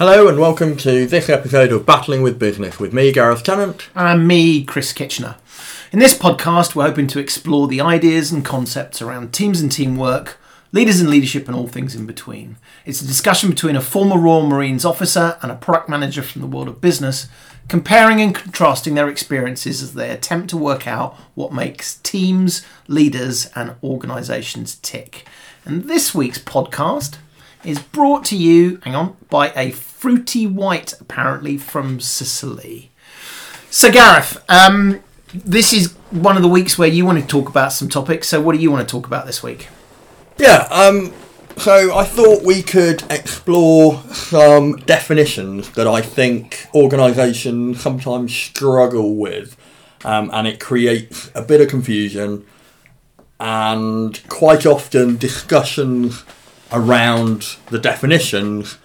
Hello 0.00 0.28
and 0.28 0.38
welcome 0.38 0.78
to 0.78 1.04
this 1.04 1.28
episode 1.28 1.72
of 1.72 1.84
Battling 1.84 2.22
with 2.22 2.38
Business 2.38 2.80
with 2.80 2.94
me, 2.94 3.12
Gareth 3.12 3.42
Tennant. 3.42 3.90
And 3.94 4.26
me, 4.26 4.64
Chris 4.64 4.94
Kitchener. 4.94 5.36
In 5.92 5.98
this 5.98 6.16
podcast, 6.16 6.74
we're 6.74 6.86
hoping 6.86 7.06
to 7.08 7.18
explore 7.18 7.68
the 7.68 7.82
ideas 7.82 8.32
and 8.32 8.42
concepts 8.42 9.02
around 9.02 9.34
teams 9.34 9.60
and 9.60 9.70
teamwork, 9.70 10.38
leaders 10.72 11.00
and 11.00 11.10
leadership, 11.10 11.48
and 11.48 11.54
all 11.54 11.68
things 11.68 11.94
in 11.94 12.06
between. 12.06 12.56
It's 12.86 13.02
a 13.02 13.06
discussion 13.06 13.50
between 13.50 13.76
a 13.76 13.82
former 13.82 14.16
Royal 14.16 14.46
Marines 14.46 14.86
officer 14.86 15.36
and 15.42 15.52
a 15.52 15.56
product 15.56 15.90
manager 15.90 16.22
from 16.22 16.40
the 16.40 16.46
world 16.46 16.68
of 16.68 16.80
business, 16.80 17.28
comparing 17.68 18.22
and 18.22 18.34
contrasting 18.34 18.94
their 18.94 19.10
experiences 19.10 19.82
as 19.82 19.92
they 19.92 20.08
attempt 20.08 20.48
to 20.48 20.56
work 20.56 20.86
out 20.86 21.14
what 21.34 21.52
makes 21.52 21.96
teams, 21.96 22.64
leaders, 22.88 23.50
and 23.54 23.74
organisations 23.84 24.76
tick. 24.76 25.26
And 25.66 25.84
this 25.84 26.14
week's 26.14 26.38
podcast 26.38 27.18
is 27.64 27.78
brought 27.80 28.24
to 28.26 28.36
you, 28.36 28.80
hang 28.84 28.94
on, 28.94 29.16
by 29.28 29.50
a 29.54 29.70
fruity 29.70 30.46
white, 30.46 30.94
apparently 31.00 31.58
from 31.58 32.00
Sicily. 32.00 32.90
So, 33.70 33.90
Gareth, 33.90 34.42
um, 34.48 35.00
this 35.32 35.72
is 35.72 35.92
one 36.10 36.36
of 36.36 36.42
the 36.42 36.48
weeks 36.48 36.76
where 36.78 36.88
you 36.88 37.04
want 37.04 37.20
to 37.20 37.26
talk 37.26 37.48
about 37.48 37.72
some 37.72 37.88
topics. 37.88 38.28
So, 38.28 38.40
what 38.40 38.56
do 38.56 38.62
you 38.62 38.70
want 38.70 38.86
to 38.88 38.90
talk 38.90 39.06
about 39.06 39.26
this 39.26 39.42
week? 39.42 39.68
Yeah, 40.38 40.66
um, 40.70 41.12
so 41.56 41.94
I 41.96 42.04
thought 42.04 42.42
we 42.42 42.62
could 42.62 43.02
explore 43.10 44.02
some 44.12 44.76
definitions 44.76 45.70
that 45.72 45.86
I 45.86 46.00
think 46.00 46.66
organisations 46.74 47.80
sometimes 47.80 48.34
struggle 48.34 49.16
with, 49.16 49.56
um, 50.04 50.30
and 50.32 50.48
it 50.48 50.58
creates 50.58 51.30
a 51.34 51.42
bit 51.42 51.60
of 51.60 51.68
confusion 51.68 52.46
and 53.38 54.20
quite 54.28 54.66
often 54.66 55.16
discussions 55.16 56.24
around 56.72 57.56
the 57.66 57.78
definitions 57.78 58.78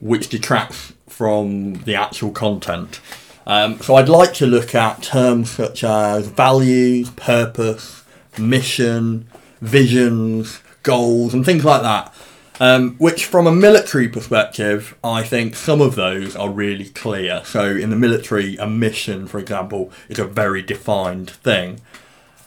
which 0.00 0.28
detracts 0.28 0.92
from 1.08 1.74
the 1.84 1.94
actual 1.94 2.30
content. 2.30 3.00
Um, 3.46 3.80
so 3.80 3.96
I'd 3.96 4.08
like 4.08 4.32
to 4.34 4.46
look 4.46 4.74
at 4.74 5.02
terms 5.02 5.50
such 5.50 5.84
as 5.84 6.28
values, 6.28 7.10
purpose, 7.10 8.04
mission, 8.38 9.28
visions, 9.60 10.60
goals, 10.82 11.34
and 11.34 11.44
things 11.44 11.64
like 11.64 11.82
that. 11.82 12.14
Um, 12.62 12.96
which, 12.96 13.24
from 13.24 13.46
a 13.46 13.52
military 13.52 14.06
perspective, 14.06 14.94
I 15.02 15.22
think 15.22 15.56
some 15.56 15.80
of 15.80 15.94
those 15.94 16.36
are 16.36 16.50
really 16.50 16.90
clear. 16.90 17.40
So, 17.42 17.64
in 17.74 17.88
the 17.88 17.96
military, 17.96 18.56
a 18.56 18.66
mission, 18.66 19.26
for 19.26 19.38
example, 19.38 19.90
is 20.10 20.18
a 20.18 20.26
very 20.26 20.60
defined 20.60 21.30
thing. 21.30 21.80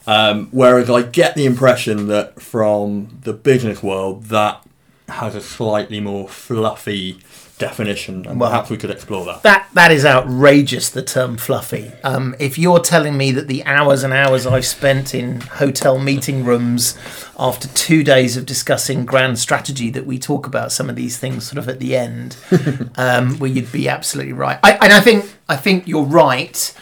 Um, 0.06 0.50
whereas 0.52 0.88
I 0.88 1.02
get 1.02 1.34
the 1.34 1.48
impression 1.48 2.08
that 2.10 2.40
from 2.40 3.22
the 3.24 3.34
business 3.34 3.82
world, 3.82 4.26
that 4.26 4.64
has 5.10 5.36
a 5.36 5.42
slightly 5.42 6.00
more 6.00 6.28
fluffy 6.30 7.20
definition, 7.60 8.26
and 8.28 8.40
Well- 8.40 8.50
perhaps 8.50 8.70
we 8.70 8.78
could 8.78 8.90
explore 8.90 9.26
that. 9.26 9.44
That 9.44 9.68
that 9.74 9.92
is 9.92 10.06
outrageous. 10.06 10.90
The 10.90 11.02
term 11.02 11.38
fluffy. 11.38 11.92
Um, 12.04 12.36
if 12.40 12.58
you're 12.58 12.80
telling 12.80 13.16
me 13.18 13.32
that 13.32 13.48
the 13.48 13.64
hours 13.66 14.04
and 14.04 14.12
hours 14.14 14.46
I've 14.48 14.66
spent 14.66 15.14
in 15.14 15.42
hotel 15.42 16.00
meeting 16.00 16.44
rooms 16.46 16.98
after 17.38 17.68
two 17.70 18.04
days 18.04 18.38
of 18.38 18.46
discussing 18.46 19.06
grand 19.06 19.40
strategy 19.40 19.90
that 19.92 20.06
we 20.06 20.18
talk 20.20 20.46
about 20.48 20.72
some 20.72 20.90
of 20.90 20.96
these 20.96 21.18
things 21.18 21.46
sort 21.46 21.58
of 21.58 21.68
at 21.70 21.80
the 21.80 21.96
end, 21.96 22.36
um, 22.96 23.38
well, 23.40 23.50
you'd 23.52 23.72
be 23.72 23.88
absolutely 23.90 24.34
right. 24.34 24.60
I, 24.64 24.74
and 24.74 24.94
I 24.94 25.00
think 25.02 25.26
I 25.48 25.56
think 25.56 25.88
you're 25.88 26.04
right. 26.04 26.74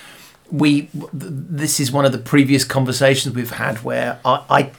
We 0.52 0.89
this 1.14 1.80
is 1.80 1.92
one 1.92 2.05
of 2.05 2.11
the 2.11 2.17
previous 2.17 2.64
conversations 2.66 3.36
we've 3.36 3.52
had 3.52 3.83
where 3.83 4.19
I, 4.23 4.44
I 4.49 4.72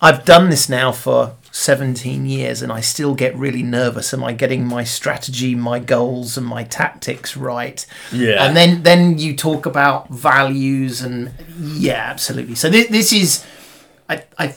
I've 0.00 0.24
done 0.24 0.50
this 0.50 0.68
now 0.68 0.90
for 0.92 1.36
17 1.52 2.26
years 2.26 2.62
and 2.62 2.72
I 2.72 2.80
still 2.80 3.14
get 3.14 3.36
really 3.36 3.62
nervous. 3.62 4.12
Am 4.12 4.24
I 4.24 4.32
getting 4.32 4.66
my 4.66 4.84
strategy, 4.84 5.54
my 5.54 5.78
goals, 5.78 6.36
and 6.36 6.46
my 6.46 6.64
tactics 6.64 7.36
right? 7.36 7.86
Yeah. 8.10 8.44
And 8.44 8.56
then, 8.56 8.82
then 8.82 9.18
you 9.18 9.36
talk 9.36 9.66
about 9.66 10.08
values 10.08 11.02
and 11.02 11.32
yeah, 11.60 12.08
absolutely. 12.08 12.54
So 12.54 12.70
this, 12.70 12.88
this 12.88 13.12
is, 13.12 13.44
I, 14.08 14.24
I, 14.38 14.54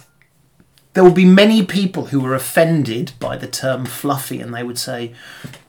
there 0.93 1.03
will 1.03 1.11
be 1.11 1.25
many 1.25 1.65
people 1.65 2.07
who 2.07 2.25
are 2.25 2.33
offended 2.33 3.11
by 3.19 3.35
the 3.35 3.47
term 3.47 3.85
fluffy 3.85 4.39
and 4.39 4.53
they 4.53 4.63
would 4.63 4.79
say, 4.79 5.13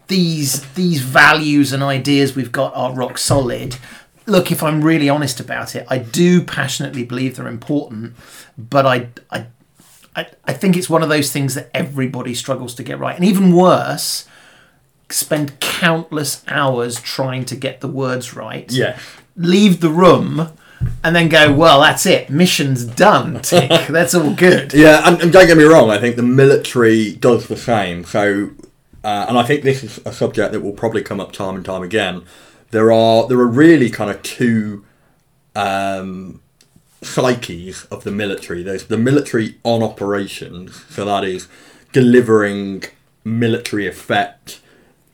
these 0.09 0.63
these 0.75 1.01
values 1.01 1.73
and 1.73 1.83
ideas 1.83 2.37
we've 2.37 2.53
got 2.53 2.73
are 2.77 2.93
rock 2.93 3.19
solid. 3.19 3.77
Look, 4.27 4.51
if 4.51 4.63
I'm 4.63 4.83
really 4.83 5.09
honest 5.09 5.41
about 5.41 5.75
it, 5.75 5.85
I 5.89 5.99
do 5.99 6.43
passionately 6.43 7.05
believe 7.05 7.37
they're 7.37 7.49
important, 7.49 8.15
but 8.57 8.87
I, 8.87 9.09
I 9.31 9.47
I, 10.17 10.27
I 10.45 10.53
think 10.55 10.77
it's 10.77 10.89
one 10.89 11.03
of 11.03 11.09
those 11.09 11.31
things 11.31 11.55
that 11.55 11.71
everybody 11.75 12.35
struggles 12.35 12.75
to 12.77 12.83
get 12.83 12.99
right. 12.99 13.15
And 13.15 13.25
even 13.25 13.55
worse, 13.55 14.27
spend 15.11 15.61
countless 15.61 16.43
hours 16.49 17.01
trying 17.01 17.45
to 17.47 17.57
get 17.57 17.81
the 17.81 17.89
words 17.89 18.35
right. 18.35 18.71
Yeah. 18.73 18.99
Leave 19.37 19.81
the 19.81 19.91
room 19.91 20.53
and 21.05 21.15
then 21.15 21.29
go, 21.29 21.53
well, 21.53 21.81
that's 21.81 22.07
it. 22.07 22.31
Mission's 22.31 22.85
done. 22.85 23.41
Tick. 23.43 23.71
that's 23.89 24.15
all 24.15 24.35
good. 24.35 24.73
Yeah, 24.73 25.03
and, 25.05 25.21
and 25.21 25.33
don't 25.33 25.47
get 25.47 25.57
me 25.57 25.65
wrong, 25.65 25.91
I 25.91 25.99
think 25.99 26.17
the 26.17 26.23
military 26.23 27.13
does 27.13 27.49
the 27.49 27.57
same. 27.57 28.05
So, 28.05 28.51
uh, 29.05 29.27
and 29.29 29.39
I 29.39 29.43
think 29.43 29.63
this 29.63 29.85
is 29.85 30.01
a 30.05 30.13
subject 30.13 30.53
that 30.53 30.61
will 30.61 30.73
probably 30.73 31.03
come 31.03 31.21
up 31.21 31.33
time 31.33 31.57
and 31.57 31.65
time 31.65 31.83
again. 31.83 32.25
There 32.71 32.91
are 32.91 33.29
there 33.29 33.39
are 33.39 33.47
really 33.47 33.91
kind 33.91 34.11
of 34.11 34.23
two 34.23 34.85
um, 35.55 36.43
psyches 37.03 37.85
of 37.87 38.05
the 38.05 38.11
military. 38.11 38.63
There's 38.63 38.85
the 38.85 38.99
military 38.99 39.59
on 39.63 39.83
operations, 39.83 40.85
so 40.89 41.05
that 41.05 41.25
is 41.25 41.49
delivering 41.93 42.85
military 43.25 43.87
effect 43.87 44.61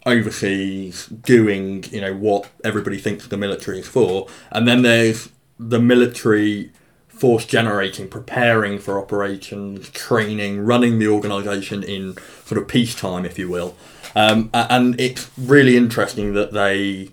overseas, 0.04 1.06
doing 1.06 1.84
you 1.90 2.00
know 2.00 2.14
what 2.14 2.50
everybody 2.64 2.98
thinks 2.98 3.26
the 3.26 3.36
military 3.36 3.80
is 3.80 3.88
for, 3.88 4.28
and 4.50 4.66
then 4.66 4.82
there's 4.82 5.30
the 5.58 5.80
military 5.80 6.72
force 7.08 7.46
generating, 7.46 8.08
preparing 8.08 8.80
for 8.80 8.98
operations, 8.98 9.88
training, 9.90 10.60
running 10.60 10.98
the 10.98 11.06
organisation 11.06 11.84
in 11.84 12.16
sort 12.44 12.60
of 12.60 12.66
peacetime, 12.66 13.24
if 13.24 13.38
you 13.38 13.48
will. 13.48 13.76
Um, 14.16 14.50
and 14.52 15.00
it's 15.00 15.30
really 15.38 15.76
interesting 15.76 16.34
that 16.34 16.52
they 16.52 17.10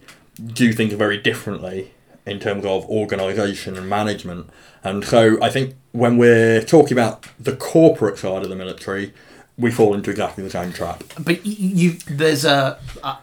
do 0.54 0.74
things 0.74 0.94
very 0.94 1.18
differently 1.18 1.92
in 2.30 2.40
terms 2.40 2.66
of 2.66 2.86
organisation 2.90 3.78
and 3.78 3.90
management. 3.90 4.50
And 4.84 5.04
so 5.04 5.42
I 5.42 5.50
think 5.50 5.76
when 5.92 6.18
we're 6.18 6.64
talking 6.64 6.94
about 6.94 7.26
the 7.40 7.56
corporate 7.56 8.18
side 8.18 8.44
of 8.44 8.50
the 8.50 8.56
military, 8.56 9.14
we 9.58 9.72
fall 9.72 9.94
into 9.94 10.10
exactly 10.10 10.44
the 10.44 10.50
same 10.50 10.72
trap. 10.72 11.04
But 11.20 11.46
you, 11.46 11.94
there's 12.08 12.46
a. 12.46 12.80
a 13.04 13.18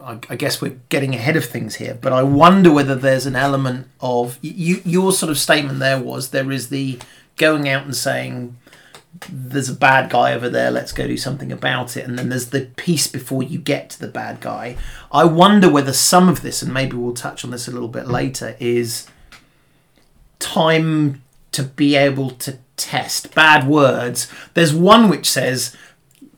I 0.00 0.18
I 0.28 0.36
guess 0.36 0.60
we're 0.60 0.78
getting 0.90 1.14
ahead 1.14 1.34
of 1.34 1.44
things 1.44 1.76
here, 1.76 1.98
but 2.00 2.12
I 2.12 2.22
wonder 2.22 2.72
whether 2.72 2.94
there's 2.94 3.26
an 3.26 3.34
element 3.34 3.88
of 4.00 4.38
you. 4.40 4.80
Your 4.84 5.12
sort 5.12 5.30
of 5.30 5.38
statement 5.38 5.80
there 5.80 6.00
was 6.00 6.30
there 6.30 6.52
is 6.52 6.68
the 6.68 7.00
going 7.36 7.68
out 7.68 7.84
and 7.84 7.96
saying 7.96 8.56
there's 9.30 9.68
a 9.68 9.74
bad 9.74 10.10
guy 10.10 10.34
over 10.34 10.48
there. 10.48 10.70
Let's 10.70 10.92
go 10.92 11.06
do 11.06 11.16
something 11.16 11.52
about 11.52 11.96
it, 11.96 12.06
and 12.06 12.18
then 12.18 12.28
there's 12.28 12.50
the 12.50 12.66
piece 12.76 13.06
before 13.06 13.42
you 13.42 13.58
get 13.58 13.90
to 13.90 14.00
the 14.00 14.08
bad 14.08 14.40
guy. 14.40 14.76
I 15.10 15.24
wonder 15.24 15.70
whether 15.70 15.92
some 15.92 16.28
of 16.28 16.42
this, 16.42 16.62
and 16.62 16.72
maybe 16.72 16.96
we'll 16.96 17.14
touch 17.14 17.44
on 17.44 17.50
this 17.50 17.68
a 17.68 17.70
little 17.70 17.88
bit 17.88 18.08
later, 18.08 18.56
is 18.58 19.06
time 20.38 21.22
to 21.52 21.62
be 21.62 21.96
able 21.96 22.30
to 22.30 22.58
test 22.76 23.34
bad 23.34 23.66
words. 23.66 24.28
There's 24.54 24.74
one 24.74 25.08
which 25.08 25.30
says 25.30 25.76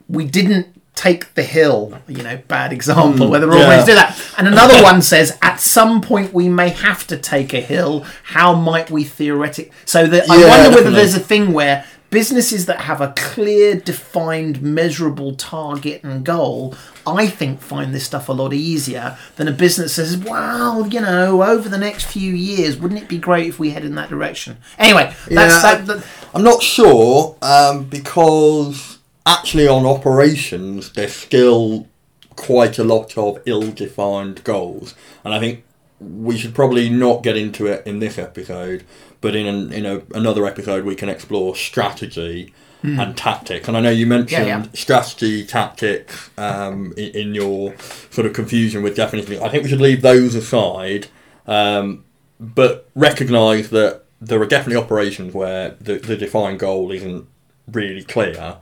we 0.08 0.26
didn't 0.26 0.68
take 0.94 1.34
the 1.34 1.42
hill, 1.42 1.98
you 2.06 2.22
know, 2.22 2.40
bad 2.48 2.72
example, 2.72 3.26
hmm, 3.26 3.32
whether 3.32 3.48
we 3.48 3.56
yeah. 3.56 3.64
always 3.64 3.84
do 3.84 3.94
that. 3.94 4.18
And 4.38 4.46
another 4.46 4.82
one 4.82 5.02
says 5.02 5.36
at 5.42 5.60
some 5.60 6.00
point 6.00 6.32
we 6.32 6.48
may 6.48 6.68
have 6.68 7.06
to 7.08 7.16
take 7.16 7.52
a 7.52 7.60
hill. 7.60 8.04
How 8.24 8.54
might 8.54 8.90
we 8.90 9.04
theoretic? 9.04 9.72
So 9.84 10.06
that 10.06 10.30
I 10.30 10.36
Yeah, 10.36 10.48
wonder 10.48 10.76
whether 10.76 10.90
there's 10.90 11.14
a 11.14 11.20
thing 11.20 11.52
where 11.52 11.84
businesses 12.14 12.66
that 12.66 12.82
have 12.82 13.00
a 13.00 13.12
clear, 13.16 13.74
defined, 13.74 14.62
measurable 14.62 15.34
target 15.34 16.00
and 16.04 16.24
goal, 16.24 16.72
I 17.04 17.26
think 17.26 17.60
find 17.60 17.92
this 17.92 18.04
stuff 18.04 18.28
a 18.28 18.32
lot 18.32 18.52
easier 18.52 19.18
than 19.34 19.48
a 19.48 19.50
business 19.50 19.96
that 19.96 20.06
says, 20.06 20.16
well, 20.16 20.86
you 20.86 21.00
know, 21.00 21.42
over 21.42 21.68
the 21.68 21.76
next 21.76 22.04
few 22.04 22.32
years, 22.32 22.76
wouldn't 22.76 23.02
it 23.02 23.08
be 23.08 23.18
great 23.18 23.48
if 23.48 23.58
we 23.58 23.70
head 23.70 23.84
in 23.84 23.96
that 23.96 24.10
direction? 24.10 24.58
Anyway, 24.78 25.12
that's 25.28 25.28
Yeah, 25.28 25.74
that, 25.74 25.86
that, 25.86 26.06
I'm 26.32 26.44
not 26.44 26.62
sure 26.62 27.36
um, 27.42 27.86
because 27.86 28.98
actually 29.26 29.66
on 29.66 29.84
operations 29.84 30.92
there's 30.92 31.16
still 31.16 31.88
quite 32.36 32.78
a 32.78 32.84
lot 32.84 33.18
of 33.18 33.42
ill-defined 33.44 34.44
goals, 34.44 34.94
and 35.24 35.34
I 35.34 35.40
think 35.40 35.64
we 35.98 36.38
should 36.38 36.54
probably 36.54 36.88
not 36.88 37.24
get 37.24 37.36
into 37.36 37.66
it 37.66 37.84
in 37.84 37.98
this 37.98 38.18
episode, 38.18 38.84
but 39.24 39.34
in 39.34 39.46
an, 39.46 39.72
in 39.72 39.84
a, 39.86 40.02
another 40.14 40.44
episode 40.52 40.84
we 40.84 40.94
can 40.94 41.08
explore 41.08 41.56
strategy 41.56 42.52
and 43.00 43.16
tactics. 43.16 43.66
And 43.66 43.78
I 43.78 43.80
know 43.80 43.88
you 43.90 44.06
mentioned 44.06 44.46
Yeah, 44.46 44.58
yeah. 44.58 44.66
strategy, 44.74 45.46
tactics 45.46 46.28
um, 46.36 46.92
in, 46.98 47.10
in 47.22 47.34
your 47.34 47.74
sort 48.10 48.26
of 48.26 48.34
confusion 48.34 48.82
with 48.82 48.94
definitions. 48.94 49.40
I 49.40 49.48
think 49.48 49.62
we 49.62 49.70
should 49.70 49.80
leave 49.80 50.02
those 50.02 50.34
aside, 50.34 51.06
um, 51.46 52.04
but 52.38 52.90
recognise 52.94 53.70
that 53.70 54.02
there 54.20 54.38
are 54.42 54.46
definitely 54.46 54.82
operations 54.84 55.32
where 55.32 55.76
the, 55.80 55.94
the 55.94 56.16
defined 56.16 56.58
goal 56.58 56.92
isn't 56.92 57.26
really 57.72 58.04
clear, 58.04 58.58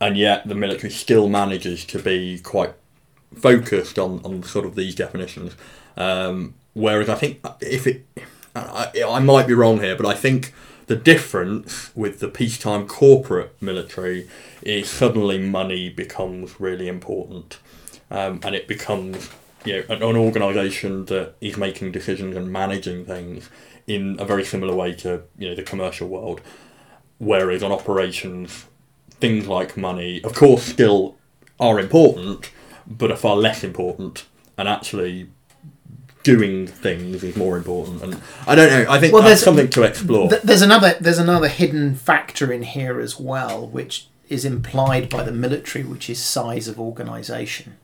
and 0.00 0.16
yet 0.16 0.48
the 0.48 0.56
military 0.56 0.90
still 0.90 1.28
manages 1.28 1.84
to 1.84 2.00
be 2.00 2.40
quite 2.40 2.74
focused 3.36 4.00
on, 4.00 4.20
on 4.24 4.42
sort 4.42 4.66
of 4.66 4.74
these 4.74 4.96
definitions. 4.96 5.54
Um, 5.96 6.54
whereas 6.74 7.08
I 7.08 7.14
think 7.14 7.32
if 7.60 7.86
it, 7.86 8.04
I, 8.60 9.02
I 9.06 9.18
might 9.20 9.46
be 9.46 9.54
wrong 9.54 9.80
here, 9.80 9.96
but 9.96 10.06
I 10.06 10.14
think 10.14 10.52
the 10.86 10.96
difference 10.96 11.94
with 11.94 12.18
the 12.18 12.28
peacetime 12.28 12.86
corporate 12.86 13.54
military 13.62 14.28
is 14.62 14.90
suddenly 14.90 15.38
money 15.38 15.88
becomes 15.88 16.60
really 16.60 16.88
important, 16.88 17.58
um, 18.10 18.40
and 18.42 18.54
it 18.54 18.66
becomes 18.66 19.30
you 19.64 19.74
know 19.74 19.84
an, 19.88 20.02
an 20.02 20.16
organisation 20.16 21.04
that 21.06 21.34
is 21.40 21.56
making 21.56 21.92
decisions 21.92 22.36
and 22.36 22.52
managing 22.52 23.04
things 23.04 23.50
in 23.86 24.16
a 24.18 24.24
very 24.24 24.44
similar 24.44 24.74
way 24.74 24.92
to 24.94 25.22
you 25.38 25.48
know 25.48 25.54
the 25.54 25.62
commercial 25.62 26.08
world. 26.08 26.40
Whereas 27.18 27.62
on 27.62 27.70
operations, 27.70 28.64
things 29.20 29.46
like 29.46 29.76
money, 29.76 30.22
of 30.24 30.34
course, 30.34 30.62
still 30.62 31.16
are 31.60 31.78
important, 31.78 32.50
but 32.86 33.12
are 33.12 33.16
far 33.16 33.36
less 33.36 33.62
important, 33.62 34.26
and 34.58 34.68
actually 34.68 35.30
doing 36.22 36.66
things 36.66 37.22
is 37.24 37.34
more 37.36 37.56
important. 37.56 38.02
And 38.02 38.20
I 38.46 38.54
don't 38.54 38.68
know. 38.70 38.90
I 38.92 38.98
think 39.00 39.12
Well, 39.12 39.22
that's 39.22 39.40
there's- 39.40 39.44
something 39.44 39.68
to 39.70 39.82
explore. 39.84 40.28
Th- 40.28 40.42
there's 40.42 40.62
another 40.62 40.96
there's 41.00 41.18
another 41.18 41.48
hidden 41.48 41.94
factor 41.94 42.52
in 42.52 42.62
here 42.62 43.00
as 43.00 43.18
well, 43.18 43.66
which 43.66 44.06
is 44.28 44.44
implied 44.44 45.08
by 45.08 45.22
the 45.24 45.32
military, 45.32 45.84
which 45.84 46.08
is 46.10 46.18
size 46.22 46.68
of 46.68 46.78
organisation. 46.78 47.76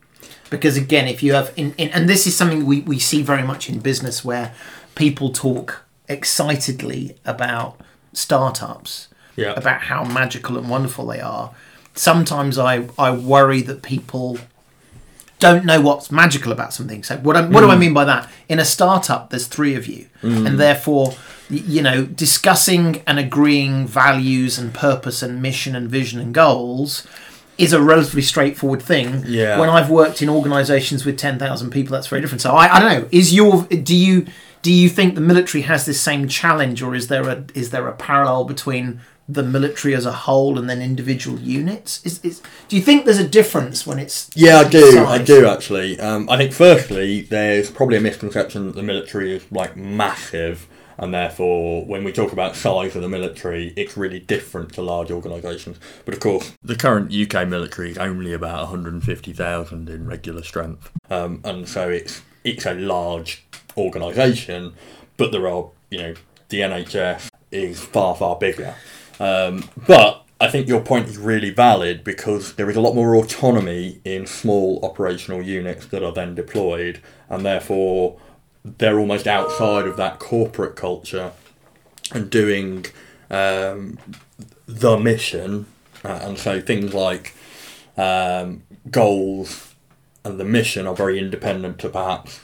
Because 0.50 0.76
again, 0.76 1.08
if 1.08 1.22
you 1.22 1.32
have 1.32 1.52
in, 1.56 1.74
in 1.76 1.88
and 1.90 2.08
this 2.08 2.26
is 2.26 2.36
something 2.36 2.64
we, 2.66 2.80
we 2.82 2.98
see 2.98 3.22
very 3.22 3.42
much 3.42 3.68
in 3.68 3.80
business 3.80 4.24
where 4.24 4.54
people 4.94 5.32
talk 5.32 5.82
excitedly 6.08 7.16
about 7.24 7.80
startups, 8.12 9.08
Yeah. 9.34 9.52
about 9.56 9.82
how 9.82 10.04
magical 10.04 10.56
and 10.58 10.68
wonderful 10.68 11.06
they 11.06 11.20
are. 11.20 11.52
Sometimes 11.94 12.58
I, 12.58 12.86
I 12.98 13.10
worry 13.10 13.62
that 13.62 13.82
people 13.82 14.38
don't 15.38 15.64
know 15.64 15.80
what's 15.80 16.10
magical 16.10 16.52
about 16.52 16.72
something. 16.72 17.02
So 17.02 17.16
what, 17.18 17.36
I, 17.36 17.46
what 17.46 17.60
do 17.60 17.68
I 17.68 17.74
hmm. 17.74 17.80
mean 17.80 17.94
by 17.94 18.04
that? 18.04 18.30
In 18.48 18.58
a 18.58 18.64
startup, 18.64 19.30
there's 19.30 19.46
three 19.46 19.74
of 19.74 19.86
you, 19.86 20.06
hmm. 20.20 20.46
and 20.46 20.58
therefore, 20.58 21.14
you 21.50 21.82
know, 21.82 22.04
discussing 22.04 23.02
and 23.06 23.18
agreeing 23.18 23.86
values 23.86 24.58
and 24.58 24.72
purpose 24.72 25.22
and 25.22 25.42
mission 25.42 25.76
and 25.76 25.88
vision 25.88 26.20
and 26.20 26.32
goals 26.32 27.06
is 27.58 27.72
a 27.72 27.80
relatively 27.80 28.22
straightforward 28.22 28.82
thing. 28.82 29.24
Yeah. 29.26 29.58
When 29.58 29.68
I've 29.68 29.90
worked 29.90 30.22
in 30.22 30.28
organisations 30.28 31.04
with 31.04 31.18
ten 31.18 31.38
thousand 31.38 31.70
people, 31.70 31.92
that's 31.92 32.06
very 32.06 32.20
different. 32.20 32.42
So 32.42 32.52
I, 32.52 32.76
I 32.76 32.80
don't 32.80 33.02
know. 33.02 33.08
Is 33.12 33.34
your 33.34 33.64
do 33.64 33.94
you 33.94 34.26
do 34.62 34.72
you 34.72 34.88
think 34.88 35.14
the 35.14 35.20
military 35.20 35.62
has 35.62 35.86
this 35.86 36.00
same 36.00 36.28
challenge, 36.28 36.82
or 36.82 36.94
is 36.94 37.08
there 37.08 37.28
a 37.28 37.44
is 37.54 37.70
there 37.70 37.86
a 37.88 37.92
parallel 37.92 38.44
between 38.44 39.00
the 39.28 39.42
military 39.42 39.94
as 39.94 40.06
a 40.06 40.12
whole 40.12 40.58
and 40.58 40.70
then 40.70 40.80
individual 40.80 41.38
units? 41.38 42.04
Is, 42.04 42.20
is 42.24 42.42
do 42.68 42.76
you 42.76 42.82
think 42.82 43.04
there's 43.04 43.18
a 43.18 43.28
difference 43.28 43.86
when 43.86 43.98
it's 43.98 44.30
Yeah, 44.34 44.58
I 44.58 44.68
do. 44.68 45.04
I 45.06 45.18
do 45.18 45.46
actually. 45.46 45.98
Um, 45.98 46.28
I 46.30 46.36
think 46.36 46.52
firstly, 46.52 47.22
there's 47.22 47.70
probably 47.70 47.96
a 47.96 48.00
misconception 48.00 48.66
that 48.66 48.76
the 48.76 48.82
military 48.82 49.34
is 49.34 49.50
like 49.50 49.76
massive, 49.76 50.66
and 50.98 51.12
therefore, 51.12 51.84
when 51.84 52.04
we 52.04 52.12
talk 52.12 52.32
about 52.32 52.56
size 52.56 52.94
of 52.94 53.02
the 53.02 53.08
military, 53.08 53.72
it's 53.76 53.96
really 53.96 54.20
different 54.20 54.72
to 54.74 54.82
large 54.82 55.10
organisations. 55.10 55.78
But 56.04 56.14
of 56.14 56.20
course, 56.20 56.52
the 56.62 56.76
current 56.76 57.12
UK 57.12 57.48
military 57.48 57.90
is 57.90 57.98
only 57.98 58.32
about 58.32 58.60
150,000 58.60 59.88
in 59.88 60.06
regular 60.06 60.42
strength, 60.42 60.90
um, 61.10 61.40
and 61.44 61.68
so 61.68 61.88
it's 61.88 62.22
it's 62.44 62.64
a 62.64 62.74
large 62.74 63.44
organisation. 63.76 64.74
But 65.16 65.32
there 65.32 65.48
are, 65.48 65.70
you 65.90 65.98
know, 65.98 66.14
the 66.48 66.60
NHS 66.60 67.28
is 67.50 67.80
far 67.80 68.14
far 68.14 68.36
bigger. 68.36 68.74
Um, 69.18 69.68
but 69.86 70.24
I 70.40 70.48
think 70.48 70.68
your 70.68 70.80
point 70.80 71.08
is 71.08 71.16
really 71.16 71.50
valid 71.50 72.04
because 72.04 72.54
there 72.54 72.68
is 72.68 72.76
a 72.76 72.80
lot 72.80 72.94
more 72.94 73.16
autonomy 73.16 74.00
in 74.04 74.26
small 74.26 74.84
operational 74.84 75.42
units 75.42 75.86
that 75.86 76.02
are 76.02 76.12
then 76.12 76.34
deployed, 76.34 77.00
and 77.28 77.44
therefore 77.44 78.18
they're 78.64 78.98
almost 78.98 79.26
outside 79.26 79.86
of 79.86 79.96
that 79.96 80.18
corporate 80.18 80.76
culture 80.76 81.32
and 82.12 82.28
doing 82.30 82.86
um, 83.30 83.98
the 84.66 84.98
mission. 84.98 85.66
Uh, 86.04 86.20
and 86.22 86.38
so 86.38 86.60
things 86.60 86.92
like 86.92 87.34
um, 87.96 88.62
goals 88.90 89.74
and 90.24 90.38
the 90.38 90.44
mission 90.44 90.86
are 90.86 90.94
very 90.94 91.18
independent 91.18 91.78
to 91.78 91.88
perhaps 91.88 92.40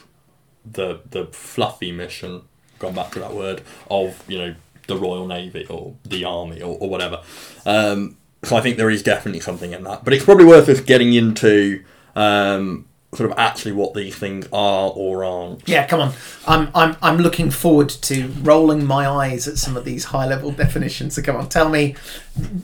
the 0.65 1.01
the 1.09 1.25
fluffy 1.27 1.91
mission, 1.91 2.41
gone 2.79 2.95
back 2.95 3.11
to 3.11 3.19
that 3.19 3.33
word, 3.33 3.61
of 3.91 4.23
you 4.27 4.37
know 4.37 4.55
the 4.87 4.97
Royal 4.97 5.27
Navy 5.27 5.65
or 5.69 5.95
the 6.03 6.25
Army 6.25 6.61
or, 6.61 6.77
or 6.79 6.89
whatever. 6.89 7.21
Um, 7.65 8.17
so 8.43 8.55
I 8.57 8.61
think 8.61 8.77
there 8.77 8.89
is 8.89 9.01
definitely 9.03 9.39
something 9.39 9.71
in 9.73 9.83
that, 9.83 10.03
but 10.03 10.13
it's 10.13 10.25
probably 10.25 10.45
worth 10.45 10.67
us 10.67 10.81
getting 10.81 11.13
into 11.13 11.83
um, 12.15 12.85
sort 13.13 13.31
of 13.31 13.37
actually 13.37 13.71
what 13.71 13.93
these 13.93 14.15
things 14.15 14.47
are 14.51 14.89
or 14.93 15.23
aren't. 15.23 15.67
Yeah, 15.69 15.85
come 15.87 16.01
on. 16.01 16.13
I'm 16.47 16.69
I'm 16.75 16.97
I'm 17.01 17.17
looking 17.19 17.51
forward 17.51 17.87
to 17.89 18.27
rolling 18.41 18.85
my 18.85 19.07
eyes 19.07 19.47
at 19.47 19.57
some 19.57 19.77
of 19.77 19.85
these 19.85 20.05
high 20.05 20.27
level 20.27 20.51
definitions. 20.63 21.15
So 21.15 21.21
come 21.21 21.37
on, 21.37 21.47
tell 21.47 21.69
me. 21.69 21.95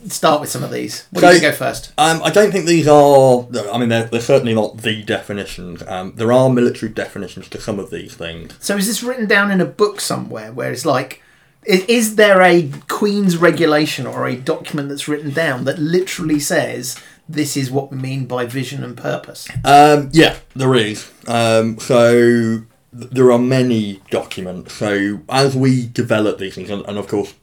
Start 0.08 0.40
with 0.40 0.50
some 0.50 0.64
of 0.64 0.70
these. 0.70 1.06
What 1.12 1.20
do 1.22 1.28
you 1.28 1.34
So- 1.36 1.40
go 1.50 1.52
first? 1.52 1.92
Um, 1.96 2.20
I 2.22 2.30
don't 2.30 2.50
think 2.52 2.66
these 2.66 2.86
are. 2.88 3.46
I 3.72 3.78
mean, 3.78 3.88
they're, 3.88 4.04
they're 4.04 4.20
certainly 4.20 4.54
not 4.54 4.78
the 4.78 5.02
definitions. 5.02 5.82
Um, 5.86 6.12
there 6.16 6.32
are 6.32 6.50
military 6.50 6.92
definitions 6.92 7.48
to 7.50 7.60
some 7.60 7.78
of 7.78 7.90
these 7.90 8.14
things. 8.14 8.52
So 8.60 8.76
is 8.76 8.86
this 8.86 9.02
written 9.02 9.26
down 9.26 9.50
in 9.50 9.60
a 9.60 9.66
book 9.66 10.00
somewhere 10.00 10.52
where 10.52 10.72
it's 10.72 10.84
like, 10.84 11.22
is, 11.64 12.16
there 12.16 12.42
a 12.42 12.70
Queen's 12.88 13.36
regulation 13.36 14.06
or 14.06 14.26
a 14.26 14.36
document 14.36 14.88
that's 14.88 15.08
written 15.08 15.30
down 15.30 15.64
that 15.64 15.78
literally 15.78 16.40
says 16.40 16.98
this 17.28 17.56
is 17.56 17.70
what 17.70 17.90
we 17.90 17.96
mean 17.96 18.26
by 18.26 18.46
vision 18.46 18.82
and 18.82 18.96
purpose? 18.96 19.48
Um, 19.64 20.10
yeah, 20.12 20.36
there 20.54 20.74
is. 20.74 21.10
Um, 21.26 21.78
so 21.78 22.62
th- 22.98 23.10
there 23.10 23.30
are 23.30 23.38
many 23.38 24.00
documents. 24.10 24.74
So 24.74 25.20
as 25.28 25.56
we 25.56 25.86
develop 25.86 26.38
these 26.38 26.54
things, 26.54 26.70
and, 26.70 26.84
and 26.86 26.98
of 26.98 27.08
course, 27.08 27.34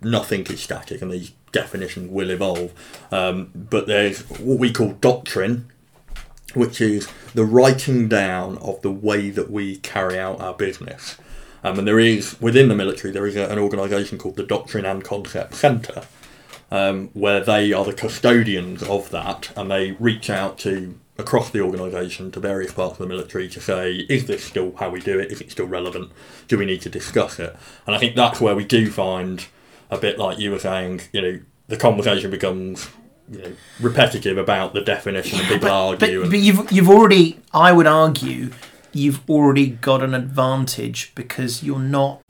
nothing 0.00 0.46
is 0.46 0.62
static, 0.62 1.02
and 1.02 1.10
these 1.10 1.32
definitions 1.52 2.10
will 2.10 2.30
evolve. 2.30 2.72
Um, 3.10 3.50
but 3.54 3.86
there's 3.86 4.22
what 4.30 4.58
we 4.58 4.72
call 4.72 4.92
doctrine, 4.92 5.70
which 6.54 6.80
is 6.80 7.08
the 7.34 7.44
writing 7.44 8.08
down 8.08 8.58
of 8.58 8.80
the 8.82 8.90
way 8.90 9.30
that 9.30 9.50
we 9.50 9.76
carry 9.78 10.18
out 10.18 10.40
our 10.40 10.54
business. 10.54 11.16
Um, 11.66 11.80
and 11.80 11.88
there 11.88 11.98
is 11.98 12.40
within 12.40 12.68
the 12.68 12.76
military 12.76 13.12
there 13.12 13.26
is 13.26 13.34
a, 13.34 13.48
an 13.48 13.58
organisation 13.58 14.18
called 14.18 14.36
the 14.36 14.44
Doctrine 14.44 14.84
and 14.84 15.02
Concept 15.02 15.54
Centre, 15.54 16.04
um, 16.70 17.10
where 17.12 17.40
they 17.40 17.72
are 17.72 17.84
the 17.84 17.92
custodians 17.92 18.84
of 18.84 19.10
that, 19.10 19.50
and 19.56 19.68
they 19.68 19.92
reach 19.92 20.30
out 20.30 20.58
to 20.60 20.96
across 21.18 21.50
the 21.50 21.60
organisation 21.60 22.30
to 22.30 22.38
various 22.38 22.72
parts 22.72 22.92
of 22.92 22.98
the 22.98 23.06
military 23.06 23.48
to 23.48 23.60
say, 23.60 23.94
is 24.08 24.26
this 24.26 24.44
still 24.44 24.76
how 24.76 24.90
we 24.90 25.00
do 25.00 25.18
it? 25.18 25.32
Is 25.32 25.40
it 25.40 25.50
still 25.50 25.66
relevant? 25.66 26.12
Do 26.46 26.58
we 26.58 26.66
need 26.66 26.82
to 26.82 26.90
discuss 26.90 27.40
it? 27.40 27.56
And 27.86 27.96
I 27.96 27.98
think 27.98 28.14
that's 28.14 28.40
where 28.40 28.54
we 28.54 28.64
do 28.64 28.90
find 28.90 29.46
a 29.90 29.96
bit 29.98 30.18
like 30.18 30.38
you 30.38 30.50
were 30.52 30.58
saying, 30.58 31.00
you 31.12 31.22
know, 31.22 31.40
the 31.68 31.76
conversation 31.76 32.30
becomes 32.30 32.90
you 33.30 33.38
know, 33.38 33.52
repetitive 33.80 34.38
about 34.38 34.72
the 34.74 34.82
definition 34.82 35.38
and 35.40 35.48
people 35.48 35.68
But, 35.68 35.72
argue. 35.72 36.22
and, 36.22 36.30
but 36.30 36.38
you've 36.40 36.70
you've 36.70 36.90
already, 36.90 37.40
I 37.52 37.72
would 37.72 37.86
argue, 37.86 38.50
you've 38.96 39.28
already 39.28 39.68
got 39.68 40.02
an 40.02 40.14
advantage 40.14 41.12
because 41.14 41.62
you're 41.62 41.78
not 41.78 42.22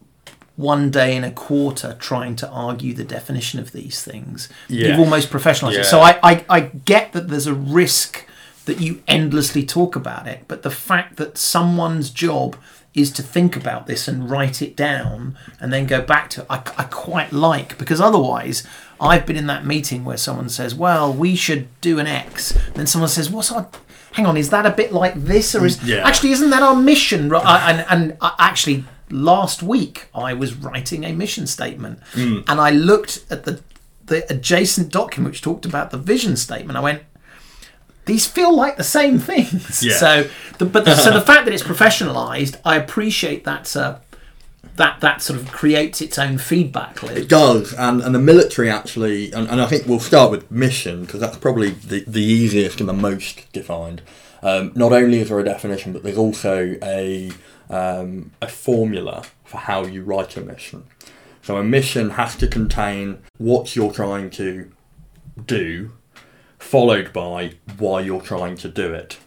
one 0.57 0.91
day 0.91 1.15
in 1.15 1.23
a 1.23 1.31
quarter 1.31 1.97
trying 2.01 2.35
to 2.35 2.49
argue 2.49 2.95
the 2.95 3.05
definition 3.05 3.61
of 3.61 3.73
these 3.73 4.03
things. 4.03 4.49
Yeah. 4.69 4.89
You've 4.89 5.01
almost 5.01 5.31
professionalized 5.31 5.81
it. 5.81 5.85
So 5.85 6.01
I, 6.01 6.19
I, 6.23 6.45
I 6.49 6.61
get 6.61 7.13
that 7.13 7.29
there's 7.29 7.47
a 7.47 7.55
risk 7.55 8.27
that 8.65 8.81
you 8.81 9.03
endlessly 9.07 9.65
talk 9.65 9.95
about 9.95 10.27
it, 10.27 10.45
but 10.49 10.63
the 10.63 10.71
fact 10.71 11.17
that 11.17 11.39
someone's 11.39 12.11
job 12.11 12.57
is 12.95 13.13
to 13.13 13.23
think 13.23 13.55
about 13.55 13.87
this 13.87 14.09
and 14.09 14.31
write 14.31 14.63
it 14.63 14.75
down 14.75 15.37
and 15.61 15.71
then 15.71 15.87
go 15.87 16.01
back 16.01 16.31
to 16.31 16.41
it, 16.41 16.47
I, 16.49 16.57
I 16.79 16.85
quite 16.85 17.31
like 17.31 17.77
because 17.77 18.01
otherwise 18.01 18.67
I've 18.99 19.27
been 19.27 19.37
in 19.37 19.47
that 19.49 19.67
meeting 19.67 20.05
where 20.05 20.17
someone 20.17 20.49
says, 20.49 20.75
well, 20.75 21.13
we 21.13 21.37
should 21.37 21.69
do 21.83 21.99
an 21.99 22.07
X. 22.07 22.59
Then 22.75 22.87
someone 22.87 23.11
says, 23.11 23.31
what's 23.31 23.53
our 23.53 23.69
hang 24.17 24.27
on, 24.27 24.37
is 24.37 24.49
that 24.51 24.65
a 24.67 24.71
bit 24.71 24.93
like 24.93 25.15
this, 25.15 25.55
or 25.55 25.65
is 25.67 25.83
Yeah. 25.83 26.07
actually 26.09 26.33
isn't 26.33 26.51
that 26.51 26.63
our 26.63 26.75
mission? 26.75 27.33
And 27.35 27.85
and 27.93 28.17
I, 28.21 28.33
actually, 28.39 28.85
last 29.11 29.63
week 29.63 30.09
I 30.15 30.33
was 30.33 30.55
writing 30.55 31.05
a 31.05 31.13
mission 31.13 31.47
statement, 31.47 32.01
Hmm. 32.15 32.39
and 32.49 32.61
I 32.61 32.71
looked 32.71 33.25
at 33.31 33.45
the 33.45 33.61
the 34.07 34.25
adjacent 34.33 34.91
document 34.93 35.33
which 35.33 35.43
talked 35.43 35.67
about 35.67 35.91
the 35.91 35.99
vision 35.99 36.37
statement. 36.37 36.77
I 36.79 36.81
went, 36.81 37.03
these 38.07 38.25
feel 38.27 38.55
like 38.55 38.77
the 38.77 38.85
same 38.99 39.19
things. 39.19 39.83
Yeah. 39.83 39.97
So, 39.97 40.29
the, 40.59 40.65
but 40.65 40.85
the, 40.85 40.95
so 40.95 41.11
the 41.13 41.21
fact 41.21 41.45
that 41.45 41.53
it's 41.53 41.65
professionalized, 41.65 42.55
I 42.65 42.77
appreciate 42.77 43.43
that. 43.45 43.77
Uh, 43.77 43.97
that 44.77 45.01
that 45.01 45.23
sort 45.23 45.41
of 45.41 45.51
creates 45.51 46.01
its 46.01 46.19
own 46.19 46.39
feedback 46.39 47.03
loop. 47.03 47.17
It 47.17 47.29
does, 47.29 47.73
and, 47.75 48.03
and 48.03 48.15
the 48.15 48.21
military 48.21 48.71
actually, 48.71 49.33
and, 49.33 49.49
and 49.49 49.61
I 49.61 49.67
think 49.67 49.87
we'll 49.87 50.01
start 50.01 50.31
with 50.31 50.51
mission 50.51 51.05
because 51.05 51.21
that's 51.21 51.37
probably 51.39 51.71
the, 51.71 52.05
the 52.07 52.23
easiest 52.23 52.81
and 52.81 52.89
the 52.89 52.95
most 52.95 53.51
defined. 53.53 54.03
Um, 54.43 54.73
not 54.75 54.93
only 54.93 55.21
is 55.21 55.29
there 55.29 55.41
a 55.41 55.45
definition, 55.45 55.93
but 55.93 56.03
there's 56.03 56.19
also 56.19 56.77
a 56.83 57.33
um, 57.69 58.33
a 58.41 58.49
formula 58.49 59.25
for 59.45 59.59
how 59.59 59.85
you 59.85 60.03
write 60.03 60.37
a 60.37 60.41
mission. 60.41 60.85
So 61.43 61.57
a 61.57 61.65
mission 61.65 62.11
has 62.11 62.37
to 62.37 62.47
contain 62.47 63.23
what 63.39 63.77
you're 63.77 63.93
trying 63.93 64.31
to 64.31 64.71
do, 65.47 65.93
followed 66.59 67.13
by 67.13 67.55
why 67.79 68.01
you're 68.01 68.21
trying 68.21 68.57
to 68.57 68.69
do 68.69 68.93
it. 68.93 69.19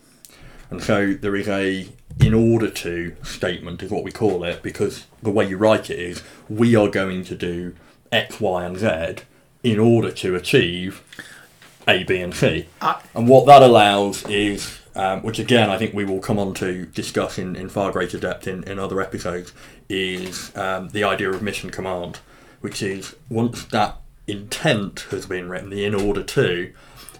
And 0.70 0.84
so 0.84 1.14
there 1.14 1.36
is 1.36 1.48
a 1.48 1.88
in 2.20 2.34
order 2.34 2.70
to 2.70 3.16
statement 3.24 3.82
is 3.82 3.92
what 3.92 4.04
we 4.04 4.12
call 4.12 4.44
it 4.44 4.62
because 4.62 5.06
the 5.24 5.30
way 5.32 5.48
you 5.48 5.58
write 5.58 5.90
it 5.90 6.00
is 6.00 6.22
we 6.50 6.76
are 6.76 6.90
going 6.90 7.24
to 7.24 7.36
do 7.36 7.76
X, 8.12 8.40
Y, 8.40 8.66
and 8.66 8.78
Z 8.78 9.24
in 9.64 9.80
order 9.80 10.12
to 10.12 10.36
achieve 10.36 11.02
A, 11.88 12.04
B, 12.04 12.20
and 12.22 12.34
C. 12.34 12.68
I- 12.82 13.02
and 13.16 13.28
what 13.28 13.46
that 13.46 13.62
allows 13.62 14.26
is, 14.28 14.80
um, 14.96 15.22
which 15.24 15.40
again 15.40 15.70
I 15.70 15.78
think 15.78 15.94
we 15.94 16.06
will 16.06 16.20
come 16.20 16.40
on 16.40 16.54
to 16.56 16.86
discuss 16.88 17.38
in, 17.38 17.56
in 17.56 17.70
far 17.70 17.92
greater 17.92 18.20
depth 18.20 18.48
in, 18.48 18.64
in 18.64 18.80
other 18.80 19.02
episodes, 19.02 19.54
is 19.88 20.56
um, 20.56 20.90
the 20.90 21.04
idea 21.04 21.30
of 21.30 21.42
mission 21.42 21.70
command, 21.70 22.20
which 22.62 22.82
is 22.82 23.16
once 23.30 23.64
that 23.66 23.98
intent 24.28 25.08
has 25.12 25.26
been 25.26 25.50
written, 25.50 25.70
the 25.70 25.86
in 25.86 25.96
order 25.96 26.24
to, 26.24 26.72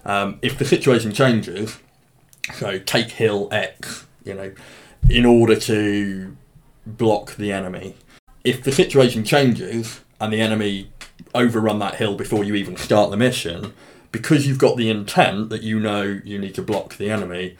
um, 0.04 0.38
if 0.42 0.58
the 0.58 0.64
situation 0.64 1.12
changes, 1.12 1.78
so 2.54 2.78
take 2.78 3.10
hill 3.12 3.48
X, 3.50 4.06
you 4.24 4.34
know, 4.34 4.52
in 5.08 5.24
order 5.24 5.56
to 5.56 6.36
block 6.86 7.36
the 7.36 7.52
enemy. 7.52 7.96
If 8.44 8.62
the 8.62 8.72
situation 8.72 9.24
changes 9.24 10.00
and 10.20 10.32
the 10.32 10.40
enemy 10.40 10.90
overrun 11.34 11.78
that 11.78 11.96
hill 11.96 12.16
before 12.16 12.44
you 12.44 12.54
even 12.54 12.76
start 12.76 13.10
the 13.10 13.16
mission, 13.16 13.72
because 14.12 14.46
you've 14.46 14.58
got 14.58 14.76
the 14.76 14.90
intent 14.90 15.50
that 15.50 15.62
you 15.62 15.78
know 15.78 16.20
you 16.24 16.38
need 16.38 16.54
to 16.54 16.62
block 16.62 16.96
the 16.96 17.10
enemy, 17.10 17.56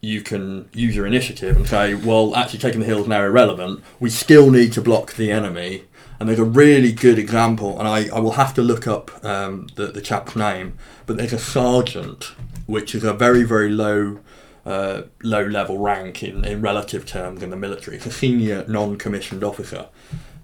you 0.00 0.22
can 0.22 0.68
use 0.72 0.96
your 0.96 1.06
initiative 1.06 1.56
and 1.56 1.68
say, 1.68 1.94
well, 1.94 2.34
actually 2.34 2.58
taking 2.58 2.80
the 2.80 2.86
hill 2.86 3.02
is 3.02 3.08
now 3.08 3.22
irrelevant. 3.22 3.82
We 3.98 4.10
still 4.10 4.50
need 4.50 4.72
to 4.74 4.80
block 4.80 5.14
the 5.14 5.30
enemy. 5.30 5.84
And 6.18 6.28
there's 6.28 6.38
a 6.38 6.44
really 6.44 6.92
good 6.92 7.18
example, 7.18 7.78
and 7.78 7.88
I, 7.88 8.08
I 8.14 8.20
will 8.20 8.32
have 8.32 8.52
to 8.54 8.62
look 8.62 8.86
up 8.86 9.24
um, 9.24 9.68
the, 9.76 9.86
the 9.86 10.02
chap's 10.02 10.36
name, 10.36 10.76
but 11.06 11.16
there's 11.16 11.32
a 11.32 11.38
sergeant, 11.38 12.32
which 12.66 12.94
is 12.94 13.04
a 13.04 13.14
very, 13.14 13.42
very 13.42 13.70
low 13.70 14.20
uh, 14.64 15.02
low 15.22 15.44
level 15.44 15.78
rank 15.78 16.22
in, 16.22 16.44
in 16.44 16.60
relative 16.60 17.06
terms 17.06 17.42
in 17.42 17.50
the 17.50 17.56
military. 17.56 17.96
It's 17.96 18.06
a 18.06 18.12
senior 18.12 18.64
non 18.68 18.96
commissioned 18.96 19.44
officer. 19.44 19.88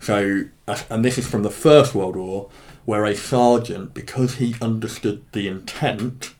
So, 0.01 0.45
uh, 0.69 0.79
and 0.91 1.05
this 1.05 1.19
is 1.19 1.27
from 1.27 1.43
the 1.43 1.51
First 1.51 1.95
World 1.95 2.17
War, 2.17 2.51
where 2.85 3.05
a 3.05 3.17
sergeant, 3.17 3.95
because 3.95 4.37
he 4.37 4.55
understood 4.61 5.25
the 5.33 5.49
intent, 5.49 6.35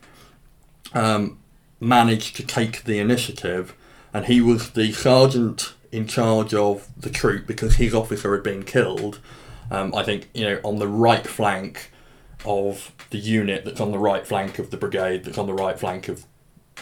um, 0.93 1.39
managed 1.79 2.35
to 2.37 2.45
take 2.45 2.83
the 2.83 2.99
initiative, 2.99 3.75
and 4.13 4.25
he 4.25 4.41
was 4.41 4.71
the 4.71 4.91
sergeant 4.91 5.73
in 5.91 6.07
charge 6.07 6.53
of 6.53 6.87
the 6.97 7.09
troop 7.09 7.47
because 7.47 7.75
his 7.75 7.93
officer 7.93 8.33
had 8.33 8.43
been 8.43 8.63
killed. 8.63 9.19
Um, 9.69 9.93
I 9.93 10.03
think 10.03 10.29
you 10.33 10.45
know 10.45 10.59
on 10.63 10.77
the 10.77 10.87
right 10.87 11.25
flank 11.25 11.91
of 12.45 12.93
the 13.09 13.17
unit 13.17 13.65
that's 13.65 13.81
on 13.81 13.91
the 13.91 13.99
right 13.99 14.25
flank 14.25 14.59
of 14.59 14.69
the 14.69 14.77
brigade 14.77 15.23
that's 15.23 15.37
on 15.37 15.47
the 15.47 15.53
right 15.53 15.77
flank 15.77 16.07
of 16.07 16.25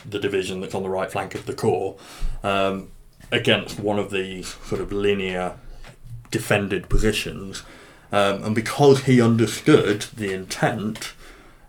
the 0.04 0.20
division 0.20 0.62
that's 0.62 0.76
on 0.76 0.84
the 0.84 0.90
right 0.90 1.12
flank 1.12 1.36
of 1.36 1.46
the 1.46 1.54
corps 1.54 1.98
um, 2.44 2.90
against 3.32 3.80
one 3.80 4.00
of 4.00 4.12
these 4.12 4.56
sort 4.66 4.82
of 4.82 4.92
linear 4.92 5.56
defended 6.32 6.90
positions. 6.90 7.64
Um, 8.12 8.44
and 8.44 8.56
because 8.56 9.04
he 9.06 9.22
understood 9.22 10.02
the 10.16 10.34
intent, 10.34 11.14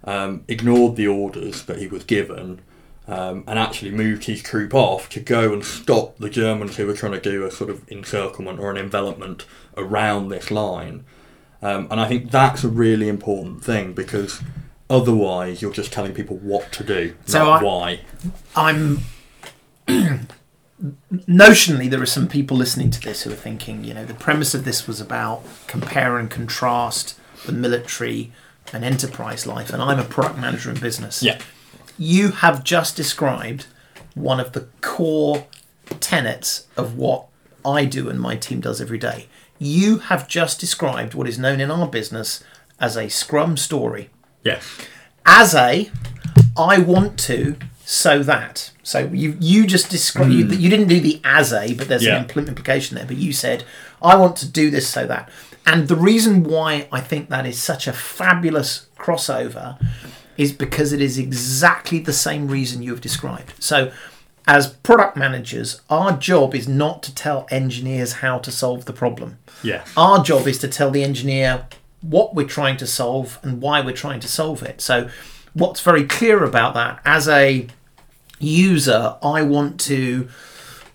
um, 0.04 0.44
ignored 0.48 0.96
the 0.96 1.08
orders 1.08 1.64
that 1.64 1.78
he 1.78 1.86
was 1.86 2.04
given, 2.04 2.60
um, 3.08 3.44
and 3.46 3.58
actually 3.58 3.92
moved 3.92 4.24
his 4.24 4.42
troop 4.42 4.74
off 4.74 5.08
to 5.10 5.20
go 5.20 5.52
and 5.52 5.64
stop 5.64 6.18
the 6.18 6.30
Germans 6.30 6.76
who 6.76 6.86
were 6.86 6.94
trying 6.94 7.12
to 7.12 7.20
do 7.20 7.44
a 7.44 7.50
sort 7.50 7.70
of 7.70 7.88
encirclement 7.90 8.58
or 8.58 8.70
an 8.70 8.76
envelopment 8.76 9.46
around 9.76 10.28
this 10.28 10.50
line. 10.50 11.04
Um, 11.62 11.88
and 11.90 12.00
I 12.00 12.08
think 12.08 12.30
that's 12.30 12.64
a 12.64 12.68
really 12.68 13.08
important 13.08 13.64
thing 13.64 13.92
because 13.92 14.42
otherwise 14.88 15.60
you're 15.62 15.72
just 15.72 15.92
telling 15.92 16.12
people 16.12 16.36
what 16.38 16.70
to 16.72 16.84
do, 16.84 17.14
So 17.26 17.44
not 17.44 17.62
I- 17.62 17.64
why. 17.64 18.00
I'm 18.54 19.00
notionally 21.12 21.88
there 21.90 22.02
are 22.02 22.06
some 22.06 22.28
people 22.28 22.56
listening 22.56 22.90
to 22.90 23.00
this 23.00 23.22
who 23.22 23.30
are 23.32 23.34
thinking, 23.36 23.84
you 23.84 23.94
know, 23.94 24.04
the 24.04 24.14
premise 24.14 24.54
of 24.54 24.64
this 24.64 24.86
was 24.86 25.00
about 25.00 25.42
compare 25.66 26.18
and 26.18 26.30
contrast 26.30 27.18
the 27.46 27.52
military 27.52 28.32
and 28.72 28.84
enterprise 28.84 29.46
life, 29.46 29.70
and 29.72 29.80
I'm 29.80 29.98
a 29.98 30.04
product 30.04 30.38
manager 30.38 30.70
in 30.70 30.80
business. 30.80 31.22
Yeah. 31.22 31.38
You 31.98 32.30
have 32.32 32.64
just 32.64 32.96
described 32.96 33.66
one 34.14 34.40
of 34.40 34.52
the 34.52 34.66
core 34.80 35.46
tenets 36.00 36.66
of 36.76 36.96
what 36.96 37.26
I 37.64 37.84
do 37.84 38.08
and 38.08 38.20
my 38.20 38.36
team 38.36 38.60
does 38.60 38.80
every 38.80 38.98
day. 38.98 39.28
You 39.58 39.98
have 39.98 40.28
just 40.28 40.58
described 40.60 41.14
what 41.14 41.28
is 41.28 41.38
known 41.38 41.60
in 41.60 41.70
our 41.70 41.86
business 41.86 42.42
as 42.80 42.96
a 42.96 43.08
scrum 43.08 43.56
story 43.56 44.10
Yes. 44.46 44.62
as 45.24 45.54
a 45.54 45.90
I 46.56 46.78
want 46.78 47.18
to 47.30 47.56
so 47.84 48.22
that. 48.22 48.72
So 48.82 48.98
you 49.12 49.36
you 49.40 49.66
just 49.66 49.90
described 49.90 50.32
you, 50.32 50.44
hmm. 50.46 50.52
you 50.62 50.70
didn't 50.70 50.88
do 50.88 51.00
the 51.00 51.20
as 51.24 51.52
a, 51.52 51.74
but 51.74 51.88
there's 51.88 52.04
Yeah. 52.04 52.16
an 52.16 52.24
impl- 52.26 52.48
implication 52.48 52.96
there. 52.96 53.06
But 53.06 53.16
you 53.16 53.32
said 53.32 53.64
I 54.02 54.16
want 54.16 54.36
to 54.36 54.48
do 54.48 54.70
this 54.70 54.88
so 54.88 55.06
that. 55.06 55.28
And 55.64 55.88
the 55.88 55.96
reason 55.96 56.44
why 56.44 56.88
I 56.92 57.00
think 57.00 57.28
that 57.28 57.44
is 57.46 57.58
such 57.58 57.88
a 57.88 57.92
fabulous 57.92 58.86
crossover 58.98 59.78
is 60.36 60.52
because 60.52 60.92
it 60.92 61.00
is 61.00 61.18
exactly 61.18 61.98
the 61.98 62.12
same 62.12 62.46
reason 62.48 62.82
you 62.82 62.90
have 62.90 63.00
described. 63.00 63.52
So 63.58 63.90
as 64.46 64.68
product 64.68 65.16
managers, 65.16 65.80
our 65.90 66.12
job 66.12 66.54
is 66.54 66.68
not 66.68 67.02
to 67.04 67.14
tell 67.14 67.46
engineers 67.50 68.14
how 68.24 68.38
to 68.38 68.52
solve 68.52 68.84
the 68.84 68.92
problem. 68.92 69.38
Yeah. 69.62 69.84
Our 69.96 70.22
job 70.22 70.46
is 70.46 70.58
to 70.58 70.68
tell 70.68 70.90
the 70.90 71.02
engineer 71.02 71.66
what 72.02 72.34
we're 72.34 72.46
trying 72.46 72.76
to 72.78 72.86
solve 72.86 73.38
and 73.42 73.60
why 73.60 73.80
we're 73.80 73.92
trying 73.92 74.20
to 74.20 74.28
solve 74.28 74.62
it. 74.62 74.80
So, 74.80 75.08
what's 75.54 75.80
very 75.80 76.04
clear 76.04 76.44
about 76.44 76.74
that 76.74 77.00
as 77.04 77.28
a 77.28 77.66
user, 78.38 79.16
I 79.22 79.42
want 79.42 79.80
to, 79.80 80.28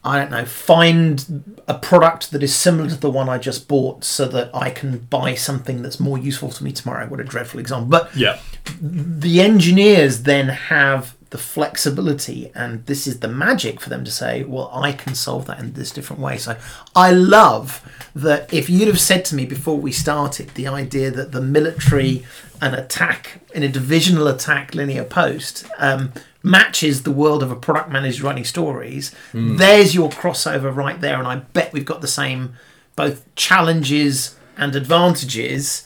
I 0.03 0.17
don't 0.19 0.31
know, 0.31 0.45
find 0.45 1.59
a 1.67 1.73
product 1.77 2.31
that 2.31 2.43
is 2.43 2.53
similar 2.53 2.89
to 2.89 2.95
the 2.95 3.09
one 3.09 3.29
I 3.29 3.37
just 3.37 3.67
bought 3.67 4.03
so 4.03 4.25
that 4.27 4.51
I 4.55 4.69
can 4.69 4.99
buy 4.99 5.35
something 5.35 5.81
that's 5.81 5.99
more 5.99 6.17
useful 6.17 6.49
to 6.49 6.63
me 6.63 6.71
tomorrow. 6.71 7.07
What 7.07 7.19
a 7.19 7.23
dreadful 7.23 7.59
example. 7.59 7.87
But 7.89 8.15
Yeah. 8.15 8.37
the 8.81 9.41
engineers 9.41 10.23
then 10.23 10.49
have 10.49 11.15
the 11.31 11.37
flexibility 11.37 12.51
and 12.53 12.85
this 12.85 13.07
is 13.07 13.21
the 13.21 13.27
magic 13.27 13.79
for 13.79 13.89
them 13.89 14.03
to 14.03 14.11
say 14.11 14.43
well 14.43 14.69
i 14.73 14.91
can 14.91 15.15
solve 15.15 15.45
that 15.45 15.59
in 15.59 15.73
this 15.73 15.91
different 15.91 16.21
way. 16.21 16.37
So 16.37 16.57
i 16.95 17.11
love 17.11 17.81
that 18.13 18.53
if 18.53 18.69
you'd 18.69 18.87
have 18.89 18.99
said 18.99 19.23
to 19.25 19.35
me 19.35 19.45
before 19.45 19.77
we 19.77 19.91
started 19.91 20.49
the 20.49 20.67
idea 20.67 21.09
that 21.11 21.31
the 21.31 21.41
military 21.41 22.25
an 22.61 22.73
attack 22.75 23.41
in 23.55 23.63
a 23.63 23.69
divisional 23.69 24.27
attack 24.27 24.75
linear 24.75 25.05
post 25.05 25.65
um, 25.77 26.11
matches 26.43 27.03
the 27.03 27.11
world 27.11 27.41
of 27.41 27.51
a 27.51 27.55
product 27.55 27.89
manager 27.89 28.23
writing 28.23 28.43
stories 28.43 29.15
there's 29.57 29.95
your 29.95 30.09
crossover 30.09 30.75
right 30.75 30.99
there. 31.01 31.17
And 31.17 31.27
i 31.27 31.35
bet 31.37 31.71
we've 31.73 31.85
got 31.85 32.01
the 32.01 32.07
same 32.07 32.53
both 32.97 33.33
challenges 33.35 34.35
and 34.57 34.75
advantages 34.75 35.85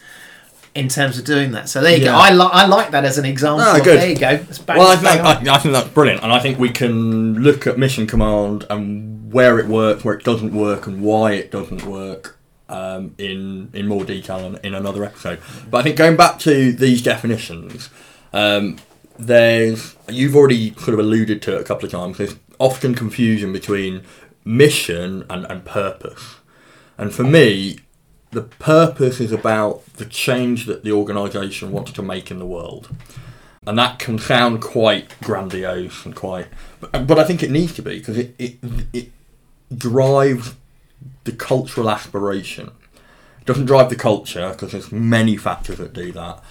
in 0.76 0.90
terms 0.90 1.18
of 1.18 1.26
doing 1.26 1.54
that. 1.54 1.70
So 1.70 1.82
there 1.82 1.98
you 1.98 2.04
go. 2.04 2.14
I, 2.14 2.32
li- 2.32 2.50
I 2.52 2.68
like 2.68 2.92
that 2.92 3.06
as 3.06 3.18
an 3.18 3.26
example. 3.26 3.62
Of- 3.66 3.84
good. 3.84 4.00
There 4.00 4.10
you 4.10 4.16
go. 4.18 4.38
Bang, 4.66 4.78
Well, 4.78 4.90
I 4.90 4.96
think. 4.98 5.22
I, 5.50 5.56
I 5.56 5.58
think 5.58 5.74
that's 5.74 5.88
brilliant, 5.90 6.22
and 6.24 6.32
I 6.32 6.40
think 6.40 6.60
we 6.60 6.70
can 6.70 7.36
look 7.42 7.66
at 7.66 7.78
Mission 7.80 8.06
Command 8.06 8.66
and 8.70 9.32
where 9.34 9.58
it 9.60 9.68
works, 9.68 10.04
where 10.04 10.14
it 10.14 10.24
doesn't 10.24 10.54
work, 10.54 10.86
and 10.86 11.02
why 11.02 11.32
it 11.34 11.50
doesn't 11.52 11.84
work 11.86 12.38
um, 12.70 13.16
in 13.18 13.70
in 13.74 13.88
more 13.88 14.04
detail 14.04 14.40
in, 14.40 14.58
in 14.64 14.74
another 14.76 15.04
episode. 15.06 15.40
But 15.70 15.80
I 15.80 15.84
think 15.84 15.96
going 15.98 16.18
back 16.18 16.40
to 16.40 16.72
these 16.74 17.02
definitions, 17.02 17.90
um, 18.34 18.78
there's 19.18 19.96
you've 20.10 20.36
already 20.36 20.74
sort 20.76 20.94
of 20.94 21.00
alluded 21.00 21.42
to 21.44 21.56
it 21.56 21.62
a 21.62 21.64
couple 21.64 21.86
of 21.86 21.92
times. 21.92 22.18
There's 22.18 22.36
often 22.60 22.96
confusion 22.96 23.52
between 23.54 24.04
mission 24.44 25.26
and, 25.30 25.46
and 25.46 25.64
purpose, 25.66 26.36
and 26.98 27.14
for 27.14 27.24
me, 27.24 27.80
the 28.36 28.42
purpose 28.42 29.22
is 29.22 29.32
about 29.32 29.86
the 29.94 30.06
change 30.06 30.66
that 30.66 30.84
the 30.84 30.92
organisation 30.92 31.72
wants 31.72 31.94
to 31.94 32.02
make 32.02 32.30
in 32.30 32.38
the 32.38 32.46
world. 32.46 32.90
And 33.66 33.80
that 33.80 33.98
can 33.98 34.20
sound 34.20 34.62
quite 34.62 35.20
grandiose 35.22 36.06
and 36.06 36.16
quite 36.16 36.48
but, 36.80 37.08
but 37.08 37.18
i 37.18 37.24
think 37.24 37.42
it 37.42 37.50
needs 37.50 37.74
to 37.74 37.82
be 37.82 37.98
because 37.98 38.16
it, 38.16 38.36
it 38.38 38.58
it 38.94 39.12
drives 39.76 40.54
the 41.24 41.32
cultural 41.32 41.90
aspiration. 41.90 42.72
It 43.40 43.46
doesn't 43.46 43.66
drive 43.66 43.90
the 43.90 43.96
culture 43.96 44.50
because 44.52 44.74
there's 44.74 44.92
many 44.92 45.36
factors 45.36 45.78
that 45.80 45.94
do 45.94 46.12
that 46.12 46.44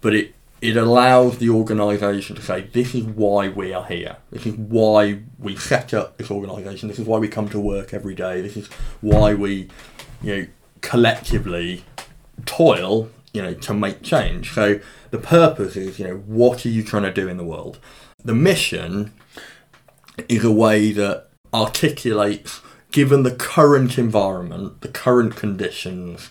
but 0.00 0.14
it 0.14 0.34
it 0.62 0.76
allows 0.76 1.38
the 1.38 1.50
organisation 1.50 2.36
to 2.36 2.42
say 2.42 2.62
this 2.72 2.94
is 2.94 3.02
why 3.02 3.48
we 3.48 3.74
are 3.74 3.84
here. 3.84 4.16
This 4.30 4.46
is 4.46 4.54
why 4.54 5.18
we 5.38 5.56
set 5.56 5.92
up 5.92 6.16
this 6.16 6.30
organisation 6.30 6.88
this 6.88 7.00
is 7.00 7.06
why 7.06 7.18
we 7.18 7.28
come 7.28 7.48
to 7.50 7.60
work 7.60 7.92
every 7.92 8.14
day. 8.14 8.40
This 8.40 8.56
is 8.56 8.68
why 9.02 9.34
we 9.34 9.68
you 10.22 10.36
know 10.36 10.46
collectively 10.82 11.84
toil, 12.44 13.08
you 13.32 13.40
know, 13.40 13.54
to 13.54 13.72
make 13.72 14.02
change. 14.02 14.52
So 14.52 14.80
the 15.10 15.18
purpose 15.18 15.74
is, 15.76 15.98
you 15.98 16.06
know, 16.06 16.16
what 16.16 16.66
are 16.66 16.68
you 16.68 16.82
trying 16.82 17.04
to 17.04 17.12
do 17.12 17.28
in 17.28 17.38
the 17.38 17.44
world? 17.44 17.78
The 18.22 18.34
mission 18.34 19.14
is 20.28 20.44
a 20.44 20.52
way 20.52 20.92
that 20.92 21.28
articulates, 21.54 22.60
given 22.90 23.22
the 23.22 23.34
current 23.34 23.96
environment, 23.96 24.82
the 24.82 24.88
current 24.88 25.34
conditions, 25.34 26.30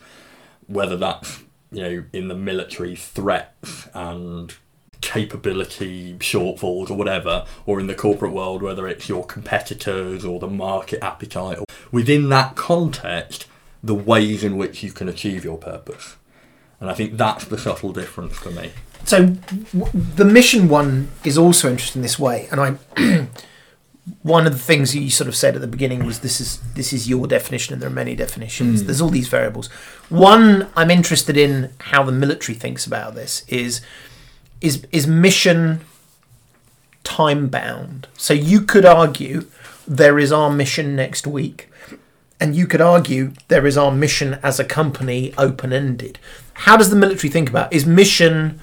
whether 0.68 0.96
that's, 0.96 1.40
you 1.72 1.82
know, 1.82 2.04
in 2.14 2.28
the 2.28 2.36
military 2.36 2.96
threats 2.96 3.88
and 3.94 4.54
capability 5.02 6.16
shortfalls 6.20 6.92
or 6.92 6.94
whatever, 6.94 7.46
or 7.66 7.80
in 7.80 7.88
the 7.88 7.96
corporate 7.96 8.34
world, 8.34 8.62
whether 8.62 8.88
it's 8.88 9.10
your 9.10 9.26
competitors 9.26 10.24
or 10.24 10.40
the 10.40 10.48
market 10.48 11.04
appetite. 11.04 11.58
Within 11.92 12.30
that 12.30 12.56
context, 12.56 13.48
the 13.84 13.96
ways 13.96 14.44
in 14.44 14.58
which 14.58 14.84
you 14.84 14.92
can 14.92 15.10
achieve 15.10 15.44
your 15.44 15.58
purpose. 15.58 16.18
And 16.80 16.90
I 16.90 16.94
think 16.94 17.18
that's 17.18 17.46
the 17.46 17.58
subtle 17.58 17.94
difference 17.94 18.38
for 18.38 18.52
me. 18.52 18.72
So 19.06 19.28
w- 19.74 19.92
the 19.94 20.26
mission 20.26 20.68
one 20.68 21.10
is 21.24 21.38
also 21.38 21.70
interesting 21.70 22.02
this 22.02 22.20
way, 22.20 22.48
and 22.52 22.60
I. 22.98 23.28
one 24.24 24.48
of 24.48 24.54
the 24.54 24.60
things 24.60 24.96
you 24.96 25.10
sort 25.12 25.28
of 25.28 25.36
said 25.36 25.56
at 25.56 25.62
the 25.62 25.68
beginning 25.68 26.06
was 26.06 26.20
this 26.20 26.42
is 26.42 26.60
this 26.74 26.92
is 26.92 27.08
your 27.08 27.28
definition 27.28 27.74
and 27.74 27.82
there 27.82 27.90
are 27.90 27.94
many 27.94 28.16
definitions 28.16 28.82
hmm. 28.82 28.88
there's 28.88 29.00
all 29.00 29.10
these 29.10 29.28
variables 29.28 29.68
one 30.10 30.68
i'm 30.76 30.90
interested 30.90 31.38
in 31.38 31.72
how 31.82 32.02
the 32.02 32.12
military 32.12 32.58
thinks 32.58 32.86
about 32.86 33.14
this 33.14 33.46
is 33.48 33.80
is 34.60 34.86
is 34.92 35.06
mission 35.06 35.82
time 37.04 37.48
bound 37.48 38.08
so 38.18 38.34
you 38.34 38.62
could 38.62 38.86
argue 38.86 39.46
there 39.88 40.18
is 40.18 40.32
our 40.32 40.50
mission 40.50 40.96
next 40.96 41.28
week 41.28 41.70
and 42.42 42.56
you 42.56 42.68
could 42.68 42.82
argue 42.82 43.32
there 43.48 43.66
is 43.66 43.78
our 43.78 43.92
mission 43.92 44.40
as 44.44 44.60
a 44.60 44.66
company 44.66 45.34
open 45.38 45.72
ended 45.72 46.20
how 46.54 46.76
does 46.76 46.90
the 46.90 46.96
military 46.96 47.30
think 47.30 47.50
about 47.50 47.72
it? 47.72 47.76
is 47.78 47.86
mission 47.86 48.60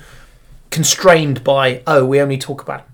constrained 0.70 1.42
by 1.44 1.82
oh 1.86 2.04
we 2.04 2.20
only 2.20 2.36
talk 2.36 2.60
about 2.60 2.84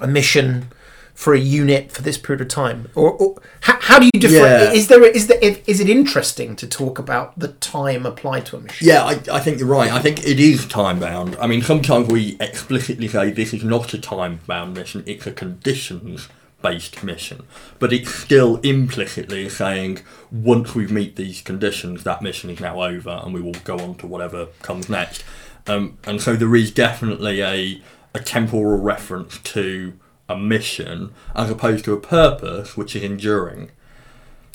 a 0.00 0.06
mission 0.06 0.66
for 1.14 1.34
a 1.34 1.38
unit 1.38 1.92
for 1.92 2.02
this 2.02 2.16
period 2.18 2.40
of 2.40 2.48
time 2.48 2.88
or, 2.94 3.12
or 3.12 3.40
how, 3.60 3.78
how 3.80 3.98
do 3.98 4.06
you 4.06 4.20
differ 4.20 4.34
Yeah. 4.34 4.72
is 4.72 4.88
there 4.88 5.04
is 5.04 5.26
there 5.28 5.38
is 5.42 5.78
it 5.78 5.88
interesting 5.88 6.56
to 6.56 6.66
talk 6.66 6.98
about 6.98 7.38
the 7.38 7.48
time 7.48 8.04
applied 8.06 8.46
to 8.46 8.56
a 8.56 8.60
mission 8.60 8.88
Yeah, 8.88 9.04
I, 9.04 9.20
I 9.30 9.40
think 9.40 9.58
you're 9.58 9.68
right. 9.68 9.92
I 9.92 10.00
think 10.00 10.26
it 10.26 10.40
is 10.40 10.66
time 10.66 10.98
bound. 10.98 11.36
I 11.40 11.46
mean, 11.46 11.62
sometimes 11.62 12.08
we 12.08 12.36
explicitly 12.40 13.08
say 13.08 13.30
this 13.30 13.52
is 13.54 13.62
not 13.62 13.92
a 13.94 13.98
time 13.98 14.40
bound 14.46 14.74
mission, 14.74 15.04
it's 15.06 15.26
a 15.26 15.32
conditions 15.32 16.28
based 16.62 17.02
mission. 17.02 17.42
But 17.78 17.92
it's 17.92 18.14
still 18.14 18.56
implicitly 18.58 19.48
saying 19.48 20.00
once 20.30 20.74
we 20.74 20.86
meet 20.86 21.16
these 21.16 21.42
conditions, 21.42 22.04
that 22.04 22.22
mission 22.22 22.50
is 22.50 22.60
now 22.60 22.82
over 22.82 23.20
and 23.24 23.34
we 23.34 23.40
will 23.40 23.52
go 23.64 23.78
on 23.78 23.96
to 23.96 24.06
whatever 24.06 24.46
comes 24.62 24.88
next. 24.88 25.24
Um, 25.66 25.98
and 26.04 26.20
so 26.20 26.34
there 26.36 26.54
is 26.56 26.70
definitely 26.70 27.42
a, 27.42 27.82
a 28.14 28.20
temporal 28.20 28.78
reference 28.78 29.38
to 29.38 29.94
a 30.28 30.36
mission 30.36 31.12
as 31.34 31.50
opposed 31.50 31.84
to 31.84 31.92
a 31.92 32.00
purpose 32.00 32.76
which 32.76 32.96
is 32.96 33.02
enduring. 33.02 33.70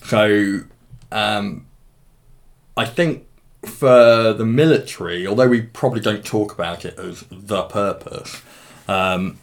So 0.04 0.62
um, 1.12 1.68
I 2.76 2.86
think 2.86 3.26
for 3.66 4.34
the 4.34 4.46
military, 4.46 5.26
although 5.28 5.48
we 5.48 5.62
probably 5.62 6.02
don't 6.02 6.26
talk 6.26 6.54
about 6.54 6.86
it 6.86 6.98
as 6.98 7.26
the 7.30 7.64
purpose, 7.64 8.42
um, 8.88 9.38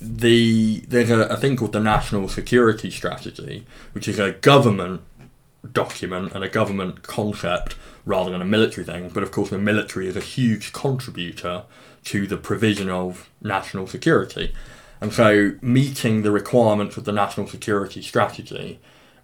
the 0.00 0.82
there's 0.88 1.10
a, 1.10 1.20
a 1.20 1.36
thing 1.36 1.56
called 1.56 1.72
the 1.72 1.80
National 1.80 2.28
Security 2.28 2.90
Strategy, 2.90 3.66
which 3.92 4.08
is 4.08 4.18
a 4.18 4.32
government 4.32 5.02
document 5.72 6.32
and 6.32 6.42
a 6.42 6.48
government 6.48 7.02
concept 7.02 7.76
rather 8.06 8.30
than 8.30 8.40
a 8.40 8.46
military 8.46 8.84
thing. 8.84 9.10
But 9.10 9.22
of 9.22 9.30
course, 9.30 9.50
the 9.50 9.58
military 9.58 10.08
is 10.08 10.16
a 10.16 10.20
huge 10.20 10.72
contributor 10.72 11.64
to 12.04 12.26
the 12.26 12.38
provision 12.38 12.88
of 12.88 13.28
national 13.42 13.86
security. 13.86 14.54
And 15.00 15.12
so, 15.12 15.52
meeting 15.60 16.22
the 16.22 16.30
requirements 16.30 16.96
of 16.96 17.04
the 17.04 17.12
national 17.12 17.46
security 17.46 18.02
strategy 18.02 18.80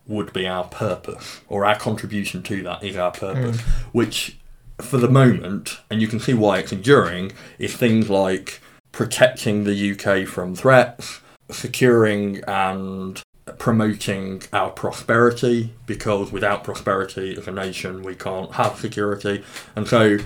would 0.07 0.33
be 0.33 0.47
our 0.47 0.65
purpose, 0.65 1.41
or 1.49 1.65
our 1.67 1.77
contribution 1.77 2.43
to 2.45 2.63
that 2.63 2.83
is 2.83 2.97
our 2.97 3.11
purpose, 3.11 3.57
mm. 3.57 3.67
which 3.93 4.39
for 4.79 4.99
the 4.99 5.09
moment, 5.09 5.81
and 5.91 6.01
you 6.01 6.09
can 6.09 6.21
see 6.21 6.35
why 6.35 6.59
it's 6.59 6.73
enduring, 6.73 7.33
is 7.59 7.75
things 7.75 8.09
like 8.09 8.61
protecting 8.97 9.65
the 9.65 9.93
UK 9.93 10.27
from 10.27 10.55
threats, 10.55 11.21
securing 11.51 12.43
and 12.49 13.21
promoting 13.59 14.43
our 14.55 14.71
prosperity, 14.71 15.75
because 15.85 16.33
without 16.33 16.65
prosperity 16.65 17.37
as 17.37 17.47
a 17.47 17.53
nation, 17.53 18.03
we 18.03 18.15
can't 18.15 18.53
have 18.53 18.79
security. 18.79 19.45
And 19.77 19.87
so 19.87 20.17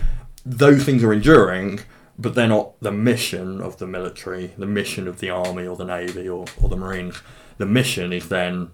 those 0.46 0.84
things 0.84 1.02
are 1.02 1.12
enduring, 1.12 1.80
but 2.16 2.36
they're 2.36 2.46
not 2.46 2.78
the 2.78 2.92
mission 2.92 3.60
of 3.60 3.78
the 3.78 3.88
military, 3.88 4.52
the 4.56 4.66
mission 4.66 5.08
of 5.08 5.18
the 5.18 5.30
army 5.30 5.66
or 5.66 5.74
the 5.74 5.84
navy 5.84 6.28
or, 6.28 6.44
or 6.62 6.68
the 6.68 6.76
marines. 6.76 7.16
The 7.58 7.66
mission 7.66 8.12
is 8.12 8.28
then 8.28 8.70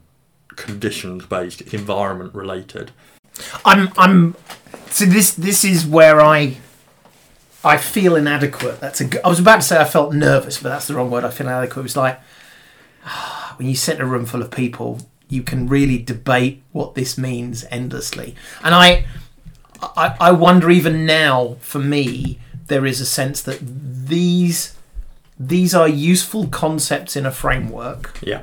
conditions 0.57 1.25
based, 1.25 1.63
it's 1.63 1.73
environment 1.73 2.35
related. 2.35 2.91
I'm 3.65 3.89
I'm 3.97 4.37
so 4.91 5.07
this 5.07 5.33
this 5.33 5.65
is 5.65 5.87
where 5.87 6.21
I 6.21 6.59
I 7.67 7.77
feel 7.79 8.17
inadequate. 8.17 8.81
That's 8.81 9.01
a 9.01 9.05
g- 9.07 9.19
I 9.25 9.29
was 9.29 9.41
about 9.41 9.57
to 9.57 9.63
say 9.63 9.79
I 9.81 9.85
felt 9.85 10.15
nervous, 10.15 10.63
but 10.63 10.69
that's 10.71 10.87
the 10.87 10.95
wrong 10.95 11.11
word. 11.11 11.25
I 11.25 11.31
feel 11.31 11.47
inadequate. 11.49 11.79
It 11.81 11.83
was 11.83 11.97
like 11.97 12.21
when 13.57 13.69
you 13.69 13.75
sit 13.77 13.97
in 13.97 14.03
a 14.03 14.07
room 14.07 14.27
full 14.27 14.43
of 14.43 14.51
people, 14.51 15.01
you 15.29 15.43
can 15.43 15.69
really 15.69 15.99
debate 15.99 16.63
what 16.73 16.95
this 16.95 17.19
means 17.19 17.65
endlessly. 17.71 18.35
And 18.63 18.75
I 18.75 19.07
I, 19.83 20.17
I 20.21 20.33
wonder 20.33 20.71
even 20.71 21.05
now 21.05 21.57
for 21.61 21.79
me 21.79 22.39
there 22.69 22.87
is 22.87 23.01
a 23.01 23.07
sense 23.07 23.43
that 23.43 23.59
these 23.63 24.75
these 25.39 25.75
are 25.75 25.87
useful 25.89 26.47
concepts 26.49 27.15
in 27.17 27.27
a 27.27 27.31
framework 27.31 28.19
Yeah. 28.23 28.43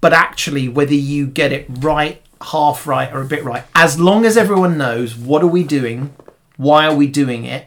but 0.00 0.12
actually 0.12 0.68
whether 0.68 0.94
you 0.94 1.26
get 1.26 1.52
it 1.52 1.66
right 1.68 2.22
half 2.52 2.86
right 2.86 3.12
or 3.12 3.20
a 3.22 3.24
bit 3.24 3.42
right 3.44 3.64
as 3.74 3.98
long 3.98 4.24
as 4.24 4.36
everyone 4.36 4.78
knows 4.78 5.16
what 5.16 5.42
are 5.42 5.48
we 5.48 5.64
doing 5.64 6.14
why 6.56 6.86
are 6.86 6.94
we 6.94 7.06
doing 7.06 7.44
it? 7.44 7.66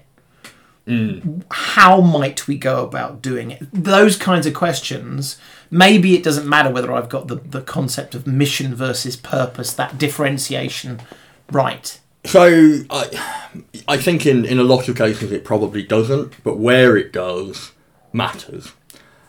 How 1.51 1.99
might 1.99 2.47
we 2.47 2.57
go 2.57 2.83
about 2.83 3.21
doing 3.21 3.51
it? 3.51 3.67
Those 3.73 4.15
kinds 4.17 4.45
of 4.45 4.53
questions 4.53 5.37
maybe 5.69 6.15
it 6.15 6.23
doesn't 6.23 6.47
matter 6.47 6.71
whether 6.71 6.93
i've 6.93 7.09
got 7.09 7.27
the, 7.27 7.35
the 7.35 7.59
concept 7.59 8.15
of 8.15 8.25
mission 8.25 8.73
versus 8.73 9.17
purpose 9.17 9.73
that 9.73 9.97
differentiation 9.97 10.97
right. 11.51 11.99
So 12.25 12.79
I, 12.89 13.53
I 13.87 13.97
think 13.97 14.25
in, 14.25 14.45
in 14.45 14.59
a 14.59 14.63
lot 14.63 14.89
of 14.89 14.97
cases 14.97 15.31
it 15.31 15.45
probably 15.45 15.83
doesn't, 15.83 16.43
but 16.43 16.57
where 16.57 16.97
it 16.97 17.13
does 17.13 17.71
matters. 18.11 18.73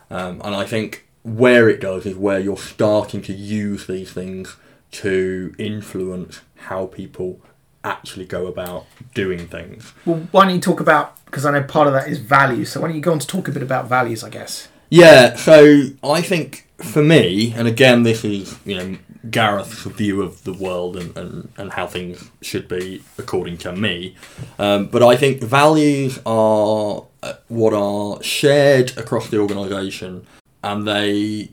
Um, 0.09 0.41
and 0.43 0.55
I 0.55 0.65
think 0.65 1.07
where 1.23 1.69
it 1.69 1.79
does 1.79 2.05
is 2.05 2.15
where 2.15 2.39
you're 2.39 2.57
starting 2.57 3.21
to 3.23 3.33
use 3.33 3.87
these 3.87 4.11
things 4.11 4.57
to 4.91 5.53
influence 5.57 6.41
how 6.55 6.87
people 6.87 7.39
actually 7.83 8.25
go 8.25 8.47
about 8.47 8.85
doing 9.13 9.47
things. 9.47 9.93
well 10.05 10.17
why 10.31 10.45
don't 10.45 10.55
you 10.55 10.61
talk 10.61 10.79
about 10.79 11.23
because 11.25 11.45
i 11.45 11.51
know 11.51 11.63
part 11.63 11.87
of 11.87 11.93
that 11.93 12.07
is 12.07 12.19
values 12.19 12.71
so 12.71 12.81
why 12.81 12.87
don't 12.87 12.95
you 12.95 13.01
go 13.01 13.11
on 13.11 13.19
to 13.19 13.27
talk 13.27 13.47
a 13.47 13.51
bit 13.51 13.63
about 13.63 13.87
values 13.87 14.23
i 14.23 14.29
guess 14.29 14.67
Yeah, 14.89 15.35
so 15.35 15.57
I 16.01 16.21
think 16.21 16.65
for 16.77 17.03
me, 17.03 17.53
and 17.55 17.67
again, 17.67 18.03
this 18.03 18.23
is 18.23 18.57
you 18.65 18.75
know 18.77 18.97
Gareth's 19.29 19.83
view 19.83 20.21
of 20.23 20.43
the 20.45 20.53
world 20.53 20.97
and, 20.97 21.15
and, 21.17 21.51
and 21.57 21.71
how 21.73 21.85
things 21.87 22.31
should 22.41 22.67
be 22.67 23.03
according 23.17 23.57
to 23.59 23.71
me, 23.75 24.15
um, 24.57 24.87
but 24.87 25.03
I 25.03 25.15
think 25.15 25.41
values 25.43 26.19
are 26.25 27.05
uh, 27.21 27.33
what 27.49 27.73
are 27.73 28.23
shared 28.23 28.97
across 28.97 29.29
the 29.29 29.37
organisation, 29.39 30.25
and 30.63 30.87
they 30.87 31.51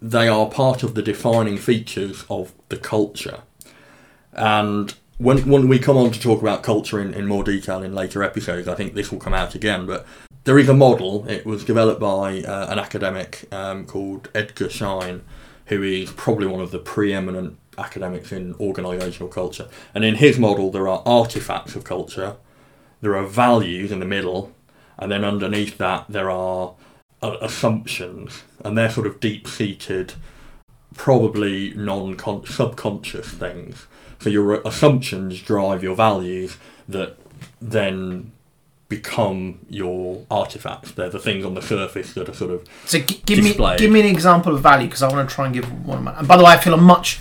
they 0.00 0.28
are 0.28 0.46
part 0.48 0.82
of 0.82 0.94
the 0.94 1.02
defining 1.02 1.58
features 1.58 2.24
of 2.30 2.52
the 2.70 2.78
culture. 2.78 3.40
And 4.32 4.94
when, 5.20 5.46
when 5.46 5.68
we 5.68 5.78
come 5.78 5.98
on 5.98 6.10
to 6.10 6.18
talk 6.18 6.40
about 6.40 6.62
culture 6.62 6.98
in, 6.98 7.12
in 7.12 7.26
more 7.26 7.44
detail 7.44 7.82
in 7.82 7.94
later 7.94 8.22
episodes, 8.22 8.66
I 8.66 8.74
think 8.74 8.94
this 8.94 9.12
will 9.12 9.18
come 9.18 9.34
out 9.34 9.54
again. 9.54 9.84
But 9.84 10.06
there 10.44 10.58
is 10.58 10.70
a 10.70 10.74
model. 10.74 11.28
It 11.28 11.44
was 11.44 11.62
developed 11.62 12.00
by 12.00 12.42
uh, 12.42 12.72
an 12.72 12.78
academic 12.78 13.46
um, 13.52 13.84
called 13.84 14.30
Edgar 14.34 14.70
Schein, 14.70 15.20
who 15.66 15.82
is 15.82 16.10
probably 16.10 16.46
one 16.46 16.62
of 16.62 16.70
the 16.70 16.78
preeminent 16.78 17.58
academics 17.76 18.32
in 18.32 18.54
organisational 18.54 19.30
culture. 19.30 19.68
And 19.94 20.04
in 20.04 20.14
his 20.14 20.38
model, 20.38 20.70
there 20.70 20.88
are 20.88 21.02
artifacts 21.04 21.76
of 21.76 21.84
culture, 21.84 22.36
there 23.02 23.14
are 23.14 23.26
values 23.26 23.92
in 23.92 24.00
the 24.00 24.06
middle, 24.06 24.52
and 24.98 25.12
then 25.12 25.22
underneath 25.22 25.76
that, 25.76 26.06
there 26.08 26.30
are 26.30 26.74
uh, 27.22 27.36
assumptions, 27.42 28.42
and 28.64 28.76
they're 28.76 28.90
sort 28.90 29.06
of 29.06 29.20
deep 29.20 29.46
seated, 29.46 30.14
probably 30.94 31.74
non 31.74 32.16
subconscious 32.46 33.28
things. 33.28 33.86
So 34.20 34.30
your 34.30 34.60
assumptions 34.66 35.40
drive 35.40 35.82
your 35.82 35.96
values 35.96 36.56
that 36.88 37.16
then 37.60 38.32
become 38.88 39.60
your 39.68 40.26
artifacts. 40.30 40.92
They're 40.92 41.08
the 41.10 41.18
things 41.18 41.44
on 41.44 41.54
the 41.54 41.62
surface 41.62 42.12
that 42.14 42.28
are 42.28 42.34
sort 42.34 42.50
of 42.50 42.68
So 42.84 42.98
g- 42.98 43.22
give 43.24 43.42
me 43.42 43.54
give 43.78 43.90
me 43.90 44.00
an 44.00 44.06
example 44.06 44.54
of 44.54 44.60
value 44.60 44.86
because 44.88 45.02
I 45.02 45.08
want 45.08 45.28
to 45.28 45.34
try 45.34 45.46
and 45.46 45.54
give 45.54 45.86
one 45.86 45.98
of 45.98 46.04
my. 46.04 46.18
And 46.18 46.28
by 46.28 46.36
the 46.36 46.44
way, 46.44 46.50
I 46.52 46.58
feel 46.58 46.74
a 46.74 46.76
much 46.76 47.20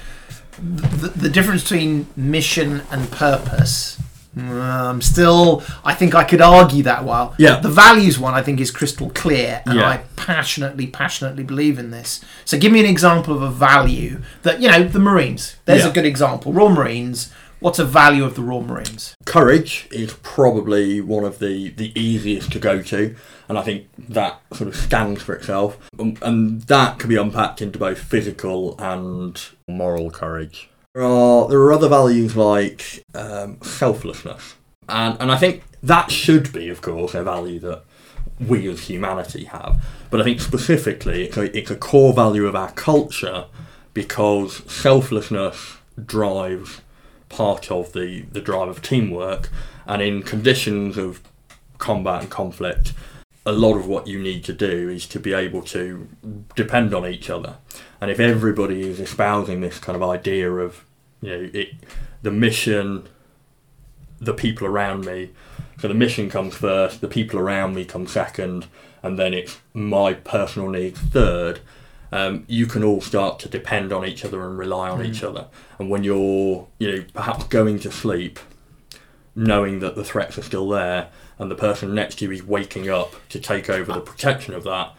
the, 0.62 1.08
the 1.08 1.30
difference 1.30 1.64
between 1.64 2.08
mission 2.18 2.82
and 2.92 3.10
purpose. 3.12 4.02
I'm 4.38 5.02
still. 5.02 5.64
I 5.84 5.94
think 5.94 6.14
I 6.16 6.24
could 6.24 6.42
argue 6.42 6.84
that 6.84 7.04
while 7.04 7.34
Yeah. 7.38 7.60
the 7.60 7.70
values 7.70 8.20
one 8.20 8.34
I 8.34 8.42
think 8.42 8.60
is 8.60 8.72
crystal 8.72 9.10
clear, 9.10 9.62
and 9.66 9.80
Yeah. 9.80 9.88
I 9.90 9.98
passionately, 10.16 10.88
passionately 10.88 11.44
believe 11.44 11.80
in 11.80 11.92
this. 11.92 12.22
So 12.46 12.58
give 12.58 12.72
me 12.72 12.80
an 12.80 12.86
example 12.86 13.36
of 13.36 13.42
a 13.42 13.50
value 13.50 14.22
that 14.44 14.62
you 14.62 14.70
know 14.70 14.84
the 14.84 15.00
Marines. 15.00 15.56
There's 15.66 15.84
Yeah. 15.84 15.90
a 15.90 15.94
good 15.94 16.06
example. 16.06 16.54
Royal 16.54 16.70
Marines. 16.70 17.30
What's 17.60 17.78
a 17.80 17.84
value 17.84 18.24
of 18.24 18.36
the 18.36 18.42
Royal 18.42 18.62
Marines? 18.64 19.14
Courage 19.26 19.88
is 19.92 20.14
probably 20.24 21.02
one 21.02 21.26
of 21.26 21.40
the, 21.40 21.72
the 21.72 21.92
easiest 22.00 22.54
to 22.54 22.60
go 22.60 22.82
to, 22.84 23.16
and 23.50 23.58
I 23.60 23.64
think 23.64 23.88
that 24.08 24.40
sort 24.54 24.70
of 24.70 24.78
stands 24.78 25.22
for 25.24 25.34
itself. 25.36 25.78
Um, 26.00 26.16
and 26.22 26.62
that 26.64 27.00
can 27.00 27.10
be 27.10 27.18
unpacked 27.18 27.62
into 27.62 27.78
both 27.78 27.98
physical 28.00 28.76
and 28.80 29.38
moral 29.68 30.10
courage. 30.10 30.70
There 30.96 31.04
are, 31.04 31.48
there 31.48 31.60
are 31.60 31.72
other 31.72 31.88
values 31.88 32.36
like 32.36 33.06
um, 33.14 33.62
selflessness, 33.62 34.56
and, 34.88 35.18
and 35.22 35.32
I 35.32 35.38
think 35.38 35.64
that 35.84 36.10
should 36.10 36.52
be, 36.52 36.68
of 36.70 36.82
course, 36.82 37.14
a 37.14 37.24
value 37.24 37.60
that 37.60 37.84
we 38.40 38.68
as 38.70 38.88
humanity 38.88 39.46
have. 39.46 39.84
But 40.10 40.22
I 40.22 40.24
think 40.24 40.42
specifically, 40.42 41.26
it's 41.26 41.38
a, 41.38 41.56
it's 41.56 41.70
a 41.70 41.76
core 41.76 42.14
value 42.14 42.48
of 42.48 42.56
our 42.56 42.72
culture 42.72 43.46
because 43.94 44.64
selflessness 44.72 45.78
drives 46.04 46.82
part 47.30 47.70
of 47.72 47.94
the, 47.94 48.22
the 48.32 48.42
drive 48.42 48.70
of 48.70 48.82
teamwork. 48.82 49.50
And 49.86 50.02
in 50.02 50.24
conditions 50.24 50.98
of 50.98 51.22
combat 51.78 52.22
and 52.22 52.32
conflict, 52.32 52.94
a 53.50 53.52
lot 53.52 53.76
of 53.76 53.88
what 53.88 54.08
you 54.08 54.20
need 54.20 54.44
to 54.46 54.54
do 54.54 54.90
is 54.90 55.06
to 55.08 55.20
be 55.20 55.34
able 55.34 55.62
to 55.64 56.08
depend 56.56 56.94
on 56.94 57.06
each 57.06 57.30
other. 57.30 57.58
And 58.00 58.12
if 58.12 58.20
everybody 58.20 58.82
is 58.88 59.00
espousing 59.00 59.62
this 59.62 59.80
kind 59.80 59.96
of 59.96 60.04
idea 60.04 60.52
of, 60.52 60.86
you 61.22 61.30
know, 61.30 61.50
it, 61.54 61.70
the 62.22 62.32
mission, 62.32 63.10
the 64.20 64.34
people 64.34 64.68
around 64.68 65.06
me, 65.06 65.32
so 65.80 65.88
the 65.88 65.94
mission 65.94 66.30
comes 66.30 66.56
first, 66.56 67.02
the 67.02 67.08
people 67.08 67.40
around 67.40 67.74
me 67.74 67.86
come 67.86 68.06
second, 68.06 68.68
and 69.02 69.18
then 69.18 69.34
it's 69.34 69.58
my 69.74 70.14
personal 70.14 70.70
needs 70.70 71.00
third 71.00 71.62
um, 72.12 72.44
you 72.48 72.66
can 72.66 72.84
all 72.84 73.02
start 73.02 73.40
to 73.40 73.50
depend 73.50 73.94
on 73.94 74.06
each 74.06 74.26
other 74.26 74.46
and 74.48 74.58
rely 74.58 74.90
on 74.90 75.00
mm. 75.00 75.08
each 75.08 75.24
other. 75.24 75.48
And 75.78 75.90
when 75.90 76.04
you're, 76.04 76.68
you 76.80 76.92
know, 76.92 77.06
perhaps 77.14 77.46
going 77.46 77.80
to 77.80 77.92
sleep, 77.92 78.40
knowing 79.36 79.80
that 79.80 79.96
the 79.96 80.04
threats 80.04 80.38
are 80.38 80.44
still 80.44 80.68
there, 80.70 81.10
and 81.40 81.50
the 81.50 81.56
person 81.56 81.96
next 81.96 82.16
to 82.20 82.26
you 82.26 82.32
is 82.32 82.44
waking 82.44 82.90
up 82.90 83.16
to 83.30 83.40
take 83.40 83.70
over 83.70 83.92
the 83.94 84.02
protection 84.02 84.54
of 84.54 84.64
that, 84.66 84.94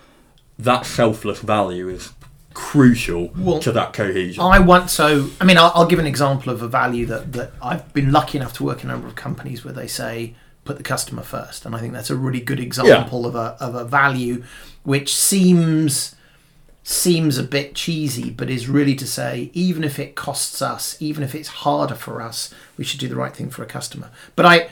that 0.59 0.87
selfless 0.87 1.41
value 1.41 1.89
is 1.89 2.13
crucial 2.55 3.31
well, 3.37 3.61
to 3.61 3.71
that 3.73 3.93
cohesion. 3.93 4.43
I 4.43 4.59
want 4.59 4.91
so. 4.91 5.31
I 5.41 5.45
mean, 5.45 5.57
I'll, 5.57 5.71
I'll, 5.75 5.87
give 5.87 5.99
an 5.99 6.07
example 6.07 6.53
of 6.53 6.63
a 6.63 6.69
value 6.69 7.07
that 7.07 7.33
that 7.35 7.53
I've 7.63 7.93
been 7.93 8.11
lucky 8.11 8.39
enough 8.39 8.55
to 8.55 8.65
work 8.65 8.83
in 8.83 8.91
a 8.91 8.93
number 8.93 9.07
of 9.07 9.15
companies 9.15 9.65
where 9.65 9.75
they 9.75 9.87
say 9.87 10.35
put 10.65 10.77
the 10.77 10.83
customer 10.83 11.23
first, 11.23 11.65
and 11.65 11.77
I 11.77 11.79
think 11.79 11.93
that's 11.93 12.11
a 12.11 12.17
really 12.17 12.41
good 12.41 12.59
example 12.59 13.23
yeah. 13.23 13.29
of 13.29 13.35
a 13.35 13.57
of 13.61 13.75
a 13.75 13.85
value 13.85 14.43
which 14.83 15.15
seems 15.15 16.17
seems 16.83 17.39
a 17.39 17.43
bit 17.43 17.75
cheesy, 17.75 18.31
but 18.31 18.51
is 18.51 18.69
really 18.69 18.95
to 18.97 19.07
say, 19.07 19.51
even 19.53 19.85
if 19.85 19.99
it 19.99 20.15
costs 20.15 20.61
us, 20.61 20.97
even 21.01 21.23
if 21.23 21.35
it's 21.35 21.49
harder 21.49 21.95
for 21.95 22.21
us, 22.21 22.53
we 22.77 22.85
should 22.85 22.99
do 22.99 23.07
the 23.07 23.15
right 23.15 23.37
thing 23.37 23.51
for 23.51 23.63
a 23.63 23.67
customer. 23.67 24.11
But 24.35 24.47
I, 24.47 24.69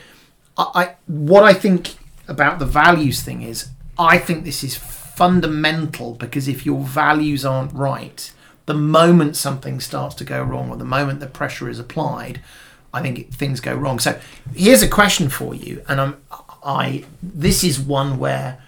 I, 0.59 0.95
what 1.07 1.43
I 1.43 1.53
think 1.53 1.95
about 2.27 2.59
the 2.59 2.65
values 2.65 3.21
thing 3.21 3.41
is, 3.41 3.69
I 3.97 4.17
think 4.17 4.43
this 4.43 4.63
is 4.63 4.75
fundamental 4.75 6.13
because 6.13 6.47
if 6.47 6.65
your 6.65 6.81
values 6.81 7.45
aren't 7.45 7.73
right, 7.73 8.31
the 8.65 8.73
moment 8.73 9.35
something 9.35 9.79
starts 9.79 10.15
to 10.15 10.23
go 10.23 10.43
wrong 10.43 10.69
or 10.69 10.77
the 10.77 10.85
moment 10.85 11.19
the 11.19 11.27
pressure 11.27 11.69
is 11.69 11.79
applied, 11.79 12.41
I 12.93 13.01
think 13.01 13.31
things 13.33 13.59
go 13.59 13.73
wrong. 13.73 13.99
So 13.99 14.19
here's 14.53 14.81
a 14.81 14.87
question 14.87 15.29
for 15.29 15.53
you, 15.53 15.83
and 15.87 16.01
I'm, 16.01 16.21
I, 16.63 17.05
this 17.21 17.63
is 17.63 17.79
one 17.79 18.17
where 18.17 18.61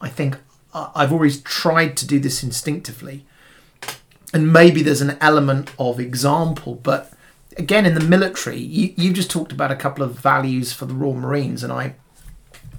I 0.00 0.08
think 0.08 0.38
I've 0.72 1.12
always 1.12 1.40
tried 1.42 1.96
to 1.98 2.06
do 2.06 2.18
this 2.18 2.42
instinctively. 2.42 3.24
And 4.32 4.52
maybe 4.52 4.82
there's 4.82 5.00
an 5.00 5.16
element 5.20 5.72
of 5.78 5.98
example, 5.98 6.74
but 6.74 7.12
again, 7.58 7.84
in 7.84 7.94
the 7.94 8.00
military, 8.00 8.58
you, 8.58 8.94
you 8.96 9.12
just 9.12 9.30
talked 9.30 9.52
about 9.52 9.70
a 9.70 9.76
couple 9.76 10.04
of 10.04 10.18
values 10.18 10.72
for 10.72 10.86
the 10.86 10.94
Royal 10.94 11.14
Marines, 11.14 11.62
and 11.62 11.72
I, 11.72 11.96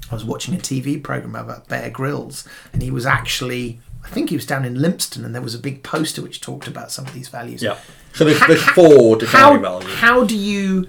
I 0.10 0.14
was 0.14 0.26
watching 0.26 0.56
a 0.56 0.58
TV 0.58 1.02
program 1.02 1.36
about 1.36 1.68
Bear 1.68 1.90
Grylls, 1.90 2.48
and 2.74 2.82
he 2.82 2.90
was 2.90 3.06
actually, 3.06 3.80
I 4.04 4.10
think 4.10 4.30
he 4.30 4.36
was 4.36 4.46
down 4.46 4.66
in 4.66 4.76
Lympstone, 4.76 5.26
and 5.26 5.36
there 5.36 5.42
was 5.42 5.54
a 5.54 5.60
big 5.60 5.84
poster 5.84 6.22
which 6.22 6.42
talked 6.42 6.68
about 6.68 6.92
some 6.92 7.06
of 7.06 7.14
these 7.14 7.28
values. 7.28 7.62
Yeah. 7.62 7.78
So 8.14 8.26
there's, 8.26 8.40
there's 8.48 8.64
four 8.64 9.18
defining 9.18 9.64
how, 9.64 9.80
values. 9.80 9.94
How 9.96 10.24
do 10.24 10.36
you 10.36 10.88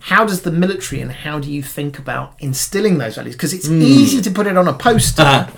how 0.00 0.24
does 0.24 0.42
the 0.42 0.52
military 0.52 1.00
and 1.00 1.10
how 1.10 1.38
do 1.38 1.50
you 1.50 1.62
think 1.62 1.98
about 1.98 2.34
instilling 2.38 2.98
those 2.98 3.16
values? 3.16 3.34
Because 3.34 3.52
it's 3.52 3.68
mm. 3.68 3.80
easy 3.82 4.20
to 4.22 4.30
put 4.30 4.46
it 4.46 4.56
on 4.56 4.68
a 4.68 4.72
poster. 4.72 5.48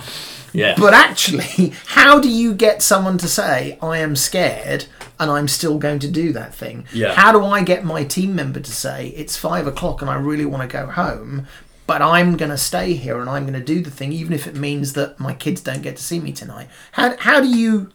Yeah. 0.52 0.74
But 0.78 0.94
actually, 0.94 1.72
how 1.86 2.20
do 2.20 2.28
you 2.28 2.54
get 2.54 2.82
someone 2.82 3.18
to 3.18 3.28
say, 3.28 3.78
I 3.82 3.98
am 3.98 4.16
scared 4.16 4.86
and 5.18 5.30
I'm 5.30 5.48
still 5.48 5.78
going 5.78 5.98
to 6.00 6.10
do 6.10 6.32
that 6.32 6.54
thing? 6.54 6.86
Yeah. 6.92 7.14
How 7.14 7.32
do 7.32 7.44
I 7.44 7.62
get 7.62 7.84
my 7.84 8.04
team 8.04 8.34
member 8.34 8.60
to 8.60 8.72
say, 8.72 9.08
it's 9.08 9.36
five 9.36 9.66
o'clock 9.66 10.02
and 10.02 10.10
I 10.10 10.16
really 10.16 10.46
want 10.46 10.68
to 10.68 10.76
go 10.76 10.86
home, 10.86 11.46
but 11.86 12.02
I'm 12.02 12.36
going 12.36 12.50
to 12.50 12.58
stay 12.58 12.94
here 12.94 13.20
and 13.20 13.28
I'm 13.28 13.42
going 13.44 13.58
to 13.58 13.64
do 13.64 13.80
the 13.80 13.90
thing, 13.90 14.12
even 14.12 14.32
if 14.32 14.46
it 14.46 14.56
means 14.56 14.92
that 14.94 15.18
my 15.18 15.34
kids 15.34 15.60
don't 15.60 15.82
get 15.82 15.96
to 15.96 16.02
see 16.02 16.20
me 16.20 16.32
tonight? 16.32 16.68
How, 16.92 17.16
how 17.16 17.40
do 17.40 17.48
you 17.48 17.90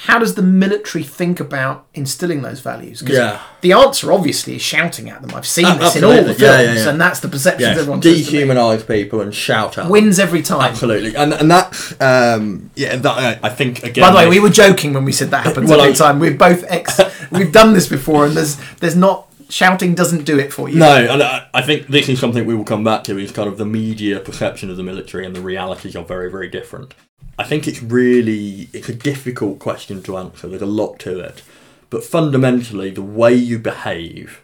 how 0.00 0.18
does 0.18 0.34
the 0.34 0.42
military 0.42 1.02
think 1.02 1.40
about 1.40 1.86
instilling 1.94 2.42
those 2.42 2.60
values? 2.60 3.02
yeah. 3.06 3.40
The 3.62 3.72
answer, 3.72 4.12
obviously, 4.12 4.56
is 4.56 4.62
shouting 4.62 5.08
at 5.08 5.22
them. 5.22 5.34
I've 5.34 5.46
seen 5.46 5.64
uh, 5.64 5.78
this 5.78 5.96
in 5.96 6.04
all 6.04 6.10
the 6.12 6.34
films, 6.34 6.40
yeah, 6.40 6.60
yeah, 6.60 6.90
and 6.90 7.00
that's 7.00 7.20
the 7.20 7.28
perception 7.28 7.70
yes. 7.70 7.78
everyone 7.78 8.02
Dehumanise 8.02 8.86
people 8.86 9.22
and 9.22 9.34
shout 9.34 9.78
at 9.78 9.88
Wins 9.88 10.18
every 10.18 10.42
time. 10.42 10.70
Absolutely. 10.70 11.16
And 11.16 11.32
and 11.32 11.50
that, 11.50 11.96
um, 11.98 12.70
yeah, 12.74 12.96
that, 12.96 13.42
I 13.42 13.48
think, 13.48 13.84
again... 13.84 14.02
By 14.02 14.10
the 14.10 14.16
way, 14.18 14.28
we 14.28 14.38
were 14.38 14.50
joking 14.50 14.92
when 14.92 15.06
we 15.06 15.12
said 15.12 15.30
that 15.30 15.46
happens 15.46 15.70
well, 15.70 15.80
every 15.80 15.94
I, 15.94 15.96
time. 15.96 16.20
We've 16.20 16.36
both 16.36 16.64
ex... 16.68 17.00
we've 17.30 17.50
done 17.50 17.72
this 17.72 17.88
before, 17.88 18.26
and 18.26 18.36
there's 18.36 18.56
there's 18.76 18.96
not... 18.96 19.25
Shouting 19.48 19.94
doesn't 19.94 20.24
do 20.24 20.38
it 20.38 20.52
for 20.52 20.68
you. 20.68 20.78
No, 20.78 20.96
and 20.96 21.22
I, 21.22 21.62
think 21.62 21.86
this 21.86 22.08
is 22.08 22.18
something 22.18 22.46
we 22.46 22.54
will 22.54 22.64
come 22.64 22.82
back 22.82 23.04
to, 23.04 23.16
is 23.16 23.30
kind 23.30 23.48
of 23.48 23.58
the 23.58 23.64
media 23.64 24.18
perception 24.18 24.70
of 24.70 24.76
the 24.76 24.82
military 24.82 25.24
and 25.24 25.36
the 25.36 25.40
realities 25.40 25.94
are 25.94 26.04
very, 26.04 26.30
very 26.30 26.48
different. 26.48 26.94
I 27.38 27.44
think 27.44 27.68
it's 27.68 27.82
really 27.82 28.68
it's 28.72 28.88
a 28.88 28.94
difficult 28.94 29.58
question 29.58 30.02
to 30.04 30.16
answer. 30.16 30.48
There's 30.48 30.62
a 30.62 30.66
lot 30.66 30.98
to 31.00 31.20
it, 31.20 31.42
but 31.90 32.02
fundamentally, 32.02 32.90
the 32.90 33.02
way 33.02 33.34
you 33.34 33.58
behave 33.58 34.42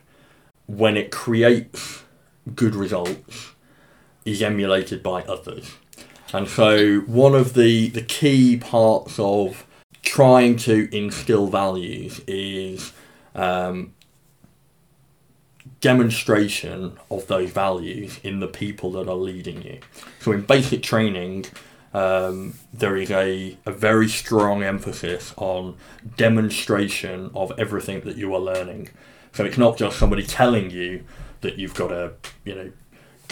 when 0.66 0.96
it 0.96 1.10
creates 1.10 2.02
good 2.54 2.74
results 2.74 3.52
is 4.24 4.42
emulated 4.42 5.02
by 5.02 5.22
others. 5.22 5.72
And 6.32 6.48
so, 6.48 7.00
one 7.00 7.34
of 7.34 7.54
the 7.54 7.88
the 7.88 8.02
key 8.02 8.58
parts 8.58 9.18
of 9.18 9.66
trying 10.02 10.56
to 10.56 10.94
instill 10.94 11.46
values 11.46 12.20
is 12.26 12.92
um, 13.34 13.94
demonstration 15.82 16.98
of 17.10 17.26
those 17.26 17.50
values 17.50 18.18
in 18.22 18.40
the 18.40 18.46
people 18.46 18.90
that 18.92 19.08
are 19.08 19.16
leading 19.16 19.60
you. 19.62 19.80
So, 20.20 20.32
in 20.32 20.42
basic 20.42 20.82
training, 20.82 21.44
um, 21.92 22.54
there 22.72 22.96
is 22.96 23.10
a, 23.10 23.58
a 23.66 23.72
very 23.72 24.08
strong 24.08 24.62
emphasis 24.62 25.34
on 25.36 25.76
demonstration 26.16 27.30
of 27.34 27.52
everything 27.58 28.00
that 28.02 28.16
you 28.16 28.34
are 28.34 28.40
learning. 28.40 28.88
So 29.32 29.44
it's 29.44 29.58
not 29.58 29.76
just 29.76 29.98
somebody 29.98 30.24
telling 30.24 30.70
you 30.70 31.04
that 31.42 31.58
you've 31.58 31.74
got 31.74 31.88
to, 31.88 32.12
you 32.44 32.54
know, 32.54 32.72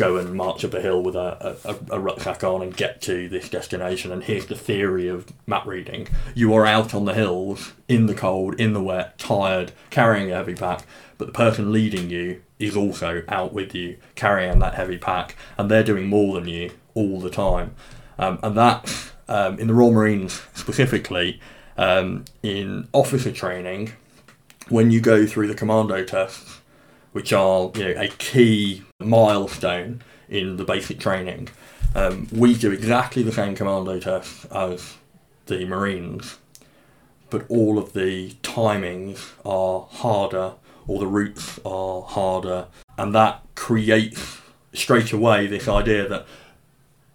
go 0.00 0.16
and 0.16 0.32
march 0.32 0.64
up 0.64 0.72
a 0.72 0.80
hill 0.80 1.02
with 1.02 1.14
a, 1.14 1.58
a, 1.62 1.96
a, 1.96 2.00
rucksack 2.00 2.42
on 2.42 2.62
and 2.62 2.74
get 2.74 3.02
to 3.02 3.28
this 3.28 3.50
destination 3.50 4.10
and 4.10 4.24
here's 4.24 4.46
the 4.46 4.56
theory 4.56 5.06
of 5.06 5.30
map 5.46 5.66
reading. 5.66 6.08
You 6.34 6.54
are 6.54 6.64
out 6.64 6.94
on 6.94 7.04
the 7.04 7.12
hills, 7.12 7.74
in 7.86 8.06
the 8.06 8.14
cold, 8.14 8.58
in 8.58 8.72
the 8.72 8.82
wet, 8.82 9.18
tired, 9.18 9.72
carrying 9.90 10.32
a 10.32 10.36
heavy 10.36 10.54
pack, 10.54 10.86
but 11.18 11.26
the 11.26 11.34
person 11.34 11.70
leading 11.70 12.08
you 12.08 12.40
is 12.58 12.78
also 12.78 13.24
out 13.28 13.52
with 13.52 13.74
you, 13.74 13.98
carrying 14.14 14.58
that 14.60 14.72
heavy 14.72 14.96
pack, 14.96 15.36
and 15.58 15.70
they're 15.70 15.84
doing 15.84 16.08
more 16.08 16.40
than 16.40 16.48
you 16.48 16.70
all 16.94 17.20
the 17.20 17.28
time. 17.28 17.74
Um, 18.18 18.38
and 18.42 18.56
that, 18.56 19.12
um, 19.28 19.58
in 19.58 19.66
the 19.66 19.74
Royal 19.74 19.92
Marines 19.92 20.40
specifically, 20.54 21.38
um, 21.76 22.24
in 22.42 22.88
officer 22.94 23.32
training, 23.32 23.92
when 24.70 24.90
you 24.90 25.02
go 25.02 25.26
through 25.26 25.48
the 25.48 25.54
commando 25.54 26.04
tests, 26.04 26.59
which 27.12 27.32
are 27.32 27.70
you 27.74 27.84
know 27.84 28.00
a 28.00 28.08
key 28.08 28.82
milestone 29.00 30.02
in 30.28 30.56
the 30.56 30.64
basic 30.64 31.00
training, 31.00 31.48
um, 31.94 32.28
we 32.32 32.54
do 32.54 32.70
exactly 32.70 33.22
the 33.22 33.32
same 33.32 33.54
commando 33.54 33.98
tests 33.98 34.44
as 34.46 34.96
the 35.46 35.64
Marines, 35.64 36.38
but 37.30 37.44
all 37.48 37.78
of 37.78 37.92
the 37.92 38.30
timings 38.42 39.32
are 39.44 39.86
harder, 39.90 40.54
all 40.86 40.98
the 40.98 41.06
routes 41.06 41.58
are 41.64 42.02
harder, 42.02 42.66
and 42.96 43.14
that 43.14 43.42
creates 43.54 44.38
straight 44.72 45.12
away 45.12 45.46
this 45.46 45.66
idea 45.66 46.08
that 46.08 46.26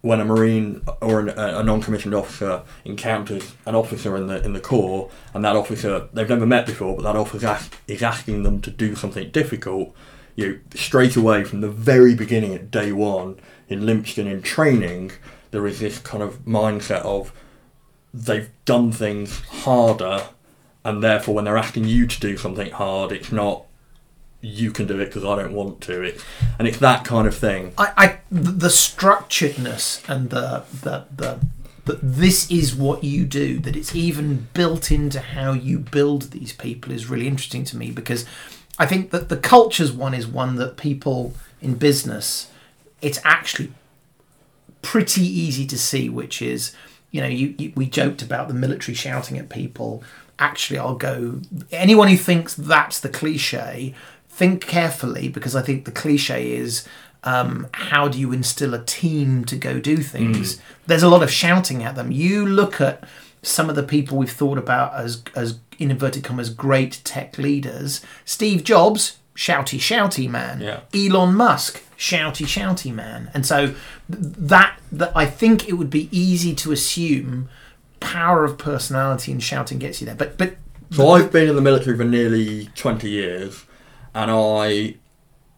when 0.06 0.22
a 0.22 0.26
marine 0.26 0.84
or 1.02 1.20
an, 1.20 1.30
a 1.30 1.64
non-commissioned 1.64 2.14
officer 2.14 2.62
encounters 2.86 3.56
an 3.66 3.74
officer 3.74 4.16
in 4.16 4.28
the 4.28 4.40
in 4.46 4.54
the 4.54 4.60
corps, 4.60 5.10
and 5.34 5.44
that 5.44 5.56
officer 5.56 6.08
they've 6.14 6.30
never 6.30 6.46
met 6.46 6.68
before, 6.68 6.96
but 6.96 7.02
that 7.02 7.16
officer 7.16 7.48
ask, 7.48 7.76
is 7.88 8.04
asking 8.04 8.44
them 8.44 8.62
to 8.62 8.70
do 8.70 8.94
something 8.94 9.32
difficult, 9.32 9.96
you 10.36 10.62
straight 10.76 11.16
away 11.16 11.44
from 11.44 11.62
the 11.62 11.72
very 11.72 12.14
beginning 12.14 12.54
at 12.54 12.70
day 12.70 12.92
one 12.92 13.40
in 13.68 13.82
Lympstone 13.82 14.32
in 14.32 14.44
training, 14.44 15.12
there 15.50 15.66
is 15.66 15.80
this 15.80 15.98
kind 15.98 16.22
of 16.22 16.46
mindset 16.46 17.02
of 17.02 17.34
they've 18.14 18.52
done 18.64 18.92
things 18.92 19.40
harder, 19.66 20.22
and 20.84 21.04
therefore 21.04 21.34
when 21.34 21.46
they're 21.46 21.58
asking 21.58 21.86
you 21.86 22.06
to 22.06 22.20
do 22.20 22.38
something 22.38 22.70
hard, 22.70 23.12
it's 23.12 23.32
not 23.32 23.65
you 24.42 24.72
can 24.72 24.88
do 24.88 25.00
it 25.00 25.06
because 25.08 25.26
I 25.26 25.36
don't 25.36 25.54
want 25.54 25.82
to. 25.82 26.02
It, 26.02 26.24
and 26.60 26.68
it's 26.68 26.78
that 26.80 27.04
kind 27.06 27.28
of 27.28 27.36
thing. 27.36 27.74
I, 27.78 27.94
I 27.98 28.20
the 28.32 28.68
structuredness 28.68 30.08
and 30.10 30.30
the 30.30 30.64
the 30.84 31.06
the 31.16 31.40
that 31.86 32.00
this 32.02 32.50
is 32.50 32.76
what 32.76 33.04
you 33.04 33.26
do, 33.26 33.60
that 33.60 33.76
it's 33.76 33.96
even 33.96 34.48
built 34.54 34.92
into 34.92 35.20
how 35.20 35.54
you 35.54 35.80
build 35.80 36.32
these 36.32 36.52
people 36.52 36.92
is 36.92 37.10
really 37.10 37.28
interesting 37.28 37.64
to 37.64 37.78
me 37.78 37.92
because 37.92 38.26
I 38.78 38.86
think 38.86 39.12
that 39.12 39.30
the 39.30 39.38
cultures 39.38 39.92
one 39.92 40.14
is 40.14 40.28
one 40.28 40.56
that 40.56 40.78
people 40.78 41.34
in 41.62 41.76
business, 41.76 42.52
it's 43.02 43.20
actually 43.24 43.72
pretty 44.82 45.24
easy 45.24 45.66
to 45.68 45.78
see, 45.78 46.10
which 46.10 46.42
is, 46.42 46.76
you 47.12 47.22
know, 47.22 47.28
you, 47.28 47.56
you 47.58 47.72
we 47.76 47.86
joked 47.86 48.22
about 48.22 48.48
the 48.48 48.54
military 48.54 48.96
shouting 48.96 49.38
at 49.38 49.50
people. 49.50 50.04
Actually, 50.38 50.80
I'll 50.80 50.96
go. 50.96 51.40
Anyone 51.72 52.10
who 52.10 52.18
thinks 52.18 52.56
that's 52.56 53.00
the 53.00 53.10
cliche, 53.10 53.94
think 54.36 54.68
carefully 54.68 55.30
because 55.30 55.56
I 55.56 55.62
think 55.62 55.86
the 55.86 55.92
cliche 55.92 56.52
is 56.52 56.86
um, 57.24 57.68
how 57.72 58.08
do 58.08 58.20
you 58.20 58.34
instill 58.34 58.74
a 58.74 58.84
team 58.84 59.46
to 59.46 59.56
go 59.56 59.80
do 59.80 59.98
things? 59.98 60.56
Mm. 60.56 60.62
There's 60.88 61.04
a 61.04 61.10
lot 61.10 61.24
of 61.24 61.32
shouting 61.32 61.84
at 61.84 61.96
them. 61.96 62.12
You 62.12 62.46
look 62.46 62.82
at 62.82 63.08
some 63.42 63.70
of 63.70 63.76
the 63.76 63.84
people 63.84 64.18
we've 64.18 64.32
thought 64.32 64.58
about 64.58 64.94
as 64.94 65.24
as 65.36 65.60
in 65.80 65.90
inverted 65.92 66.24
commas 66.24 66.50
great 66.50 67.02
tech 67.04 67.38
leaders. 67.38 68.02
Steve 68.26 68.64
Jobs, 68.64 69.20
shouty 69.36 69.80
shouty 69.80 70.30
man. 70.30 70.62
Yeah. 70.62 70.82
Elon 70.94 71.34
Musk, 71.34 71.82
shouty 71.98 72.46
shouty 72.46 72.94
man. 72.94 73.32
And 73.34 73.46
so 73.46 73.74
that 74.10 74.78
that 74.92 75.12
I 75.16 75.26
think 75.26 75.70
it 75.70 75.74
would 75.74 75.90
be 75.90 76.10
easy 76.12 76.54
to 76.56 76.72
assume 76.72 77.50
power 78.00 78.44
of 78.44 78.58
personality 78.58 79.32
and 79.32 79.42
shouting 79.42 79.80
gets 79.80 80.02
you 80.02 80.06
there. 80.06 80.16
But 80.16 80.38
but 80.38 80.58
so 80.92 81.10
I've 81.10 81.32
been 81.32 81.50
in 81.50 81.56
the 81.56 81.62
military 81.62 81.98
for 81.98 82.04
nearly 82.04 82.70
twenty 82.76 83.10
years, 83.10 83.66
and 84.16 84.32
I 84.32 84.96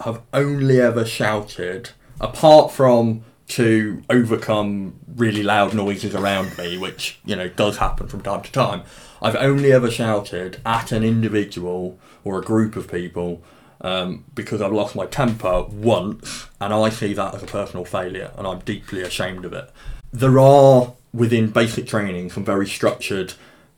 have 0.04 0.22
only 0.34 0.82
ever 0.82 1.06
shouted, 1.06 1.91
apart 2.20 2.72
from 2.72 3.24
to 3.50 4.02
overcome 4.10 5.00
really 5.15 5.43
loud 5.43 5.74
noises 5.74 6.13
around 6.13 6.58
me, 6.58 6.78
which, 6.78 7.20
you 7.24 7.36
know, 7.36 7.48
does 7.48 7.78
happen 7.78 8.08
from 8.08 8.22
time 8.22 8.41
to 8.41 8.52
time. 8.52 8.84
I've 9.22 9.38
only 9.38 9.72
ever 9.72 9.89
shouted 9.89 10.60
at 10.65 10.91
an 10.91 11.04
individual 11.04 11.98
or 12.26 12.39
a 12.39 12.43
group 12.43 12.76
of 12.76 12.91
people 12.91 13.41
um, 13.80 14.26
because 14.36 14.62
I've 14.62 14.74
lost 14.74 14.96
my 14.96 15.06
temper 15.06 15.63
once, 15.63 16.48
and 16.60 16.74
I 16.74 16.89
see 16.89 17.13
that 17.13 17.36
as 17.36 17.43
a 17.43 17.48
personal 17.48 17.86
failure, 17.86 18.32
and 18.38 18.46
I'm 18.46 18.60
deeply 18.60 19.02
ashamed 19.02 19.46
of 19.46 19.54
it. 19.54 19.72
There 20.12 20.39
are 20.39 20.93
within 21.13 21.52
basic 21.52 21.88
training 21.88 22.32
some 22.32 22.43
very 22.43 22.67
structured 22.67 23.34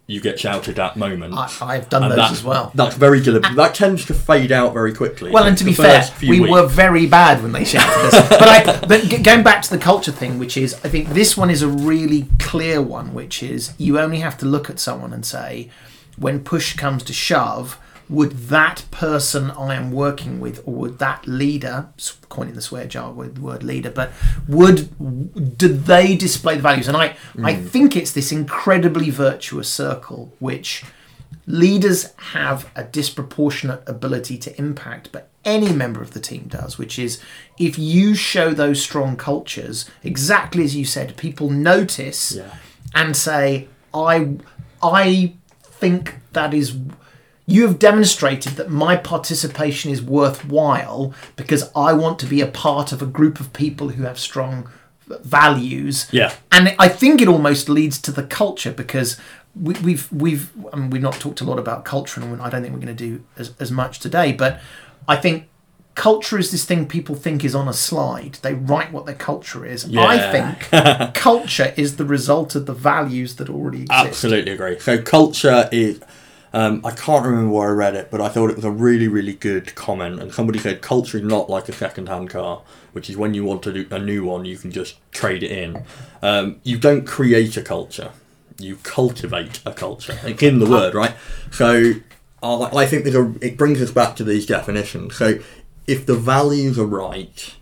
you 0.10 0.20
get 0.20 0.40
shouted 0.40 0.80
at 0.80 0.98
moment. 0.98 1.36
I, 1.36 1.76
have 1.76 1.88
done 1.88 2.10
those 2.10 2.32
as 2.32 2.44
well. 2.44 2.72
That's 2.74 2.96
very 2.96 3.22
deliberate. 3.22 3.56
That 3.56 3.76
tends 3.76 4.06
to 4.06 4.16
fade 4.16 4.52
out 4.52 4.74
very 4.74 4.92
quickly. 4.92 5.30
Well, 5.30 5.44
and 5.44 5.56
to 5.60 5.64
be 5.64 5.72
fair, 5.72 6.04
we 6.20 6.40
weeks. 6.40 6.52
were 6.52 6.66
very 6.66 7.06
bad 7.06 7.44
when 7.44 7.52
they 7.52 7.64
shouted 7.64 8.08
us. 8.08 8.30
but, 8.30 8.42
I, 8.42 8.86
but 8.88 9.24
going 9.24 9.44
back 9.44 9.62
to 9.62 9.70
the 9.70 9.78
culture 9.78 10.12
thing, 10.12 10.40
which 10.40 10.58
is, 10.58 10.74
I 10.84 10.90
think 10.90 11.10
this 11.10 11.38
one 11.38 11.52
is 11.52 11.62
a 11.62 11.68
really 11.68 12.28
clear 12.40 12.82
one, 12.82 13.14
which 13.14 13.44
is 13.44 13.74
you 13.78 14.00
only 14.00 14.20
have 14.20 14.36
to 14.40 14.48
look 14.48 14.68
at 14.68 14.80
someone 14.80 15.14
and 15.14 15.24
say, 15.24 15.70
when 16.18 16.44
push 16.44 16.76
comes 16.76 17.04
to 17.04 17.14
shove, 17.14 17.80
would 18.10 18.32
that 18.32 18.86
person 18.90 19.52
I 19.52 19.76
am 19.76 19.92
working 19.92 20.40
with, 20.40 20.64
or 20.66 20.74
would 20.74 21.00
that 21.00 21.28
leader, 21.28 21.90
coining 22.28 22.56
the 22.56 22.62
swear 22.62 22.86
jar 22.86 23.12
with 23.12 23.36
the 23.36 23.42
word 23.42 23.64
leader, 23.64 23.92
but 23.92 24.12
would 24.48 25.58
do 25.58 25.68
they 25.68 26.16
display 26.16 26.56
the 26.56 26.62
values? 26.62 26.88
And 26.88 26.98
I, 26.98 27.10
mm. 27.36 27.46
I 27.46 27.56
think 27.56 27.96
it's 27.96 28.12
this 28.12 28.32
incredibly 28.32 29.12
virtuous 29.12 29.70
circle 29.70 30.34
which 30.40 30.84
leaders 31.46 32.14
have 32.18 32.70
a 32.76 32.84
disproportionate 32.84 33.84
ability 33.88 34.38
to 34.38 34.58
impact, 34.58 35.12
but 35.12 35.30
any 35.46 35.72
member 35.72 36.02
of 36.02 36.12
the 36.12 36.20
team 36.20 36.46
does, 36.48 36.78
which 36.78 37.00
is 37.00 37.22
if 37.58 37.78
you 37.78 38.16
show 38.16 38.54
those 38.54 38.82
strong 38.82 39.16
cultures, 39.16 39.90
exactly 40.04 40.64
as 40.64 40.76
you 40.76 40.86
said, 40.86 41.16
people 41.18 41.50
notice 41.50 42.34
yeah. 42.34 42.56
and 42.94 43.16
say, 43.16 43.68
I 43.94 44.38
I 44.82 45.34
think 45.64 46.16
that 46.34 46.54
is 46.54 46.76
you 47.50 47.68
have 47.68 47.80
demonstrated 47.80 48.54
that 48.54 48.70
my 48.70 48.96
participation 48.96 49.92
is 49.92 50.02
worthwhile 50.02 51.14
because 51.36 51.72
I 51.76 51.94
want 51.94 52.20
to 52.20 52.26
be 52.26 52.42
a 52.42 52.48
part 52.48 52.92
of 52.92 53.02
a 53.02 53.06
group 53.06 53.40
of 53.40 53.54
people 53.54 53.90
who 53.90 54.04
have 54.04 54.20
strong 54.20 54.70
values. 55.08 56.08
Yeah. 56.12 56.34
And 56.52 56.76
I 56.78 56.88
think 56.88 57.22
it 57.22 57.28
almost 57.28 57.68
leads 57.68 58.00
to 58.02 58.12
the 58.12 58.24
culture 58.24 58.72
because 58.72 59.20
we, 59.56 59.74
we've 59.76 60.12
we've 60.12 60.52
I 60.72 60.76
mean, 60.78 60.90
we've 60.92 61.02
not 61.02 61.16
talked 61.16 61.42
a 61.42 61.44
lot 61.44 61.58
about 61.58 61.86
culture, 61.86 62.22
and 62.22 62.42
I 62.42 62.50
don't 62.50 62.62
think 62.62 62.74
we're 62.74 62.82
going 62.82 62.96
to 62.96 63.04
do 63.04 63.24
as, 63.38 63.54
as 63.60 63.72
much 63.72 64.00
today. 64.00 64.32
But 64.32 64.62
I 65.08 65.16
think 65.16 65.50
culture 65.96 66.38
is 66.38 66.52
this 66.52 66.64
thing 66.66 66.88
people 66.88 67.16
think 67.16 67.44
is 67.44 67.56
on 67.56 67.68
a 67.68 67.74
slide. 67.74 68.36
They 68.42 68.54
write 68.54 68.92
what 68.94 69.06
their 69.06 69.16
culture 69.16 69.66
is. 69.66 69.86
Yeah. 69.86 70.06
I 70.06 70.32
think 70.32 71.14
culture 71.16 71.74
is 71.76 71.98
the 71.98 72.06
result 72.06 72.56
of 72.56 72.68
the 72.68 72.74
values 72.74 73.36
that 73.38 73.50
already 73.50 73.82
exist. 73.82 74.06
Absolutely 74.06 74.52
agree. 74.52 74.80
So 74.80 75.02
culture 75.02 75.68
is 75.72 76.00
um, 76.54 76.86
I 76.86 76.92
can't 76.92 77.26
remember 77.26 77.52
where 77.52 77.70
I 77.70 77.74
read 77.74 77.96
it, 77.96 78.10
but 78.10 78.22
I 78.22 78.30
thought 78.30 78.50
it 78.50 78.56
was 78.56 78.66
a 78.66 78.72
really, 78.72 79.08
really 79.08 79.34
good 79.34 79.76
comment. 79.76 80.20
And 80.20 80.34
somebody 80.34 80.60
said, 80.60 80.82
culture 80.82 81.18
is 81.18 81.24
not 81.24 81.50
like 81.50 81.70
a 81.70 81.74
second-hand 81.74 82.30
car, 82.30 82.62
which 82.94 83.10
is 83.10 83.18
when 83.18 83.34
you 83.34 83.44
want 83.44 83.62
to 83.64 83.74
do 83.74 83.88
a 83.92 84.00
new 84.00 84.26
one, 84.26 84.46
you 84.46 84.58
can 84.58 84.72
just 84.72 84.98
trade 85.12 85.44
it 85.44 85.52
in. 85.52 85.84
Um, 86.22 86.60
you 86.64 86.78
don't 86.78 87.06
create 87.06 87.56
a 87.58 87.62
culture, 87.62 88.12
you 88.58 88.78
cultivate 88.78 89.62
a 89.66 89.74
culture. 89.74 90.18
It's 90.24 90.42
in 90.42 90.60
the 90.60 90.66
word, 90.66 90.96
right? 90.96 91.14
So 91.52 91.94
uh, 92.42 92.76
I 92.76 92.86
think 92.86 93.06
a, 93.08 93.34
it 93.42 93.58
brings 93.58 93.82
us 93.82 93.92
back 93.92 94.16
to 94.18 94.24
these 94.24 94.46
definitions. 94.46 95.16
So 95.16 95.40
if 95.88 96.06
the 96.06 96.16
values 96.16 96.80
are 96.80 96.86
right 96.86 97.56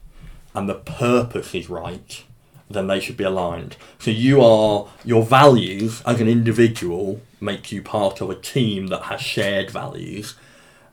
and 0.55 0.67
the 0.67 0.75
purpose 0.75 1.53
is 1.53 1.69
right, 1.69 2.23
then 2.69 2.87
they 2.87 2.99
should 2.99 3.17
be 3.17 3.23
aligned. 3.23 3.77
So 3.99 4.11
you 4.11 4.41
are 4.41 4.87
your 5.05 5.23
values 5.23 6.01
as 6.05 6.19
an 6.19 6.27
individual 6.27 7.21
make 7.39 7.71
you 7.71 7.81
part 7.81 8.21
of 8.21 8.29
a 8.29 8.35
team 8.35 8.87
that 8.87 9.03
has 9.03 9.21
shared 9.21 9.69
values, 9.69 10.35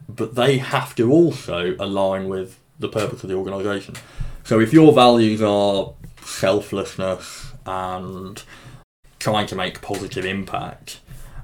but 0.09 0.35
they 0.35 0.59
have 0.59 0.95
to 0.97 1.11
also 1.11 1.77
align 1.79 2.29
with 2.29 2.59
the 2.79 2.89
purpose 2.89 3.23
of 3.23 3.29
the 3.29 3.37
organisation. 3.37 3.95
So 4.45 4.61
if 4.61 4.73
your 4.73 4.93
values 4.93 5.41
are 5.41 5.93
selflessness 6.23 7.53
and 7.65 8.43
trying 9.19 9.47
to 9.47 9.57
make 9.57 9.81
positive 9.81 10.25
impact, 10.25 11.01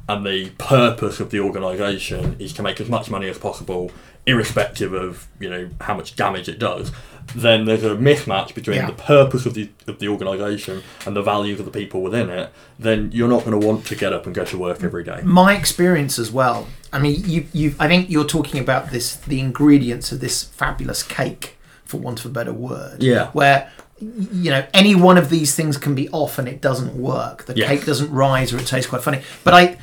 and 0.08 0.26
the 0.26 0.50
purpose 0.58 1.20
of 1.20 1.30
the 1.30 1.38
organisation 1.38 2.34
is 2.40 2.52
to 2.54 2.62
make 2.62 2.80
as 2.80 2.88
much 2.88 3.10
money 3.10 3.28
as 3.28 3.38
possible, 3.38 3.92
irrespective 4.26 4.92
of 4.92 5.28
you 5.38 5.48
know 5.48 5.70
how 5.80 5.94
much 5.94 6.16
damage 6.16 6.48
it 6.48 6.59
does, 6.59 6.92
then 7.35 7.64
there's 7.64 7.83
a 7.83 7.96
mismatch 7.96 8.54
between 8.54 8.78
yeah. 8.78 8.87
the 8.87 8.92
purpose 8.92 9.46
of 9.46 9.54
the 9.54 9.70
of 9.87 9.98
the 9.98 10.09
organisation 10.09 10.83
and 11.06 11.16
the 11.16 11.22
values 11.22 11.59
of 11.59 11.64
the 11.64 11.70
people 11.70 12.02
within 12.02 12.30
it, 12.30 12.52
then 12.78 13.11
you're 13.12 13.28
not 13.28 13.44
going 13.44 13.59
to 13.59 13.66
want 13.66 13.87
to 13.87 13.94
get 13.94 14.12
up 14.12 14.26
and 14.26 14.35
go 14.35 14.44
to 14.44 14.59
work 14.59 14.83
every 14.83 15.04
day. 15.04 15.20
My 15.24 15.56
experience 15.56 16.18
as 16.18 16.30
well. 16.30 16.66
I 16.92 16.98
mean, 16.98 17.22
you 17.24 17.46
you 17.52 17.74
I 17.78 17.88
think 17.88 18.11
you're 18.11 18.24
talking 18.24 18.61
about 18.61 18.90
this 18.90 19.16
the 19.16 19.40
ingredients 19.40 20.12
of 20.12 20.20
this 20.20 20.44
fabulous 20.44 21.02
cake, 21.02 21.56
for 21.85 21.98
want 21.98 22.20
of 22.20 22.26
a 22.26 22.30
better 22.30 22.52
word. 22.52 23.02
Yeah. 23.02 23.30
Where 23.33 23.70
you 24.00 24.50
know 24.50 24.66
any 24.72 24.94
one 24.94 25.18
of 25.18 25.28
these 25.28 25.54
things 25.54 25.76
can 25.76 25.94
be 25.94 26.09
off 26.11 26.38
and 26.38 26.48
it 26.48 26.61
doesn't 26.61 26.94
work. 26.94 27.44
The 27.44 27.54
cake 27.54 27.85
doesn't 27.85 28.11
rise 28.11 28.52
or 28.52 28.59
it 28.59 28.66
tastes 28.66 28.88
quite 28.88 29.02
funny. 29.02 29.22
But 29.44 29.54
I 29.54 29.66
th- 29.66 29.78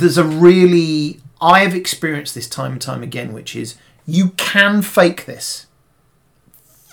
there's 0.00 0.18
a 0.18 0.24
really 0.24 1.20
I 1.40 1.60
have 1.60 1.74
experienced 1.74 2.34
this 2.34 2.48
time 2.48 2.72
and 2.72 2.82
time 2.82 3.02
again, 3.02 3.32
which 3.32 3.54
is 3.54 3.76
you 4.06 4.30
can 4.30 4.82
fake 4.82 5.26
this 5.26 5.66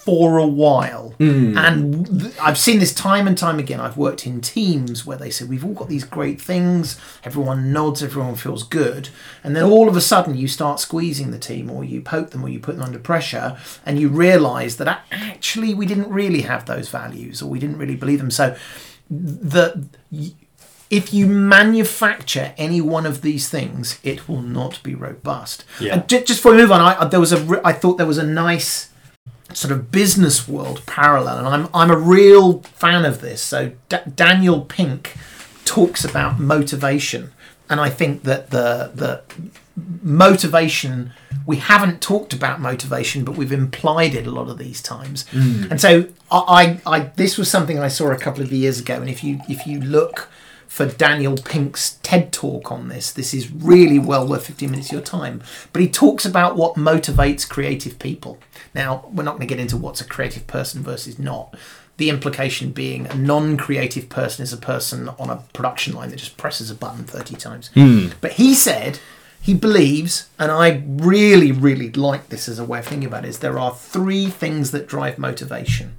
for 0.03 0.37
a 0.37 0.45
while. 0.45 1.15
Mm. 1.17 1.57
And 1.57 2.21
th- 2.21 2.33
I've 2.37 2.57
seen 2.57 2.79
this 2.79 2.93
time 2.93 3.25
and 3.25 3.37
time 3.37 3.57
again. 3.57 3.79
I've 3.79 3.95
worked 3.95 4.27
in 4.27 4.41
teams 4.41 5.05
where 5.05 5.15
they 5.17 5.29
say, 5.29 5.45
We've 5.45 5.63
all 5.63 5.73
got 5.73 5.87
these 5.87 6.03
great 6.03 6.41
things, 6.41 6.99
everyone 7.23 7.71
nods, 7.71 8.03
everyone 8.03 8.35
feels 8.35 8.63
good. 8.63 9.07
And 9.45 9.55
then 9.55 9.63
all 9.63 9.87
of 9.87 9.95
a 9.95 10.01
sudden, 10.01 10.35
you 10.35 10.49
start 10.49 10.81
squeezing 10.81 11.31
the 11.31 11.39
team, 11.39 11.69
or 11.69 11.85
you 11.85 12.01
poke 12.01 12.31
them, 12.31 12.43
or 12.43 12.49
you 12.49 12.59
put 12.59 12.75
them 12.75 12.83
under 12.83 12.99
pressure, 12.99 13.57
and 13.85 13.97
you 13.97 14.09
realize 14.09 14.75
that 14.75 15.05
actually 15.11 15.73
we 15.73 15.85
didn't 15.85 16.09
really 16.09 16.41
have 16.41 16.65
those 16.65 16.89
values, 16.89 17.41
or 17.41 17.49
we 17.49 17.59
didn't 17.59 17.77
really 17.77 17.95
believe 17.95 18.19
them. 18.19 18.31
So, 18.31 18.57
the 19.09 19.85
if 20.93 21.11
you 21.11 21.25
manufacture 21.25 22.53
any 22.55 22.79
one 22.79 23.07
of 23.07 23.23
these 23.23 23.49
things, 23.49 23.99
it 24.03 24.29
will 24.29 24.43
not 24.43 24.81
be 24.83 24.93
robust. 24.93 25.65
Yeah. 25.79 25.95
And 25.95 26.07
just 26.07 26.27
before 26.27 26.51
we 26.51 26.59
move 26.59 26.71
on, 26.71 26.81
I, 26.81 27.05
there 27.05 27.19
was 27.19 27.33
a, 27.33 27.61
I 27.65 27.73
thought 27.73 27.97
there 27.97 28.05
was 28.05 28.19
a 28.19 28.25
nice 28.25 28.91
sort 29.53 29.71
of 29.71 29.91
business 29.91 30.47
world 30.47 30.83
parallel, 30.85 31.39
and 31.39 31.47
I'm 31.47 31.67
I'm 31.73 31.89
a 31.89 31.97
real 31.97 32.61
fan 32.61 33.05
of 33.05 33.21
this. 33.21 33.41
So 33.41 33.71
D- 33.89 33.97
Daniel 34.15 34.61
Pink 34.61 35.17
talks 35.65 36.05
about 36.05 36.39
motivation, 36.39 37.31
and 37.71 37.81
I 37.81 37.89
think 37.89 38.21
that 38.23 38.51
the 38.51 38.91
the 38.93 39.23
motivation 40.03 41.11
we 41.47 41.57
haven't 41.57 42.01
talked 42.01 42.33
about 42.33 42.61
motivation, 42.61 43.23
but 43.25 43.35
we've 43.35 43.51
implied 43.51 44.13
it 44.13 44.27
a 44.27 44.31
lot 44.31 44.47
of 44.47 44.59
these 44.59 44.79
times. 44.79 45.25
Mm. 45.31 45.71
And 45.71 45.81
so 45.81 46.07
I, 46.31 46.79
I, 46.85 46.95
I 46.95 46.99
this 47.15 47.39
was 47.39 47.49
something 47.49 47.79
I 47.79 47.87
saw 47.87 48.11
a 48.11 48.17
couple 48.17 48.43
of 48.43 48.51
years 48.51 48.79
ago, 48.79 48.95
and 49.01 49.09
if 49.09 49.23
you 49.23 49.41
if 49.49 49.65
you 49.65 49.81
look 49.81 50.29
for 50.73 50.87
Daniel 50.87 51.37
Pink's 51.37 51.99
TED 52.01 52.33
talk 52.33 52.71
on 52.71 52.87
this. 52.87 53.11
This 53.11 53.31
is 53.31 53.51
really 53.51 53.99
well 53.99 54.27
worth 54.27 54.47
15 54.47 54.71
minutes 54.71 54.87
of 54.87 54.93
your 54.93 55.01
time. 55.03 55.43
But 55.71 55.83
he 55.83 55.87
talks 55.87 56.25
about 56.25 56.55
what 56.55 56.73
motivates 56.73 57.47
creative 57.47 57.99
people. 57.99 58.39
Now, 58.73 59.07
we're 59.13 59.21
not 59.21 59.33
going 59.33 59.47
to 59.47 59.55
get 59.55 59.59
into 59.59 59.77
what's 59.77 60.01
a 60.01 60.03
creative 60.03 60.47
person 60.47 60.81
versus 60.81 61.19
not. 61.19 61.55
The 61.97 62.09
implication 62.09 62.71
being 62.71 63.05
a 63.05 63.13
non 63.13 63.55
creative 63.55 64.09
person 64.09 64.41
is 64.41 64.51
a 64.51 64.57
person 64.57 65.09
on 65.19 65.29
a 65.29 65.43
production 65.53 65.93
line 65.93 66.09
that 66.09 66.15
just 66.15 66.37
presses 66.37 66.71
a 66.71 66.75
button 66.75 67.03
30 67.03 67.35
times. 67.35 67.69
Hmm. 67.75 68.07
But 68.19 68.31
he 68.31 68.55
said 68.55 68.97
he 69.43 69.53
believes, 69.53 70.27
and 70.39 70.51
I 70.51 70.81
really, 70.87 71.51
really 71.51 71.91
like 71.91 72.29
this 72.29 72.49
as 72.49 72.57
a 72.57 72.65
way 72.65 72.79
of 72.79 72.87
thinking 72.87 73.07
about 73.07 73.25
it, 73.25 73.29
is 73.29 73.39
there 73.39 73.59
are 73.59 73.75
three 73.75 74.25
things 74.25 74.71
that 74.71 74.87
drive 74.87 75.19
motivation. 75.19 75.97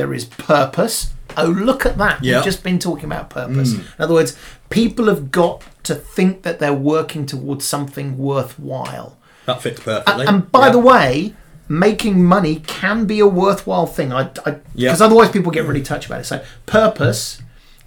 There 0.00 0.14
is 0.14 0.24
purpose. 0.24 1.12
Oh, 1.36 1.44
look 1.44 1.84
at 1.84 1.98
that. 1.98 2.24
Yeah. 2.24 2.36
We've 2.36 2.44
just 2.46 2.62
been 2.64 2.78
talking 2.78 3.04
about 3.04 3.28
purpose. 3.28 3.74
Mm. 3.74 3.80
In 3.80 4.04
other 4.04 4.14
words, 4.14 4.34
people 4.70 5.08
have 5.08 5.30
got 5.30 5.62
to 5.82 5.94
think 5.94 6.40
that 6.40 6.58
they're 6.58 6.72
working 6.72 7.26
towards 7.26 7.66
something 7.66 8.16
worthwhile. 8.16 9.18
That 9.44 9.60
fits 9.60 9.78
perfectly. 9.80 10.26
And 10.26 10.50
by 10.50 10.68
Yeah. 10.68 10.72
the 10.72 10.78
way, 10.78 11.34
making 11.68 12.24
money 12.24 12.62
can 12.66 13.04
be 13.04 13.20
a 13.20 13.26
worthwhile 13.26 13.84
thing. 13.84 14.10
I, 14.10 14.30
Yeah. 14.74 14.88
because 14.88 15.02
otherwise 15.02 15.28
people 15.28 15.52
get 15.52 15.66
really 15.66 15.82
touchy 15.82 16.06
about 16.06 16.22
it. 16.22 16.24
So 16.24 16.40
purpose. 16.64 17.42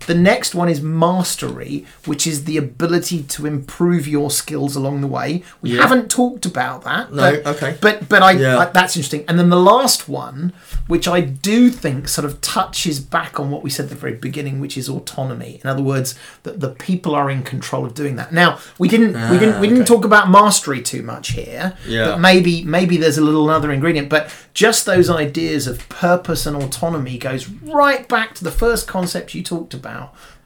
The 0.05 0.15
next 0.15 0.53
one 0.55 0.69
is 0.69 0.81
mastery, 0.81 1.85
which 2.05 2.25
is 2.27 2.43
the 2.45 2.57
ability 2.57 3.23
to 3.23 3.45
improve 3.45 4.07
your 4.07 4.29
skills 4.31 4.75
along 4.75 5.01
the 5.01 5.07
way. 5.07 5.43
We 5.61 5.71
Yeah. 5.71 5.81
haven't 5.81 6.09
talked 6.09 6.45
about 6.45 6.83
that. 6.83 7.13
No, 7.13 7.41
but, 7.43 7.55
okay. 7.55 7.77
But 7.79 8.09
but 8.09 8.21
I, 8.21 8.31
Yeah. 8.31 8.57
I 8.59 8.65
that's 8.65 8.95
interesting. 8.95 9.23
And 9.27 9.37
then 9.39 9.49
the 9.49 9.59
last 9.73 10.09
one, 10.09 10.53
which 10.87 11.07
I 11.07 11.21
do 11.21 11.69
think 11.69 12.07
sort 12.07 12.25
of 12.25 12.41
touches 12.41 12.99
back 12.99 13.39
on 13.39 13.49
what 13.51 13.63
we 13.63 13.69
said 13.69 13.83
at 13.85 13.89
the 13.89 13.95
very 13.95 14.13
beginning, 14.13 14.59
which 14.59 14.77
is 14.77 14.89
autonomy. 14.89 15.59
In 15.63 15.69
other 15.69 15.83
words, 15.83 16.15
that 16.43 16.59
the 16.59 16.69
people 16.69 17.15
are 17.15 17.29
in 17.29 17.43
control 17.43 17.85
of 17.85 17.93
doing 17.93 18.15
that. 18.17 18.31
Now 18.33 18.57
we 18.77 18.87
didn't 18.87 19.13
we 19.31 19.37
didn't 19.39 19.59
we 19.61 19.67
didn't 19.67 19.83
Ah, 19.83 19.93
talk 19.95 20.05
about 20.05 20.29
mastery 20.29 20.81
too 20.81 21.03
much 21.03 21.31
here. 21.31 21.73
Yeah. 21.87 22.05
But 22.07 22.19
maybe 22.19 22.63
maybe 22.63 22.97
there's 22.97 23.17
a 23.17 23.21
little 23.29 23.49
another 23.49 23.71
ingredient. 23.71 24.09
But 24.09 24.29
just 24.53 24.85
those 24.85 25.09
ideas 25.09 25.67
of 25.67 25.87
purpose 25.89 26.45
and 26.45 26.55
autonomy 26.55 27.17
goes 27.17 27.47
right 27.47 28.07
back 28.07 28.35
to 28.35 28.43
the 28.43 28.51
first 28.51 28.87
concept 28.87 29.33
you 29.35 29.41
talked 29.43 29.73
about. 29.73 29.92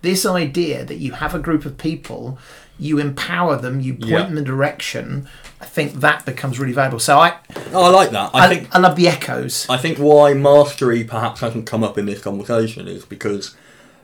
This 0.02 0.26
idea 0.26 0.86
that 0.86 0.98
you 0.98 1.14
have 1.14 1.34
a 1.36 1.40
group 1.40 1.66
of 1.66 1.78
people, 1.78 2.38
you 2.80 3.00
empower 3.00 3.56
them, 3.58 3.80
you 3.82 3.94
point 3.94 4.10
Yeah. 4.12 4.28
in 4.28 4.36
the 4.36 4.42
direction. 4.44 5.28
I 5.60 5.66
think 5.66 5.94
that 6.02 6.26
becomes 6.26 6.60
really 6.60 6.74
valuable. 6.74 7.00
So 7.00 7.18
I 7.20 7.34
Oh, 7.74 7.84
I 7.86 7.90
like 7.90 8.12
that. 8.12 8.30
I, 8.34 8.46
I, 8.46 8.48
think 8.48 8.68
I 8.76 8.80
love 8.80 8.96
the 8.96 9.08
echoes. 9.08 9.66
I 9.70 9.78
think 9.78 9.98
why 9.98 10.34
mastery 10.34 11.04
perhaps 11.04 11.42
hasn't 11.42 11.66
come 11.66 11.84
up 11.84 11.98
in 11.98 12.06
this 12.06 12.22
conversation 12.22 12.88
is 12.88 13.06
because 13.06 13.56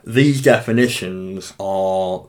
these 0.04 0.42
definitions 0.42 1.54
are, 1.60 2.26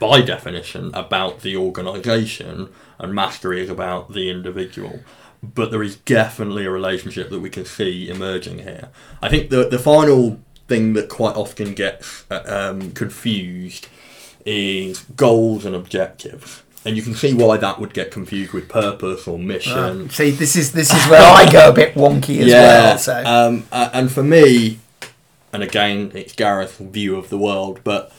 by 0.00 0.22
definition, 0.22 0.90
about 0.94 1.40
the 1.42 1.56
organisation, 1.56 2.68
and 2.98 3.14
mastery 3.14 3.60
is 3.62 3.70
about 3.70 4.12
the 4.12 4.30
individual. 4.30 5.00
But 5.42 5.70
there 5.70 5.82
is 5.82 5.96
definitely 5.96 6.64
a 6.64 6.70
relationship 6.70 7.28
that 7.30 7.40
we 7.40 7.50
can 7.50 7.64
see 7.66 8.08
emerging 8.08 8.60
here. 8.60 8.88
I 9.22 9.28
think 9.28 9.50
the 9.50 9.68
the 9.68 9.78
final 9.78 10.40
thing 10.68 10.92
that 10.94 11.08
quite 11.08 11.36
often 11.36 11.74
gets 11.74 12.24
uh, 12.30 12.42
um, 12.46 12.92
confused 12.92 13.88
is 14.44 15.00
goals 15.16 15.64
and 15.64 15.74
objectives. 15.74 16.62
And 16.84 16.96
you 16.96 17.02
can 17.02 17.14
see 17.14 17.34
why 17.34 17.56
that 17.56 17.80
would 17.80 17.92
get 17.92 18.12
confused 18.12 18.52
with 18.52 18.68
purpose 18.68 19.26
or 19.26 19.40
mission 19.40 20.08
See, 20.10 20.30
this 20.30 20.54
is 20.54 20.70
this 20.70 20.92
is 20.92 21.04
where 21.10 21.20
I 21.20 21.50
go 21.50 21.70
a 21.70 21.72
bit 21.72 21.94
wonky 21.94 22.40
as 22.42 22.52
well. 22.52 22.98
So 22.98 23.24
um, 23.24 23.64
and 23.72 24.10
for 24.10 24.22
me, 24.22 24.78
and 25.52 25.62
again, 25.62 26.12
it's 26.14 26.32
Gareth's 26.34 26.76
view 26.76 27.16
of 27.16 27.28
the 27.28 27.38
world, 27.38 27.80
but 27.82 28.12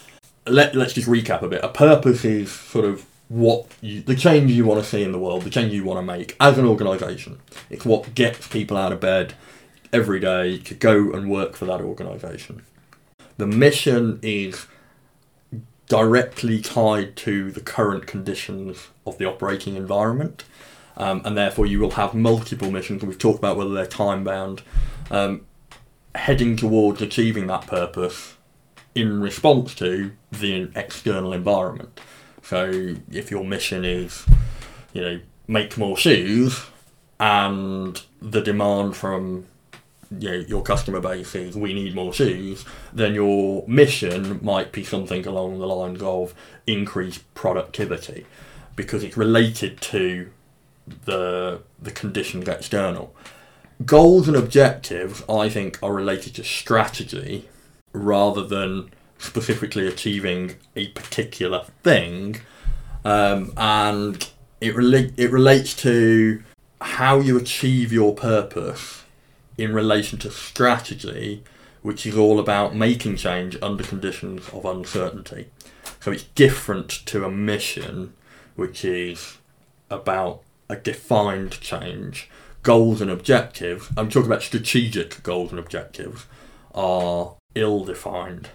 let, 0.45 0.75
let's 0.75 0.93
just 0.93 1.07
recap 1.07 1.41
a 1.41 1.47
bit. 1.47 1.63
A 1.63 1.69
purpose 1.69 2.25
is 2.25 2.51
sort 2.51 2.85
of 2.85 3.05
what 3.29 3.67
you, 3.81 4.01
the 4.01 4.15
change 4.15 4.51
you 4.51 4.65
want 4.65 4.83
to 4.83 4.89
see 4.89 5.03
in 5.03 5.11
the 5.11 5.19
world, 5.19 5.43
the 5.43 5.49
change 5.49 5.73
you 5.73 5.83
want 5.83 5.97
to 5.99 6.01
make 6.01 6.35
as 6.39 6.57
an 6.57 6.65
organisation. 6.65 7.39
It's 7.69 7.85
what 7.85 8.15
gets 8.15 8.47
people 8.47 8.77
out 8.77 8.91
of 8.91 8.99
bed 8.99 9.33
every 9.93 10.19
day 10.19 10.57
to 10.59 10.73
go 10.73 11.11
and 11.11 11.29
work 11.29 11.55
for 11.55 11.65
that 11.65 11.81
organisation. 11.81 12.63
The 13.37 13.47
mission 13.47 14.19
is 14.21 14.65
directly 15.87 16.61
tied 16.61 17.15
to 17.15 17.51
the 17.51 17.61
current 17.61 18.07
conditions 18.07 18.89
of 19.05 19.17
the 19.17 19.25
operating 19.25 19.75
environment. 19.75 20.43
Um, 20.97 21.21
and 21.23 21.37
therefore, 21.37 21.65
you 21.65 21.79
will 21.79 21.91
have 21.91 22.13
multiple 22.13 22.71
missions. 22.71 23.03
We've 23.03 23.17
talked 23.17 23.39
about 23.39 23.55
whether 23.55 23.73
they're 23.73 23.85
time 23.85 24.23
bound, 24.23 24.63
um, 25.11 25.45
heading 26.15 26.55
towards 26.57 27.01
achieving 27.01 27.47
that 27.47 27.67
purpose 27.67 28.35
in 28.95 29.21
response 29.21 29.75
to 29.75 30.11
the 30.31 30.71
external 30.75 31.33
environment. 31.33 31.99
So, 32.41 32.95
if 33.11 33.29
your 33.29 33.43
mission 33.43 33.85
is, 33.85 34.25
you 34.93 35.01
know, 35.01 35.19
make 35.47 35.77
more 35.77 35.95
shoes, 35.95 36.65
and 37.19 38.01
the 38.19 38.41
demand 38.41 38.95
from 38.95 39.45
you 40.11 40.29
know, 40.29 40.37
your 40.37 40.63
customer 40.63 40.99
base 40.99 41.35
is 41.35 41.55
we 41.55 41.73
need 41.73 41.95
more 41.95 42.13
shoes, 42.13 42.65
then 42.93 43.13
your 43.13 43.63
mission 43.67 44.39
might 44.43 44.71
be 44.71 44.83
something 44.83 45.25
along 45.25 45.59
the 45.59 45.67
lines 45.67 46.01
of 46.01 46.33
increased 46.65 47.33
productivity 47.33 48.25
because 48.75 49.03
it's 49.03 49.17
related 49.17 49.81
to 49.81 50.29
the 51.05 51.61
the 51.81 51.91
conditions 51.91 52.47
external. 52.47 53.13
Goals 53.85 54.27
and 54.27 54.35
objectives, 54.37 55.23
I 55.29 55.49
think, 55.49 55.77
are 55.83 55.93
related 55.93 56.35
to 56.35 56.43
strategy 56.43 57.47
rather 57.93 58.43
than 58.43 58.89
specifically 59.19 59.87
achieving 59.87 60.55
a 60.75 60.87
particular 60.89 61.65
thing, 61.83 62.37
um, 63.03 63.53
and 63.57 64.29
it 64.61 64.75
rela- 64.75 65.13
it 65.17 65.31
relates 65.31 65.75
to 65.77 66.43
how 66.81 67.19
you 67.19 67.37
achieve 67.37 67.91
your 67.91 68.13
purpose 68.13 69.03
in 69.57 69.73
relation 69.73 70.19
to 70.19 70.29
strategy, 70.31 71.43
which 71.81 72.05
is 72.05 72.15
all 72.17 72.39
about 72.39 72.75
making 72.75 73.15
change 73.15 73.57
under 73.61 73.83
conditions 73.83 74.47
of 74.49 74.65
uncertainty. 74.65 75.47
So 75.99 76.11
it's 76.11 76.23
different 76.23 76.89
to 77.07 77.25
a 77.25 77.31
mission, 77.31 78.13
which 78.55 78.83
is 78.85 79.37
about 79.89 80.41
a 80.69 80.75
defined 80.75 81.59
change. 81.61 82.29
Goals 82.63 82.99
and 83.01 83.09
objectives, 83.09 83.87
I'm 83.95 84.09
talking 84.09 84.27
about 84.29 84.43
strategic 84.43 85.23
goals 85.23 85.51
and 85.51 85.59
objectives, 85.59 86.25
are 86.75 87.35
ill 87.55 87.85
defined. 87.85 88.49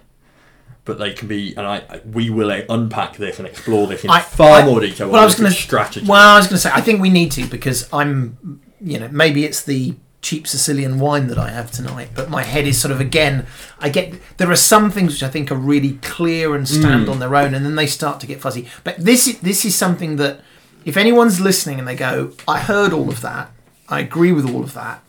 But 0.84 0.98
they 0.98 1.12
can 1.12 1.28
be, 1.28 1.54
and 1.56 1.64
I, 1.66 2.00
we 2.04 2.28
will 2.28 2.50
unpack 2.68 3.16
this 3.16 3.38
and 3.38 3.46
explore 3.46 3.86
this 3.86 4.04
in 4.04 4.10
I- 4.10 4.20
far 4.20 4.60
I- 4.60 4.64
more 4.66 4.80
detail. 4.80 5.08
well, 5.08 5.22
I 5.22 5.24
was 5.24 5.36
going 5.36 5.50
to 5.50 5.56
strategy. 5.56 6.06
Well, 6.06 6.34
I 6.34 6.36
was 6.36 6.46
going 6.46 6.56
to 6.56 6.60
say 6.60 6.70
I 6.72 6.80
think 6.80 7.00
we 7.00 7.08
need 7.08 7.30
to 7.32 7.46
because 7.46 7.88
I'm, 7.92 8.60
you 8.80 8.98
know, 8.98 9.08
maybe 9.08 9.44
it's 9.44 9.62
the 9.62 9.94
cheap 10.22 10.46
Sicilian 10.46 11.00
wine 11.00 11.26
that 11.26 11.38
I 11.38 11.50
have 11.50 11.70
tonight, 11.70 12.10
but 12.14 12.30
my 12.30 12.44
head 12.44 12.66
is 12.66 12.80
sort 12.80 12.92
of 12.92 13.00
again. 13.00 13.46
I 13.80 13.88
get 13.88 14.14
there 14.38 14.50
are 14.50 14.56
some 14.56 14.90
things 14.90 15.12
which 15.12 15.22
I 15.24 15.28
think 15.28 15.50
are 15.50 15.56
really 15.56 15.94
clear 15.94 16.54
and 16.54 16.66
stand 16.66 17.08
mm. 17.08 17.10
on 17.10 17.18
their 17.18 17.34
own, 17.34 17.54
and 17.54 17.66
then 17.66 17.74
they 17.74 17.88
start 17.88 18.20
to 18.20 18.26
get 18.26 18.40
fuzzy. 18.40 18.68
But 18.84 18.98
this 18.98 19.26
is 19.26 19.40
this 19.40 19.64
is 19.64 19.74
something 19.74 20.16
that 20.16 20.40
if 20.84 20.96
anyone's 20.96 21.40
listening 21.40 21.78
and 21.78 21.86
they 21.86 21.96
go, 21.96 22.32
I 22.46 22.60
heard 22.60 22.92
all 22.92 23.08
of 23.08 23.20
that, 23.20 23.50
I 23.88 24.00
agree 24.00 24.32
with 24.32 24.48
all 24.48 24.62
of 24.62 24.74
that, 24.74 25.02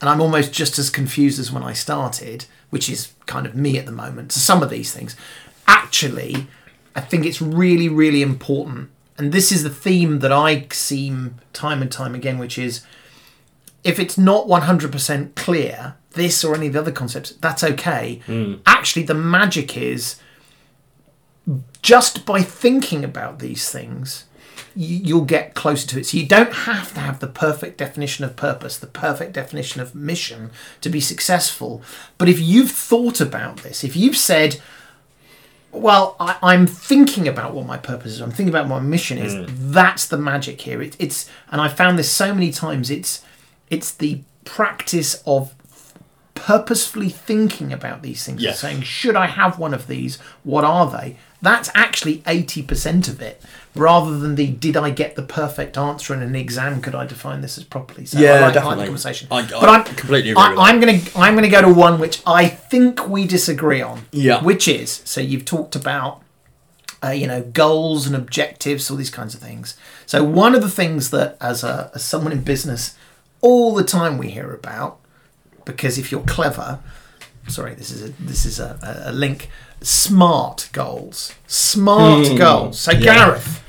and 0.00 0.08
I'm 0.08 0.20
almost 0.20 0.52
just 0.52 0.78
as 0.78 0.90
confused 0.90 1.40
as 1.40 1.52
when 1.52 1.64
I 1.64 1.72
started, 1.72 2.46
which 2.70 2.88
is 2.88 3.12
kind 3.26 3.46
of 3.46 3.56
me 3.56 3.78
at 3.78 3.86
the 3.86 3.92
moment. 3.92 4.30
To 4.30 4.38
some 4.38 4.62
of 4.62 4.70
these 4.70 4.94
things, 4.94 5.16
actually, 5.66 6.46
I 6.94 7.00
think 7.00 7.26
it's 7.26 7.42
really, 7.42 7.88
really 7.88 8.22
important. 8.22 8.90
And 9.18 9.32
this 9.32 9.52
is 9.52 9.62
the 9.62 9.70
theme 9.70 10.20
that 10.20 10.32
I 10.32 10.66
see 10.70 11.14
time 11.52 11.82
and 11.82 11.90
time 11.90 12.14
again, 12.14 12.38
which 12.38 12.58
is 12.58 12.82
if 13.84 13.98
it's 13.98 14.16
not 14.16 14.46
100% 14.46 15.34
clear, 15.34 15.94
this 16.12 16.44
or 16.44 16.54
any 16.54 16.68
of 16.68 16.74
the 16.74 16.78
other 16.80 16.92
concepts, 16.92 17.32
that's 17.32 17.64
okay. 17.64 18.20
Actually, 18.66 19.04
the 19.04 19.14
magic 19.14 19.76
is 19.76 20.16
just 21.82 22.24
by 22.24 22.42
thinking 22.42 23.04
about 23.04 23.40
these 23.40 23.70
things, 23.70 24.24
you, 24.74 24.96
you'll 24.96 25.24
get 25.24 25.54
closer 25.54 25.86
to 25.88 25.98
it. 26.00 26.06
So 26.06 26.16
you 26.16 26.26
don't 26.26 26.52
have 26.52 26.94
to 26.94 27.00
have 27.00 27.18
the 27.18 27.26
perfect 27.26 27.78
definition 27.78 28.24
of 28.24 28.36
purpose, 28.36 28.78
the 28.78 28.86
perfect 28.86 29.32
definition 29.32 29.80
of 29.80 29.94
mission 29.94 30.50
to 30.80 30.88
be 30.88 31.00
successful. 31.00 31.82
But 32.18 32.28
if 32.28 32.38
you've 32.38 32.70
thought 32.70 33.20
about 33.20 33.58
this, 33.58 33.82
if 33.82 33.96
you've 33.96 34.16
said, 34.16 34.60
well, 35.72 36.16
I, 36.20 36.36
I'm 36.42 36.66
thinking 36.66 37.26
about 37.26 37.54
what 37.54 37.66
my 37.66 37.78
purpose 37.78 38.12
is. 38.12 38.20
I'm 38.20 38.30
thinking 38.30 38.50
about 38.50 38.68
what 38.68 38.82
my 38.82 38.88
mission 38.88 39.18
is. 39.18 39.34
Mm. 39.34 39.48
That's 39.48 40.06
the 40.06 40.18
magic 40.18 40.60
here. 40.60 40.82
It, 40.82 40.96
it's 40.98 41.28
and 41.50 41.60
I 41.60 41.68
found 41.68 41.98
this 41.98 42.10
so 42.10 42.34
many 42.34 42.52
times. 42.52 42.90
It's 42.90 43.24
it's 43.70 43.92
the 43.92 44.20
practice 44.44 45.22
of 45.26 45.54
purposefully 46.34 47.08
thinking 47.08 47.72
about 47.72 48.02
these 48.02 48.24
things. 48.24 48.42
Yes. 48.42 48.60
Saying, 48.60 48.82
should 48.82 49.16
I 49.16 49.26
have 49.26 49.58
one 49.58 49.72
of 49.72 49.86
these? 49.86 50.18
What 50.42 50.64
are 50.64 50.90
they? 50.90 51.16
That's 51.40 51.70
actually 51.74 52.22
eighty 52.26 52.62
percent 52.62 53.08
of 53.08 53.20
it, 53.20 53.42
rather 53.74 54.16
than 54.18 54.36
the 54.36 54.46
did 54.46 54.76
I 54.76 54.90
get 54.90 55.16
the 55.16 55.22
perfect 55.22 55.76
answer 55.76 56.14
in 56.14 56.22
an 56.22 56.36
exam? 56.36 56.80
Could 56.80 56.94
I 56.94 57.04
define 57.04 57.40
this 57.40 57.58
as 57.58 57.64
properly? 57.64 58.06
So 58.06 58.18
Yeah, 58.20 58.32
like, 58.32 58.40
I 58.40 58.44
like 58.44 58.54
definitely. 58.54 58.76
the 58.76 58.84
conversation. 58.86 59.28
I- 59.30 59.38
I 59.38 59.46
but 59.48 59.68
I'm 59.68 59.84
completely 59.84 60.30
agree 60.30 60.42
I, 60.42 60.50
with 60.50 60.58
i'm 60.60 60.80
gonna 60.80 61.00
I'm 61.16 61.34
gonna 61.34 61.48
go 61.48 61.62
to 61.62 61.72
one 61.72 61.98
which 61.98 62.22
I 62.26 62.46
think 62.46 63.08
we 63.08 63.26
disagree 63.26 63.82
on. 63.82 64.06
Yeah. 64.12 64.42
Which 64.42 64.68
is 64.68 65.02
so 65.04 65.20
you've 65.20 65.44
talked 65.44 65.74
about 65.74 66.22
uh, 67.04 67.10
you 67.10 67.26
know, 67.26 67.42
goals 67.42 68.06
and 68.06 68.14
objectives, 68.14 68.88
all 68.88 68.96
these 68.96 69.10
kinds 69.10 69.34
of 69.34 69.40
things. 69.40 69.76
So 70.06 70.22
one 70.22 70.54
of 70.54 70.62
the 70.62 70.70
things 70.70 71.10
that, 71.10 71.36
as 71.40 71.64
a 71.64 71.90
as 71.96 72.04
someone 72.04 72.30
in 72.30 72.42
business, 72.42 72.96
all 73.42 73.74
the 73.74 73.84
time 73.84 74.16
we 74.16 74.30
hear 74.30 74.52
about, 74.54 74.98
because 75.66 75.98
if 75.98 76.10
you're 76.10 76.22
clever, 76.22 76.78
sorry, 77.48 77.74
this 77.74 77.90
is 77.90 78.02
a 78.08 78.12
this 78.22 78.44
is 78.46 78.58
a, 78.58 79.02
a 79.06 79.12
link. 79.12 79.50
Smart 79.82 80.68
goals, 80.72 81.34
smart 81.48 82.28
Hmm. 82.28 82.36
goals. 82.36 82.78
So 82.80 82.92
Yeah. 82.92 83.00
Gareth, 83.00 83.60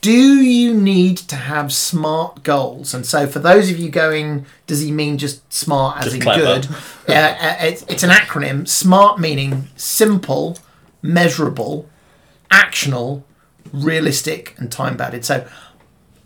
do 0.00 0.10
you 0.10 0.72
need 0.74 1.18
to 1.18 1.36
have 1.36 1.72
smart 1.72 2.42
goals? 2.42 2.94
And 2.94 3.04
so, 3.06 3.26
for 3.26 3.38
those 3.38 3.70
of 3.70 3.78
you 3.78 3.90
going, 3.90 4.46
does 4.66 4.80
he 4.80 4.90
mean 4.90 5.18
just 5.18 5.52
smart 5.52 5.98
as 5.98 6.04
Just 6.04 6.16
in 6.16 6.22
clever. 6.22 6.40
good? 6.44 6.68
uh, 7.08 7.12
uh, 7.12 7.56
it's, 7.60 7.82
it's 7.86 8.02
an 8.02 8.08
acronym. 8.10 8.66
SMART 8.66 9.20
meaning 9.20 9.68
simple, 9.76 10.56
measurable, 11.02 11.86
actionable, 12.50 13.24
realistic, 13.72 14.54
and 14.58 14.72
time 14.72 14.96
bounded. 14.96 15.24
So, 15.24 15.46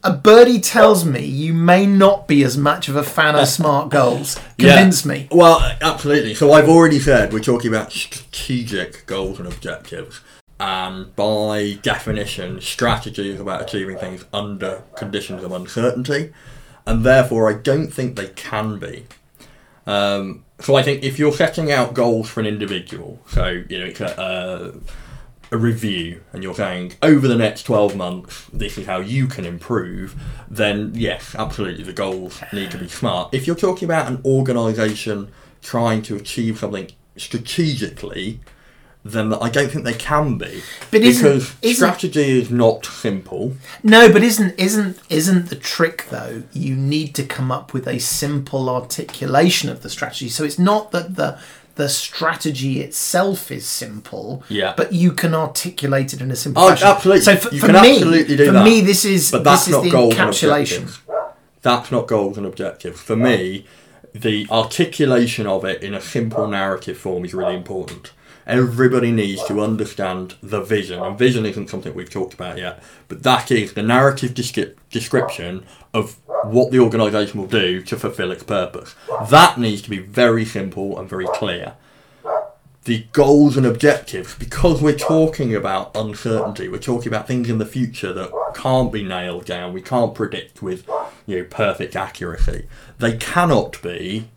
a 0.07 0.13
birdie 0.13 0.61
tells 0.61 1.05
me 1.05 1.25
you 1.25 1.53
may 1.53 1.85
not 1.87 2.27
be 2.29 2.43
as 2.45 2.57
much 2.57 2.89
of 2.89 2.97
a 2.97 3.03
fan 3.03 3.35
of 3.35 3.49
smart 3.59 3.91
goals. 3.91 4.39
Convince 4.59 5.05
Yeah. 5.05 5.13
me. 5.13 5.29
Well, 5.31 5.61
absolutely. 5.83 6.35
So 6.35 6.53
I've 6.53 6.69
already 6.69 6.99
said 6.99 7.33
we're 7.33 7.41
talking 7.41 7.69
about 7.69 7.93
strategic 7.93 9.05
goals 9.07 9.39
and 9.39 9.49
objectives. 9.49 10.21
And 10.59 11.15
by 11.17 11.79
definition, 11.83 12.61
strategy 12.63 13.31
is 13.31 13.41
about 13.41 13.61
achieving 13.63 13.99
things 13.99 14.25
under 14.33 14.83
conditions 14.97 15.43
of 15.45 15.53
uncertainty. 15.53 16.33
And 16.87 17.05
therefore, 17.05 17.51
I 17.51 17.55
don't 17.55 17.89
think 17.89 18.17
they 18.17 18.29
can 18.29 18.79
be. 18.79 19.07
Um, 19.87 20.45
so 20.61 20.75
I 20.77 20.83
think 20.83 21.03
if 21.03 21.19
you're 21.19 21.33
setting 21.33 21.71
out 21.71 21.95
goals 21.95 22.29
for 22.29 22.41
an 22.41 22.47
individual, 22.47 23.21
so 23.29 23.63
you 23.69 23.79
know 23.79 23.85
it's 23.87 24.01
a, 24.01 24.15
a, 24.17 25.06
a 25.53 25.57
review, 25.57 26.23
and 26.33 26.43
you're 26.43 26.55
saying 26.55 26.95
over 27.03 27.29
the 27.29 27.37
next 27.37 27.63
twelve 27.65 27.95
months 27.97 28.47
this 28.53 28.77
is 28.79 28.87
how 28.87 28.99
you 28.99 29.27
can 29.27 29.45
improve, 29.45 30.15
then 30.51 30.93
yes, 30.95 31.35
absolutely 31.39 31.85
the 31.85 31.93
goals 31.93 32.41
need 32.53 32.71
to 32.73 32.79
be 32.79 32.89
smart. 32.89 33.33
If 33.33 33.47
you're 33.47 33.57
talking 33.57 33.87
about 33.87 34.09
an 34.11 34.21
organisation 34.25 35.31
trying 35.63 36.03
to 36.03 36.17
achieve 36.17 36.59
something 36.59 36.91
strategically, 37.17 38.41
then 39.05 39.33
I 39.35 39.49
don't 39.49 39.71
think 39.71 39.85
they 39.85 39.95
can 39.95 40.37
be 40.37 40.63
But 40.91 41.03
isn't- 41.03 41.23
because 41.23 41.55
isn't- 41.63 41.77
strategy 41.77 42.41
is 42.41 42.51
not 42.51 42.85
simple. 42.85 43.57
No, 43.85 44.13
but 44.13 44.23
isn't 44.25 44.59
isn't 44.59 44.99
isn't 45.09 45.49
the 45.49 45.55
trick 45.57 46.07
though? 46.11 46.43
You 46.53 46.75
need 46.75 47.15
to 47.15 47.23
come 47.25 47.53
up 47.53 47.73
with 47.73 47.87
a 47.87 48.01
simple 48.01 48.69
articulation 48.69 49.69
of 49.71 49.83
the 49.83 49.91
strategy. 49.91 50.29
So 50.29 50.43
it's 50.45 50.59
not 50.59 50.91
that 50.91 51.15
the 51.15 51.39
the 51.77 51.89
strategy 51.89 52.81
itself 52.81 53.51
is 53.51 53.65
simple, 53.67 54.43
Yeah. 54.49 54.75
but 54.77 54.93
you 54.93 55.13
can 55.13 55.35
articulate 55.35 56.13
it 56.15 56.21
in 56.21 56.31
a 56.31 56.37
simple 56.37 56.63
Oh, 56.63 56.69
fashion. 56.71 56.89
absolutely. 56.89 57.23
So 57.23 57.37
for, 57.37 57.55
You 57.55 57.61
for 57.61 57.67
can 57.67 57.83
me, 57.83 57.93
absolutely 57.97 58.37
do 58.37 58.47
for 58.47 58.53
that. 58.53 58.65
me, 58.65 58.81
this 58.81 59.05
is 59.05 59.31
But 59.31 59.45
that's 59.45 59.67
this 59.67 59.69
is 59.69 59.75
not 59.75 59.85
the 59.85 59.91
goals 59.91 60.15
and 60.15 60.31
encapsulation. 60.31 60.77
objectives. 60.83 60.99
That's 61.63 61.93
not 61.93 62.07
goals 62.07 62.37
and 62.39 62.47
objectives. 62.47 63.01
For 63.01 63.17
me, 63.17 63.67
the 64.15 64.47
articulation 64.51 65.47
of 65.47 65.65
it 65.65 65.83
in 65.83 65.95
a 65.95 66.01
simple 66.01 66.47
narrative 66.47 66.97
form 66.97 67.25
is 67.25 67.35
really 67.35 67.55
important. 67.55 68.13
Everybody 68.47 69.11
needs 69.11 69.45
to 69.47 69.61
understand 69.61 70.37
the 70.41 70.61
vision, 70.61 71.03
and 71.03 71.19
vision 71.19 71.45
isn't 71.45 71.69
something 71.69 71.95
we've 71.95 72.11
talked 72.11 72.35
about 72.35 72.59
yet, 72.59 72.81
but 73.09 73.25
that 73.25 73.51
is 73.51 73.73
the 73.73 73.83
narrative 73.83 74.35
descri- 74.35 74.75
description 74.89 75.65
of 75.93 76.21
what 76.45 76.71
the 76.71 76.79
organisation 76.79 77.41
will 77.41 77.49
do 77.49 77.83
to 77.83 77.97
fulfil 77.97 78.31
its 78.31 78.45
purpose. 78.45 78.95
That 79.31 79.59
needs 79.59 79.83
to 79.83 79.91
be 79.91 79.99
very 79.99 80.45
simple 80.45 80.97
and 80.99 81.09
very 81.09 81.27
clear 81.27 81.75
the 82.87 83.05
goals 83.11 83.57
and 83.57 83.67
objectives 83.67 84.37
because 84.37 84.81
we're 84.81 84.97
talking 84.97 85.53
about 85.53 85.91
uncertainty 85.97 86.69
we're 86.69 86.79
talking 86.79 87.09
about 87.09 87.27
things 87.27 87.51
in 87.51 87.59
the 87.59 87.67
future 87.67 88.13
that 88.13 88.31
can't 88.55 88.93
be 88.93 89.03
nailed 89.03 89.45
down 89.45 89.73
we 89.73 89.83
can't 89.83 90.15
predict 90.15 90.63
with 90.63 90.89
you 91.27 91.37
know 91.37 91.45
perfect 91.51 91.97
accuracy 91.97 92.69
they 92.99 93.17
cannot 93.17 93.83
be 93.83 94.29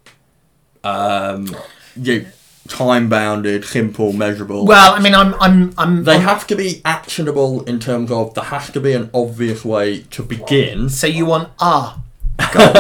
um 0.84 1.56
you 1.96 2.22
know, 2.22 2.26
time 2.70 3.10
bounded 3.10 3.66
simple 3.66 4.14
measurable 4.14 4.66
Well, 4.66 4.94
I 4.94 5.00
mean, 5.00 5.16
I'm 5.16 5.34
I'm 5.42 5.74
I'm. 5.78 6.04
they 6.04 6.14
I'm- 6.14 6.22
have 6.22 6.46
to 6.48 6.56
be 6.56 6.82
actionable 6.86 7.64
in 7.64 7.80
terms 7.80 8.12
of 8.12 8.34
there 8.36 8.46
has 8.46 8.70
to 8.72 8.80
be 8.80 8.94
an 8.94 9.10
obvious 9.14 9.66
way 9.66 10.04
to 10.12 10.24
begin 10.24 10.90
So 10.90 11.08
you 11.08 11.26
want 11.26 11.50
ah 11.60 12.02
goals? 12.54 12.74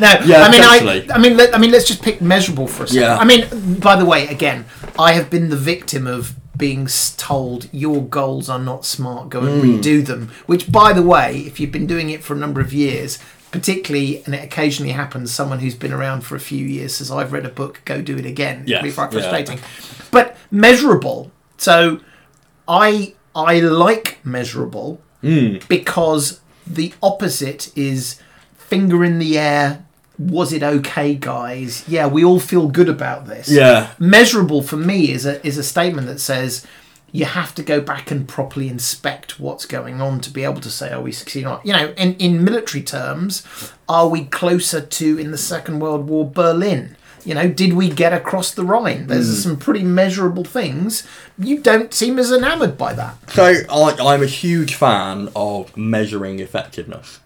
no, 0.00 0.10
Yeah, 0.24 0.42
I 0.42 0.50
mean. 0.50 0.62
I, 0.62 1.06
I 1.14 1.18
mean, 1.18 1.36
let, 1.36 1.54
I 1.54 1.58
mean, 1.58 1.70
let's 1.70 1.86
just 1.86 2.02
pick 2.02 2.20
measurable 2.20 2.66
for 2.66 2.82
a 2.84 2.86
second. 2.88 3.02
Yeah. 3.02 3.16
I 3.16 3.24
mean, 3.24 3.78
by 3.78 3.94
the 3.96 4.04
way, 4.04 4.26
again, 4.26 4.64
I 4.98 5.12
have 5.12 5.30
been 5.30 5.50
the 5.50 5.56
victim 5.56 6.06
of 6.08 6.34
being 6.56 6.88
told 7.16 7.68
your 7.72 8.02
goals 8.02 8.48
are 8.48 8.58
not 8.58 8.84
smart. 8.84 9.28
Go 9.28 9.40
and 9.40 9.62
redo 9.62 10.04
them. 10.04 10.30
Which, 10.46 10.72
by 10.72 10.92
the 10.92 11.02
way, 11.02 11.38
if 11.46 11.60
you've 11.60 11.70
been 11.70 11.86
doing 11.86 12.10
it 12.10 12.24
for 12.24 12.34
a 12.34 12.36
number 12.36 12.60
of 12.60 12.72
years. 12.72 13.18
Particularly, 13.52 14.22
and 14.24 14.34
it 14.34 14.44
occasionally 14.44 14.92
happens, 14.92 15.32
someone 15.32 15.60
who's 15.60 15.74
been 15.74 15.92
around 15.92 16.22
for 16.22 16.36
a 16.36 16.40
few 16.40 16.66
years 16.66 16.96
says, 16.96 17.10
I've 17.10 17.32
read 17.32 17.46
a 17.46 17.50
book, 17.50 17.80
go 17.84 18.02
do 18.02 18.18
it 18.18 18.26
again. 18.26 18.64
It 18.66 18.72
can 18.72 18.82
be 18.82 18.92
quite 18.92 19.12
yeah. 19.12 19.20
frustrating. 19.20 19.60
But 20.10 20.36
measurable. 20.50 21.30
So 21.56 22.00
I 22.68 23.14
I 23.34 23.60
like 23.60 24.18
measurable 24.24 25.00
hmm. 25.20 25.58
because 25.68 26.40
the 26.66 26.92
opposite 27.02 27.76
is 27.76 28.20
finger 28.56 29.04
in 29.04 29.18
the 29.18 29.38
air. 29.38 29.84
Was 30.18 30.52
it 30.52 30.62
okay, 30.62 31.14
guys? 31.14 31.84
Yeah, 31.86 32.06
we 32.06 32.24
all 32.24 32.40
feel 32.40 32.68
good 32.68 32.88
about 32.88 33.26
this. 33.26 33.50
yeah 33.50 33.92
Measurable 33.98 34.62
for 34.62 34.76
me 34.76 35.10
is 35.10 35.26
a 35.26 35.44
is 35.46 35.58
a 35.58 35.62
statement 35.62 36.06
that 36.06 36.20
says 36.20 36.66
you 37.16 37.24
have 37.24 37.54
to 37.54 37.62
go 37.62 37.80
back 37.80 38.10
and 38.10 38.28
properly 38.28 38.68
inspect 38.68 39.40
what's 39.40 39.64
going 39.64 40.02
on 40.02 40.20
to 40.20 40.30
be 40.30 40.44
able 40.44 40.60
to 40.60 40.70
say 40.70 40.92
are 40.92 41.00
we 41.00 41.12
succeeding 41.12 41.46
or 41.46 41.52
not. 41.52 41.66
You 41.66 41.72
know, 41.72 41.94
in, 41.96 42.14
in 42.16 42.44
military 42.44 42.82
terms, 42.84 43.46
are 43.88 44.06
we 44.06 44.26
closer 44.26 44.82
to 44.82 45.18
in 45.18 45.30
the 45.30 45.38
Second 45.38 45.80
World 45.80 46.08
War 46.08 46.28
Berlin? 46.28 46.94
You 47.24 47.34
know, 47.34 47.48
did 47.48 47.72
we 47.72 47.88
get 47.88 48.12
across 48.12 48.52
the 48.52 48.64
Rhine? 48.64 49.06
There's 49.06 49.28
hmm. 49.28 49.48
some 49.48 49.56
pretty 49.56 49.82
measurable 49.82 50.44
things. 50.44 51.06
You 51.38 51.60
don't 51.60 51.94
seem 51.94 52.18
as 52.18 52.30
enamoured 52.30 52.76
by 52.76 52.92
that. 52.92 53.30
So 53.30 53.62
I, 53.70 53.96
I'm 53.98 54.22
a 54.22 54.26
huge 54.26 54.74
fan 54.74 55.30
of 55.34 55.74
measuring 55.74 56.38
effectiveness, 56.38 57.20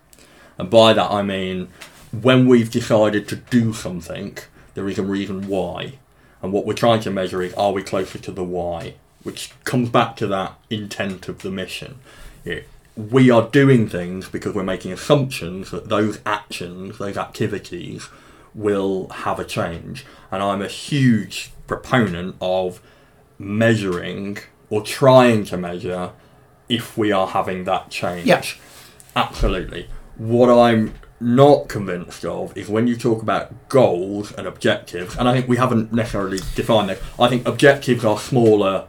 and 0.57 0.71
by 0.71 0.93
that 0.93 1.11
I 1.11 1.23
mean 1.23 1.69
when 2.13 2.47
we've 2.47 2.71
decided 2.71 3.29
to 3.29 3.37
do 3.37 3.73
something, 3.73 4.39
there 4.75 4.89
is 4.89 4.99
a 4.99 5.03
reason 5.03 5.49
why, 5.49 5.95
and 6.43 6.53
what 6.53 6.65
we're 6.65 6.75
trying 6.75 7.01
to 7.01 7.11
measure 7.11 7.43
is 7.43 7.53
are 7.55 7.73
we 7.73 7.83
closer 7.83 8.19
to 8.19 8.33
the 8.33 8.45
why, 8.45 8.95
which 9.23 9.53
comes 9.65 9.89
back 9.89 10.17
to 10.17 10.27
that 10.27 10.55
intent 10.71 11.29
of 11.29 11.41
the 11.41 11.51
mission. 11.51 11.99
Yeah, 12.45 12.61
we 12.97 13.31
are 13.31 13.49
doing 13.49 13.89
things 13.89 14.29
because 14.29 14.55
we're 14.55 14.63
making 14.63 14.93
assumptions 14.93 15.71
that 15.71 15.89
those 15.89 16.21
actions, 16.25 16.99
those 16.99 17.17
activities, 17.17 18.09
will 18.55 19.09
have 19.09 19.39
a 19.39 19.45
change, 19.45 20.05
and 20.31 20.43
I'm 20.43 20.63
a 20.63 20.69
huge 20.69 21.53
proponent 21.67 22.37
of 22.41 22.81
measuring 23.39 24.39
or 24.69 24.83
trying 24.83 25.45
to 25.45 25.57
measure 25.57 26.13
if 26.69 26.97
we 26.97 27.11
are 27.13 27.29
having 27.29 27.65
that 27.65 27.91
change. 27.91 28.27
Yeah. 28.27 28.43
Absolutely. 29.17 29.89
What 30.17 30.49
I'm 30.49 30.95
not 31.21 31.69
convinced 31.69 32.25
of 32.25 32.57
is 32.57 32.69
when 32.69 32.87
you 32.87 32.97
talk 32.97 33.23
about 33.23 33.69
goals 33.69 34.33
and 34.33 34.47
objectives, 34.47 35.17
and 35.17 35.29
I 35.29 35.33
think 35.33 35.49
we 35.49 35.57
haven't 35.57 35.93
necessarily 35.93 36.39
defined 36.55 36.91
this. 36.91 37.03
I 37.19 37.29
think 37.29 37.47
objectives 37.47 38.05
are 38.05 38.19
smaller 38.19 38.87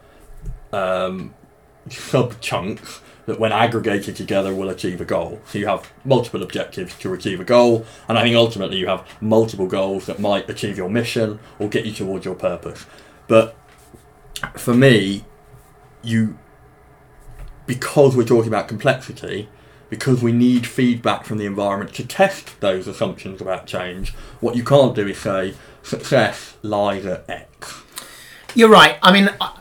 um, 0.72 1.34
sub 1.90 2.40
chunks 2.42 3.02
that, 3.26 3.40
when 3.40 3.52
aggregated 3.52 4.16
together, 4.16 4.54
will 4.54 4.70
achieve 4.70 5.02
a 5.02 5.06
goal. 5.06 5.42
So 5.46 5.60
you 5.60 5.68
have 5.68 5.92
multiple 6.04 6.44
objectives 6.44 6.96
to 7.00 7.14
achieve 7.14 7.40
a 7.40 7.44
goal, 7.44 7.86
and 8.08 8.18
I 8.18 8.24
think 8.24 8.36
ultimately 8.36 8.78
you 8.78 8.88
have 8.88 9.08
multiple 9.22 9.68
goals 9.68 10.06
that 10.06 10.20
might 10.20 10.50
achieve 10.50 10.78
your 10.78 10.90
mission 10.90 11.40
or 11.60 11.70
get 11.70 11.86
you 11.86 11.94
towards 11.94 12.26
your 12.26 12.36
purpose. 12.36 12.86
But 13.28 13.56
for 14.58 14.74
me, 14.74 15.26
you 16.04 16.38
because 17.68 18.18
we're 18.18 18.26
talking 18.26 18.50
about 18.50 18.68
complexity, 18.68 19.48
because 19.90 20.22
we 20.22 20.32
need 20.32 20.68
feedback 20.68 21.24
from 21.24 21.38
the 21.38 21.46
environment 21.46 21.94
to 21.94 22.06
test 22.06 22.60
those 22.60 22.88
assumptions 22.88 23.40
about 23.40 23.66
change, 23.66 24.12
what 24.40 24.56
you 24.56 24.64
can't 24.64 24.96
do 24.96 25.08
is 25.08 25.18
say 25.18 25.54
success 25.84 26.58
lies 26.64 27.06
at 27.06 27.24
X. 27.30 27.84
You're 28.56 28.70
right. 28.70 28.98
I 29.02 29.14
mean, 29.14 29.30
I, 29.40 29.61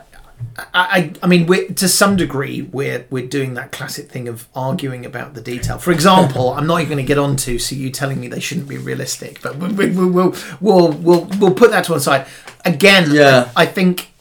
I, 0.73 1.13
I 1.23 1.27
mean, 1.27 1.47
we're, 1.47 1.67
to 1.73 1.87
some 1.87 2.15
degree, 2.15 2.61
we're 2.61 3.05
we're 3.09 3.27
doing 3.27 3.53
that 3.55 3.71
classic 3.71 4.09
thing 4.09 4.27
of 4.27 4.47
arguing 4.55 5.05
about 5.05 5.33
the 5.33 5.41
detail. 5.41 5.77
For 5.77 5.91
example, 5.91 6.53
I'm 6.53 6.67
not 6.67 6.81
even 6.81 6.93
going 6.93 7.05
to 7.05 7.07
get 7.07 7.17
onto 7.17 7.57
so 7.59 7.75
you 7.75 7.89
telling 7.89 8.19
me 8.19 8.27
they 8.27 8.39
shouldn't 8.39 8.67
be 8.67 8.77
realistic, 8.77 9.41
but 9.41 9.57
we, 9.57 9.67
we, 9.69 9.87
we, 9.89 10.05
we'll 10.09 10.35
we'll 10.59 10.91
we'll 10.91 11.25
we'll 11.39 11.53
put 11.53 11.71
that 11.71 11.85
to 11.85 11.91
one 11.93 12.01
side. 12.01 12.27
Again, 12.65 13.11
Yeah. 13.11 13.51
I 13.55 13.65
think 13.65 14.11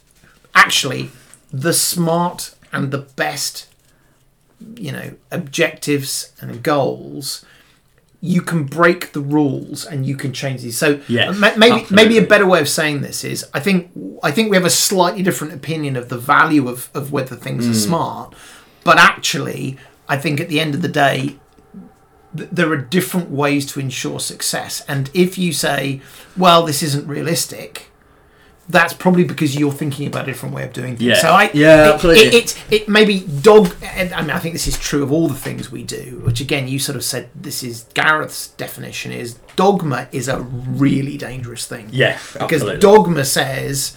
actually 0.55 1.11
the 1.53 1.73
smart 1.73 2.55
and 2.73 2.91
the 2.91 2.99
best, 2.99 3.69
you 4.77 4.93
know, 4.93 5.15
objectives 5.31 6.33
and 6.41 6.63
goals 6.63 7.45
you 8.23 8.43
can 8.43 8.65
break 8.65 9.13
the 9.13 9.21
rules 9.21 9.87
and 9.87 10.05
you 10.05 10.15
can 10.17 10.33
change 10.33 10.61
these. 10.63 10.77
So 10.77 11.01
Yes, 11.09 11.39
maybe 11.39 11.73
absolutely. 11.73 11.97
maybe 11.97 12.19
a 12.19 12.27
better 12.27 12.47
way 12.47 12.61
of 12.61 12.69
saying 12.69 13.01
this 13.01 13.25
is 13.25 13.49
I 13.55 13.61
think 13.61 13.91
I 14.23 14.31
think 14.31 14.51
we 14.51 14.57
have 14.57 14.67
a 14.67 14.71
slightly 14.71 15.23
different 15.23 15.55
opinion 15.55 15.97
of 15.97 16.09
the 16.11 16.19
value 16.19 16.69
of, 16.69 16.91
of 16.95 17.13
whether 17.13 17.35
things 17.37 17.65
Hmm. 17.65 17.71
are 17.71 17.75
smart, 17.75 18.35
but 18.85 18.99
actually 18.99 19.79
I 20.09 20.17
think 20.19 20.41
at 20.41 20.49
the 20.49 20.61
end 20.61 20.75
of 20.75 20.83
the 20.83 20.89
day 20.89 21.37
th- 22.37 22.51
there 22.53 22.71
are 22.73 22.77
different 22.77 23.31
ways 23.31 23.65
to 23.73 23.81
ensure 23.81 24.21
success. 24.21 24.85
And 24.87 25.11
if 25.15 25.39
you 25.39 25.53
say, 25.53 26.01
well, 26.37 26.65
this 26.65 26.83
isn't 26.83 27.07
realistic, 27.07 27.90
that's 28.71 28.93
probably 28.93 29.25
because 29.25 29.57
you're 29.57 29.73
thinking 29.73 30.07
about 30.07 30.25
a 30.25 30.33
different 30.33 30.55
way 30.55 30.65
of 30.65 30.73
doing 30.73 30.97
things. 30.97 31.03
Yeah. 31.03 31.15
So 31.17 31.29
I, 31.29 31.51
Yeah, 31.53 31.89
it, 31.89 31.95
absolutely. 31.95 32.27
It, 32.27 32.35
it, 32.35 32.65
it 32.73 32.89
maybe 32.89 33.21
dog. 33.21 33.75
And 33.83 34.13
I 34.15 34.21
mean, 34.21 34.31
I 34.31 34.39
think 34.39 34.55
this 34.55 34.67
is 34.67 34.79
true 34.79 35.03
of 35.03 35.13
all 35.13 35.29
the 35.29 35.35
things 35.35 35.71
we 35.71 35.83
do. 35.83 36.21
Which 36.25 36.41
again, 36.41 36.69
you 36.69 36.79
sort 36.79 36.97
of 36.97 37.05
said 37.05 37.31
this 37.35 37.63
is 37.63 37.85
Gareth's 37.95 38.49
definition 38.49 39.13
is 39.13 39.35
dogma 39.57 40.09
is 40.13 40.29
a 40.29 40.41
really 40.41 41.17
dangerous 41.17 41.67
thing. 41.67 41.89
Yes, 41.93 42.33
because 42.33 42.63
absolutely. 42.63 42.81
dogma 42.81 43.25
says. 43.25 43.97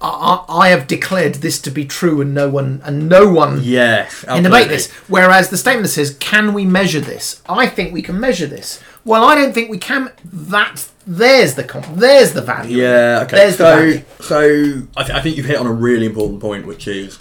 I, 0.00 0.08
I 0.48 0.58
I 0.62 0.68
have 0.70 0.88
declared 0.88 1.36
this 1.36 1.60
to 1.60 1.70
be 1.70 1.84
true, 1.84 2.20
and 2.20 2.34
no 2.34 2.48
one 2.48 2.82
and 2.84 3.08
no 3.08 3.28
one 3.28 3.60
Yes, 3.62 4.24
and 4.26 4.44
debate 4.44 4.68
this. 4.68 4.90
Whereas 5.06 5.50
the 5.50 5.56
statement 5.56 5.90
says, 5.90 6.16
"Can 6.18 6.52
we 6.54 6.64
measure 6.64 7.00
this?" 7.00 7.40
I 7.48 7.68
think 7.68 7.92
we 7.92 8.02
can 8.02 8.18
measure 8.18 8.48
this. 8.48 8.80
Well, 9.04 9.24
I 9.24 9.34
don't 9.34 9.52
think 9.52 9.70
we 9.70 9.78
can. 9.78 10.10
That's 10.24 10.91
there's 11.06 11.54
the 11.54 11.64
comp, 11.64 11.86
there's 11.94 12.32
the 12.32 12.42
value. 12.42 12.78
Yeah, 12.78 13.20
okay. 13.24 13.36
There's 13.36 13.56
so, 13.56 13.92
so 14.20 14.82
I, 14.96 15.02
th- 15.02 15.18
I 15.18 15.20
think 15.20 15.36
you've 15.36 15.46
hit 15.46 15.58
on 15.58 15.66
a 15.66 15.72
really 15.72 16.06
important 16.06 16.40
point, 16.40 16.66
which 16.66 16.86
is 16.86 17.18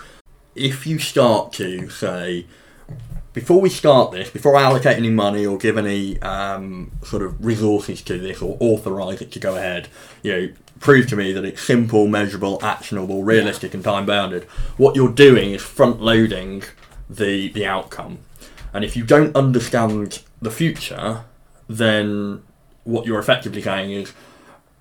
if 0.55 0.85
you 0.85 0.99
start 0.99 1.53
to 1.53 1.89
say, 1.89 2.45
before 3.33 3.61
we 3.61 3.69
start 3.69 4.11
this, 4.11 4.29
before 4.29 4.55
I 4.55 4.63
allocate 4.63 4.97
any 4.97 5.09
money 5.09 5.45
or 5.45 5.57
give 5.57 5.77
any 5.77 6.21
um, 6.21 6.91
sort 7.03 7.23
of 7.23 7.43
resources 7.43 8.01
to 8.03 8.17
this 8.17 8.41
or 8.41 8.57
authorise 8.59 9.21
it 9.21 9.31
to 9.31 9.39
go 9.39 9.55
ahead, 9.55 9.87
you 10.21 10.31
know, 10.33 10.49
prove 10.79 11.07
to 11.07 11.15
me 11.15 11.31
that 11.31 11.45
it's 11.45 11.61
simple, 11.61 12.07
measurable, 12.07 12.59
actionable, 12.61 13.23
realistic, 13.23 13.73
and 13.73 13.83
time 13.83 14.05
bounded. 14.05 14.43
What 14.77 14.95
you're 14.95 15.13
doing 15.13 15.51
is 15.51 15.61
front 15.61 16.01
loading 16.01 16.63
the 17.09 17.49
the 17.49 17.65
outcome, 17.65 18.19
and 18.73 18.83
if 18.83 18.95
you 18.95 19.03
don't 19.03 19.35
understand 19.35 20.23
the 20.41 20.51
future, 20.51 21.25
then 21.67 22.43
what 22.83 23.05
you're 23.05 23.19
effectively 23.19 23.61
saying 23.61 23.91
is 23.91 24.13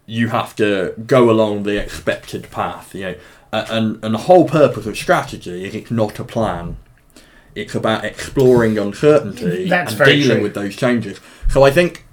you 0.07 0.29
have 0.29 0.57
to 0.57 0.95
go 1.07 1.31
along 1.31 1.63
the 1.63 1.77
expected 1.83 2.51
path. 2.51 2.95
You 2.95 3.03
know, 3.03 3.15
and 3.53 4.05
and 4.05 4.15
the 4.15 4.19
whole 4.19 4.49
purpose 4.49 4.87
of 4.87 4.97
strategy 4.97 5.65
is 5.65 5.75
it's 5.75 5.91
not 5.91 6.19
a 6.19 6.25
plan. 6.25 6.77
It's 7.55 7.75
about 7.75 8.05
exploring 8.05 8.79
uncertainty 8.79 9.69
That's 9.69 9.93
and 9.95 10.05
dealing 10.05 10.37
true. 10.39 10.43
with 10.43 10.55
those 10.55 10.77
changes. 10.77 11.19
So 11.49 11.65
I 11.65 11.71
think 11.71 12.05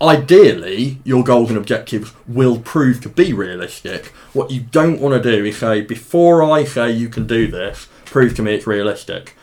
ideally 0.00 0.98
your 1.04 1.24
goals 1.24 1.50
and 1.50 1.58
objectives 1.58 2.12
will 2.26 2.58
prove 2.60 3.00
to 3.02 3.08
be 3.08 3.32
realistic. 3.32 4.06
What 4.32 4.50
you 4.50 4.60
don't 4.60 5.00
want 5.00 5.20
to 5.22 5.30
do 5.36 5.44
is 5.44 5.58
say 5.58 5.80
before 5.82 6.42
I 6.42 6.64
say 6.64 6.90
you 6.90 7.08
can 7.08 7.26
do 7.26 7.48
this, 7.48 7.88
prove 8.04 8.34
to 8.36 8.42
me 8.42 8.54
it's 8.54 8.66
realistic, 8.66 9.36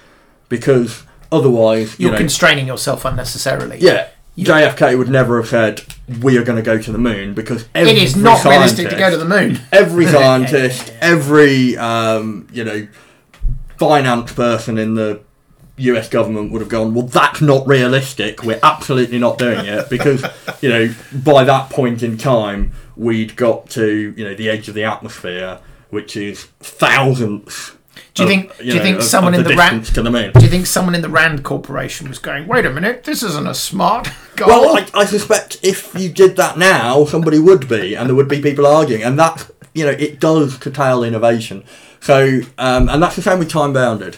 because 0.49 1.03
otherwise 1.31 1.99
you 1.99 2.05
You're 2.05 2.13
know 2.13 2.19
constraining 2.19 2.67
yourself 2.67 3.05
unnecessarily. 3.05 3.77
yeah. 3.79 4.09
JFK 4.37 4.97
would 4.97 5.09
never 5.09 5.37
have 5.37 5.47
said 5.47 5.81
we 6.21 6.37
are 6.37 6.43
going 6.43 6.57
to 6.57 6.61
go 6.61 6.77
to 6.77 6.91
the 6.91 6.97
moon 6.97 7.33
because 7.33 7.67
It 7.73 7.97
is 7.97 8.15
not 8.15 8.43
realistic 8.43 8.89
to 8.89 8.95
go 8.97 9.09
to 9.09 9.17
the 9.17 9.25
moon. 9.25 9.59
every 9.71 10.05
scientist, 10.07 10.93
every 11.01 11.77
um, 11.77 12.47
you 12.51 12.63
know 12.63 12.87
finance 13.77 14.33
person 14.33 14.77
in 14.77 14.95
the 14.95 15.21
U.S. 15.77 16.07
government 16.09 16.51
would 16.51 16.61
have 16.61 16.69
gone. 16.69 16.93
Well, 16.93 17.05
that's 17.05 17.41
not 17.41 17.67
realistic. 17.67 18.43
We're 18.43 18.59
absolutely 18.63 19.19
not 19.19 19.37
doing 19.37 19.65
it 19.65 19.89
because 19.89 20.25
you 20.61 20.69
know 20.69 20.93
by 21.23 21.43
that 21.43 21.69
point 21.69 22.03
in 22.03 22.17
time 22.17 22.73
we'd 22.95 23.35
got 23.35 23.69
to 23.71 24.13
you 24.15 24.23
know 24.23 24.35
the 24.35 24.49
edge 24.49 24.67
of 24.67 24.75
the 24.75 24.83
atmosphere, 24.83 25.59
which 25.89 26.17
is 26.17 26.43
thousands. 26.59 27.73
Do 28.15 28.23
you 28.23 28.27
of, 28.29 28.29
think- 28.35 28.57
do 28.57 28.63
you 28.65 28.73
know, 28.75 28.81
think 28.81 28.97
of- 28.99 29.03
someone 29.03 29.33
of 29.33 29.41
in 29.41 29.47
the 29.47 29.55
ra- 29.55 29.63
distance 29.69 29.91
to 29.93 30.01
the 30.01 30.09
moon? 30.09 30.31
Do 30.33 30.41
you 30.43 30.49
think 30.49 30.65
someone 30.65 30.95
in 30.95 31.01
the 31.01 31.09
Rand 31.09 31.43
Corporation 31.43 32.07
was 32.09 32.17
going, 32.17 32.47
"Wait 32.47 32.65
a 32.65 32.69
minute, 32.71 33.03
this 33.03 33.21
isn't 33.23 33.45
a 33.47 33.53
smart 33.53 34.09
goal"? 34.37 34.47
Well, 34.47 34.77
I, 34.77 34.87
I 35.01 35.05
suspect 35.05 35.57
if 35.61 35.93
you 35.93 36.09
did 36.09 36.35
that 36.37 36.57
now, 36.57 37.05
somebody 37.05 37.39
would 37.39 37.67
be, 37.67 37.93
and 37.95 38.07
there 38.09 38.15
would 38.15 38.29
be 38.29 38.41
people 38.41 38.65
arguing, 38.65 39.03
and 39.03 39.19
that 39.19 39.49
you 39.73 39.83
know 39.85 39.91
it 39.91 40.19
does 40.21 40.57
curtail 40.57 41.03
innovation. 41.03 41.63
So, 41.99 42.39
um, 42.57 42.87
and 42.89 43.01
that's 43.03 43.15
the 43.17 43.21
same 43.21 43.39
with 43.39 43.49
time 43.49 43.73
bounded. 43.73 44.15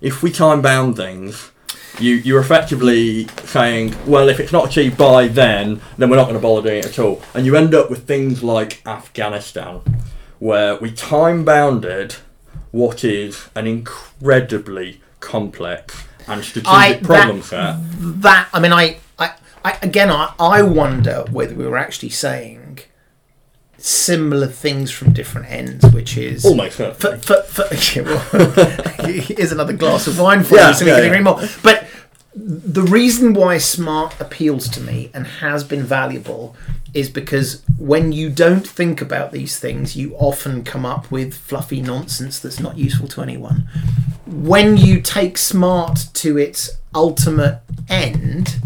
If 0.00 0.22
we 0.22 0.30
time 0.30 0.62
bound 0.62 0.96
things, 0.96 1.50
you 1.98 2.14
you're 2.14 2.40
effectively 2.40 3.26
saying, 3.44 3.96
well, 4.06 4.28
if 4.28 4.38
it's 4.38 4.52
not 4.52 4.66
achieved 4.68 4.96
by 4.96 5.26
then, 5.26 5.80
then 5.98 6.10
we're 6.10 6.16
not 6.16 6.24
going 6.28 6.36
to 6.36 6.40
bother 6.40 6.68
doing 6.68 6.78
it 6.78 6.86
at 6.86 6.98
all, 7.00 7.20
and 7.34 7.44
you 7.44 7.56
end 7.56 7.74
up 7.74 7.90
with 7.90 8.06
things 8.06 8.44
like 8.44 8.82
Afghanistan, 8.86 9.80
where 10.38 10.76
we 10.76 10.92
time 10.92 11.44
bounded 11.44 12.14
what 12.72 13.04
is 13.04 13.48
an 13.54 13.66
incredibly 13.66 15.00
complex 15.20 16.04
and 16.26 16.42
strategic 16.44 16.68
I- 16.72 16.94
problem 16.96 17.38
that- 17.40 17.44
set. 17.46 17.76
that 18.22 18.48
I 18.52 18.60
mean, 18.60 18.72
I, 18.72 18.98
I, 19.18 19.32
I 19.64 19.78
again, 19.82 20.10
I, 20.10 20.34
I 20.38 20.62
wonder 20.62 21.24
whether 21.30 21.54
we 21.54 21.66
were 21.66 21.78
actually 21.78 22.08
saying 22.10 22.80
similar 23.78 24.46
things 24.46 24.90
from 24.90 25.12
different 25.12 25.48
ends, 25.50 25.84
which 25.92 26.16
is 26.16 26.44
Almost. 26.44 26.76
For, 26.76 26.92
for, 26.94 27.16
for, 27.42 27.64
yeah, 27.98 28.02
well, 28.02 29.08
here's 29.10 29.50
another 29.52 29.72
glass 29.72 30.06
of 30.06 30.18
wine 30.20 30.44
for 30.44 30.54
Yeah, 30.56 30.68
you, 30.68 30.74
so 30.74 30.84
we 30.84 30.90
yeah, 30.90 30.96
can 30.98 31.04
yeah. 31.04 31.10
agree 31.10 31.24
more. 31.24 31.40
But 31.62 31.86
the 32.34 32.82
reason 32.82 33.34
why 33.34 33.58
smart 33.58 34.18
appeals 34.18 34.68
to 34.70 34.80
me 34.80 35.10
and 35.12 35.26
has 35.26 35.64
been 35.64 35.82
valuable 35.82 36.56
is 36.94 37.10
because 37.10 37.62
when 37.78 38.12
you 38.12 38.30
don't 38.30 38.66
think 38.66 39.00
about 39.00 39.32
these 39.32 39.58
things, 39.58 39.96
you 39.96 40.14
often 40.16 40.64
come 40.64 40.84
up 40.84 41.10
with 41.10 41.34
fluffy 41.34 41.80
nonsense 41.80 42.38
that's 42.38 42.60
not 42.60 42.76
useful 42.76 43.08
to 43.08 43.22
anyone. 43.22 43.68
When 44.26 44.76
you 44.76 45.00
take 45.00 45.36
smart 45.38 46.06
to 46.14 46.38
its 46.38 46.70
ultimate 46.94 47.60
end, 47.88 48.56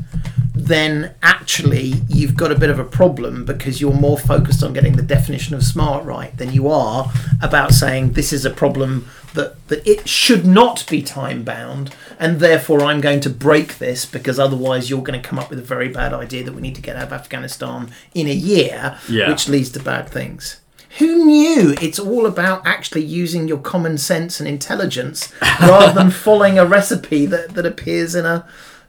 then 0.54 1.14
actually 1.22 1.94
you've 2.08 2.36
got 2.36 2.50
a 2.50 2.58
bit 2.58 2.70
of 2.70 2.78
a 2.78 2.84
problem 2.84 3.44
because 3.44 3.80
you're 3.80 3.92
more 3.92 4.18
focused 4.18 4.62
on 4.62 4.72
getting 4.72 4.96
the 4.96 5.02
definition 5.02 5.54
of 5.54 5.62
smart 5.62 6.04
right 6.04 6.36
than 6.38 6.52
you 6.52 6.68
are 6.68 7.12
about 7.42 7.72
saying 7.72 8.12
this 8.12 8.32
is 8.32 8.44
a 8.44 8.50
problem 8.50 9.06
that, 9.34 9.54
that 9.68 9.86
it 9.86 10.08
should 10.08 10.44
not 10.44 10.84
be 10.88 11.02
time 11.02 11.44
bound 11.44 11.94
and 12.18 12.40
therefore 12.40 12.82
I'm 12.82 13.00
going 13.00 13.20
to 13.20 13.30
break 13.30 13.78
this 13.78 14.06
because 14.06 14.38
otherwise 14.38 14.88
you're 14.90 15.02
going 15.02 15.20
to 15.20 15.28
come 15.28 15.38
up 15.38 15.50
with 15.50 15.58
a 15.58 15.62
very 15.62 15.88
bad 15.88 16.12
idea 16.12 16.44
that 16.44 16.54
we 16.54 16.62
need 16.62 16.74
to 16.76 16.82
get 16.82 16.96
out 16.96 17.04
of 17.08 17.12
Afghanistan 17.12 17.90
in 18.14 18.26
a 18.26 18.32
year 18.32 18.98
Yeah. 19.08 19.28
which 19.28 19.48
leads 19.48 19.70
to 19.70 19.80
bad 19.80 20.08
things. 20.08 20.60
Who 20.98 21.24
knew 21.26 21.74
it's 21.82 21.98
all 21.98 22.24
about 22.24 22.66
actually 22.66 23.04
using 23.04 23.48
your 23.48 23.58
common 23.58 23.98
sense 23.98 24.40
and 24.40 24.48
intelligence 24.48 25.32
rather 25.60 25.92
than 25.92 26.10
following 26.10 26.58
a 26.58 26.64
recipe 26.64 27.26
that, 27.26 27.54
that 27.54 27.66
appears 27.66 28.14
in 28.14 28.24
a 28.24 28.46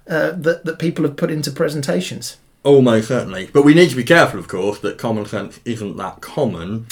uh, 0.10 0.32
that, 0.32 0.64
that 0.64 0.80
people 0.80 1.04
have 1.04 1.18
put 1.18 1.30
into 1.30 1.52
presentations. 1.52 2.38
Almost 2.64 3.10
certainly. 3.10 3.50
But 3.52 3.64
we 3.66 3.74
need 3.74 3.90
to 3.90 3.96
be 3.98 4.06
careful, 4.06 4.40
of 4.40 4.48
course, 4.48 4.80
that 4.80 4.98
common 4.98 5.26
sense 5.26 5.60
isn't 5.66 5.98
that 5.98 6.22
common. 6.22 6.88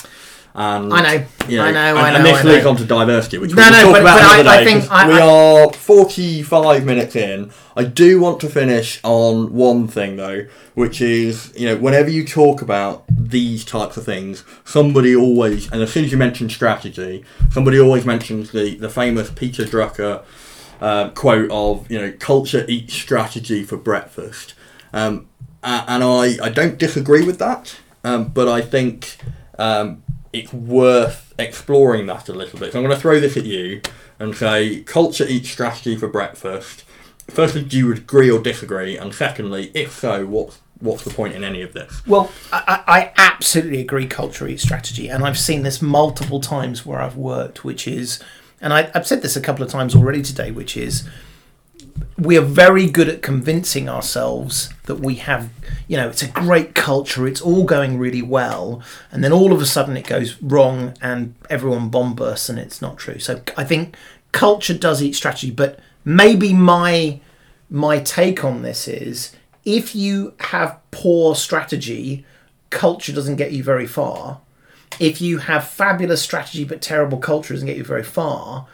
And, 0.58 0.94
I 0.94 1.02
know, 1.18 1.26
you 1.50 1.60
I 1.62 1.72
know, 1.72 1.80
and, 1.80 1.98
I 2.00 2.10
and 2.14 2.24
know, 2.24 2.32
this 2.32 2.40
I 2.40 2.44
know. 2.44 2.52
leads 2.54 2.66
on 2.66 2.76
to 2.78 2.86
diversity, 2.86 3.38
which 3.40 3.54
No, 3.54 3.64
we 3.66 3.72
no, 3.72 3.82
talk 3.84 3.92
but- 3.92 4.02
about 4.02 4.20
but 4.22 4.24
another 4.40 4.50
I 4.50 4.58
day, 4.60 4.66
think 4.66 4.82
'cause 4.84 4.90
I- 4.92 5.08
we 5.08 5.14
I- 5.16 5.28
are 5.28 5.74
45 5.74 6.86
minutes 6.86 7.16
in. 7.16 7.50
I 7.76 7.84
do 7.84 8.22
want 8.22 8.40
to 8.40 8.48
finish 8.48 9.00
on 9.04 9.52
one 9.54 9.88
thing, 9.90 10.16
though, 10.16 10.46
which 10.74 11.02
is, 11.02 11.52
you 11.58 11.68
know, 11.68 11.76
whenever 11.76 12.10
you 12.10 12.26
talk 12.26 12.62
about 12.62 13.04
these 13.10 13.66
types 13.66 13.98
of 13.98 14.06
things, 14.06 14.44
somebody 14.64 15.14
always, 15.14 15.70
and 15.72 15.82
as 15.82 15.92
soon 15.92 16.06
as 16.06 16.12
you 16.14 16.18
mention 16.18 16.50
strategy, 16.50 17.26
somebody 17.52 17.78
always 17.80 18.06
mentions 18.06 18.52
the, 18.52 18.76
the 18.76 18.90
famous 18.90 19.30
Peter 19.30 19.64
Drucker 19.66 20.22
uh, 20.82 21.10
quote 21.10 21.50
of 21.52 21.90
you 21.90 21.98
know 21.98 22.12
culture 22.20 22.66
eats 22.68 22.94
strategy 22.94 23.64
for 23.64 23.78
breakfast 23.78 24.54
um, 24.94 25.26
and 25.64 26.04
I, 26.04 26.36
I 26.44 26.50
don't 26.50 26.78
disagree 26.78 27.24
with 27.24 27.40
that 27.40 27.78
um, 28.04 28.26
but 28.26 28.50
I 28.50 28.60
think 28.60 29.16
um, 29.58 30.04
it's 30.36 30.54
worth 30.54 31.34
exploring 31.40 32.06
that 32.08 32.30
a 32.30 32.34
little 32.34 32.60
bit. 32.60 32.74
So 32.74 32.80
I'm 32.80 32.86
going 32.86 32.96
to 32.96 33.02
throw 33.02 33.20
this 33.20 33.38
at 33.38 33.46
you 33.46 33.82
and 34.20 34.36
say 34.36 34.82
culture 34.82 35.26
eats 35.28 35.50
strategy 35.50 35.96
for 35.96 36.08
breakfast. 36.08 36.84
Firstly 37.28 37.64
do 37.64 37.78
you 37.78 37.92
agree 37.94 38.30
or 38.30 38.40
disagree? 38.40 38.98
And 38.98 39.14
secondly 39.14 39.72
if 39.74 39.94
so 39.94 40.26
what's 40.26 40.60
what's 40.80 41.04
the 41.04 41.10
point 41.10 41.34
in 41.34 41.44
any 41.44 41.62
of 41.62 41.74
this? 41.74 42.06
Well, 42.06 42.30
I, 42.52 42.84
I 42.86 43.12
absolutely 43.18 43.80
agree. 43.80 44.08
Culture 44.08 44.48
eats 44.48 44.62
strategy, 44.62 45.08
and 45.08 45.24
I've 45.24 45.40
seen 45.40 45.64
this 45.64 45.82
multiple 45.82 46.42
times 46.42 46.86
where 46.86 47.00
I've 47.00 47.16
worked, 47.16 47.64
which 47.64 47.88
is, 47.88 48.22
and 48.60 48.74
I, 48.74 48.92
I've 48.94 49.08
said 49.08 49.22
this 49.22 49.38
a 49.38 49.42
couple 49.42 49.64
of 49.64 49.72
times 49.72 49.96
already 49.96 50.22
today, 50.22 50.52
which 50.52 50.76
is, 50.76 51.08
we 52.18 52.38
are 52.38 52.42
very 52.42 52.88
good 52.90 53.08
at 53.08 53.22
convincing 53.22 53.88
ourselves 53.88 54.70
that 54.86 55.00
we 55.00 55.16
have, 55.16 55.50
you 55.88 55.98
know, 55.98 56.10
it's 56.10 56.22
a 56.22 56.28
great 56.28 56.76
culture, 56.76 57.28
it's 57.28 57.42
all 57.42 57.64
going 57.64 57.98
really 57.98 58.22
well, 58.22 58.82
and 59.12 59.24
then 59.24 59.32
all 59.32 59.52
of 59.52 59.62
a 59.62 59.66
sudden 59.66 59.98
it 59.98 60.08
goes 60.08 60.42
wrong, 60.42 60.94
and 61.02 61.36
everyone 61.50 61.90
bomb 61.90 62.14
bursts, 62.14 62.50
and 62.50 62.60
it's 62.60 62.82
not 62.82 62.98
true. 62.98 63.20
So 63.20 63.42
I 63.58 63.64
think 63.64 63.96
culture 64.32 64.78
does 64.78 65.02
eat 65.02 65.16
strategy, 65.16 65.52
but 65.52 65.80
maybe 66.04 66.54
my 66.54 67.20
my 67.70 68.00
take 68.00 68.44
on 68.44 68.62
this 68.62 68.88
is 68.88 69.36
if 69.64 69.96
you 69.96 70.34
have 70.40 70.80
poor 70.92 71.36
strategy, 71.36 72.26
culture 72.70 73.12
doesn't 73.12 73.38
get 73.38 73.52
you 73.52 73.64
very 73.64 73.88
far. 73.88 74.40
If 75.00 75.20
you 75.20 75.40
have 75.40 75.68
fabulous 75.68 76.22
strategy 76.22 76.64
but 76.64 76.82
terrible 76.82 77.18
culture 77.18 77.54
doesn't 77.54 77.68
get 77.68 77.78
you 77.78 77.84
very 77.84 78.04
far. 78.04 78.68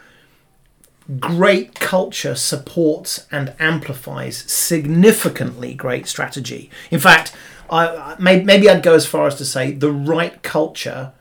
Great 1.18 1.74
culture 1.80 2.34
supports 2.34 3.26
and 3.30 3.54
amplifies 3.58 4.38
significantly 4.50 5.74
great 5.74 6.06
strategy. 6.06 6.70
In 6.90 7.00
fact, 7.00 7.34
I, 7.70 8.16
maybe 8.18 8.68
I'd 8.68 8.82
go 8.82 8.94
as 8.94 9.06
far 9.06 9.26
as 9.26 9.34
to 9.36 9.44
say 9.44 9.72
the 9.72 9.90
right 9.90 10.42
culture 10.42 11.12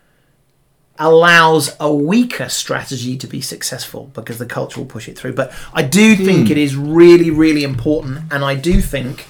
allows 0.99 1.75
a 1.79 1.91
weaker 1.91 2.47
strategy 2.47 3.17
to 3.17 3.25
be 3.25 3.41
successful 3.41 4.11
because 4.13 4.37
the 4.37 4.45
culture 4.45 4.79
will 4.79 4.87
push 4.87 5.07
it 5.07 5.17
through. 5.17 5.33
But 5.33 5.51
I 5.73 5.81
do 5.81 6.15
think 6.15 6.51
it 6.51 6.57
is 6.57 6.75
really, 6.75 7.31
really 7.31 7.63
important, 7.63 8.31
and 8.31 8.43
I 8.45 8.55
do 8.55 8.81
think 8.81 9.25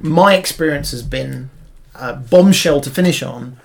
my 0.00 0.34
experience 0.34 0.90
has 0.92 1.02
been 1.02 1.50
uh, 1.94 2.14
bombshell 2.14 2.80
to 2.80 2.90
finish 2.90 3.22
on. 3.22 3.58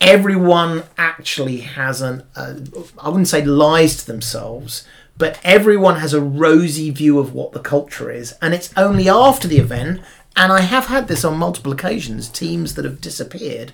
Everyone 0.00 0.84
actually 0.96 1.58
has 1.60 2.00
an, 2.00 2.22
uh, 2.34 2.54
I 2.98 3.08
wouldn't 3.08 3.28
say 3.28 3.44
lies 3.44 3.96
to 3.98 4.06
themselves, 4.06 4.86
but 5.18 5.38
everyone 5.44 5.96
has 5.96 6.12
a 6.12 6.20
rosy 6.20 6.90
view 6.90 7.18
of 7.18 7.32
what 7.32 7.52
the 7.52 7.60
culture 7.60 8.10
is. 8.10 8.34
And 8.42 8.54
it's 8.54 8.72
only 8.76 9.08
after 9.08 9.48
the 9.48 9.58
event, 9.58 10.00
and 10.36 10.52
I 10.52 10.60
have 10.60 10.86
had 10.86 11.08
this 11.08 11.24
on 11.24 11.38
multiple 11.38 11.72
occasions, 11.72 12.28
teams 12.28 12.74
that 12.74 12.84
have 12.84 13.00
disappeared, 13.00 13.72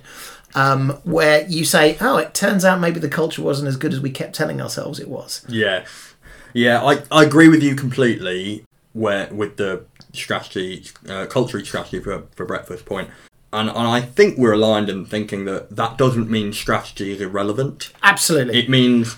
um, 0.55 1.01
where 1.03 1.45
you 1.47 1.65
say, 1.65 1.97
oh, 1.99 2.17
it 2.17 2.33
turns 2.33 2.63
out 2.63 2.79
maybe 2.79 2.99
the 2.99 3.09
culture 3.09 3.41
wasn't 3.41 3.67
as 3.67 3.77
good 3.77 3.93
as 3.93 3.99
we 3.99 4.11
kept 4.11 4.35
telling 4.35 4.61
ourselves 4.61 4.99
it 4.99 5.09
was. 5.09 5.45
Yeah, 5.49 5.85
yeah, 6.53 6.83
I, 6.83 7.03
I 7.11 7.23
agree 7.23 7.49
with 7.49 7.63
you 7.63 7.75
completely. 7.75 8.63
Where 8.93 9.27
with 9.33 9.57
the 9.57 9.85
strategy, 10.13 10.85
uh, 11.09 11.25
culture 11.25 11.63
strategy 11.65 11.99
for 11.99 12.25
for 12.35 12.45
breakfast 12.45 12.85
point, 12.85 13.09
and 13.51 13.67
and 13.69 13.87
I 13.87 14.01
think 14.01 14.37
we're 14.37 14.53
aligned 14.53 14.87
in 14.87 15.03
thinking 15.05 15.45
that 15.45 15.75
that 15.75 15.97
doesn't 15.97 16.29
mean 16.29 16.53
strategy 16.53 17.11
is 17.11 17.19
irrelevant. 17.19 17.91
Absolutely. 18.03 18.59
It 18.59 18.69
means 18.69 19.17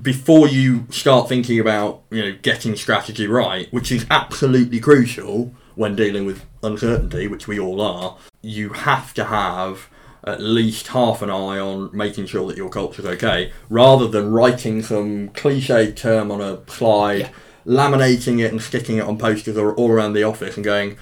before 0.00 0.48
you 0.48 0.86
start 0.90 1.28
thinking 1.28 1.58
about 1.58 2.02
you 2.10 2.22
know 2.22 2.36
getting 2.42 2.76
strategy 2.76 3.26
right, 3.26 3.72
which 3.72 3.90
is 3.90 4.06
absolutely 4.10 4.80
crucial 4.80 5.54
when 5.74 5.94
dealing 5.96 6.24
with 6.26 6.44
uncertainty, 6.62 7.26
which 7.28 7.46
we 7.46 7.58
all 7.60 7.80
are, 7.80 8.16
you 8.42 8.70
have 8.70 9.12
to 9.14 9.24
have 9.26 9.88
at 10.24 10.40
least 10.40 10.88
half 10.88 11.22
an 11.22 11.30
eye 11.30 11.58
on 11.58 11.90
making 11.92 12.26
sure 12.26 12.46
that 12.48 12.56
your 12.56 12.68
culture's 12.68 13.04
okay, 13.04 13.52
rather 13.70 14.08
than 14.08 14.32
writing 14.32 14.82
some 14.82 15.28
cliche 15.28 15.92
term 15.92 16.30
on 16.30 16.40
a 16.40 16.58
slide, 16.68 17.18
Yeah. 17.20 17.28
laminating 17.66 18.40
it 18.40 18.50
and 18.50 18.60
sticking 18.62 18.96
it 18.98 19.02
on 19.04 19.18
posters 19.18 19.56
or 19.56 19.74
all 19.74 19.90
around 19.90 20.14
the 20.14 20.22
office 20.24 20.56
and 20.56 20.64
going. 20.64 20.96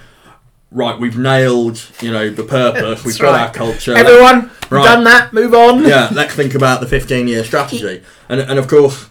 Right, 0.75 0.99
we've 0.99 1.17
nailed, 1.17 1.81
you 2.01 2.11
know, 2.11 2.29
the 2.29 2.43
purpose. 2.43 3.05
we've 3.05 3.17
got 3.17 3.31
right. 3.31 3.47
our 3.47 3.53
culture. 3.53 3.95
Everyone, 3.95 4.51
Right. 4.69 4.83
done 4.83 5.05
that, 5.05 5.31
move 5.31 5.53
on. 5.53 5.83
yeah, 5.85 6.09
let's 6.11 6.33
think 6.33 6.53
about 6.53 6.81
the 6.81 6.85
15 6.85 7.29
year 7.29 7.45
strategy. 7.45 8.03
And, 8.27 8.41
and 8.41 8.59
of 8.59 8.67
course, 8.67 9.09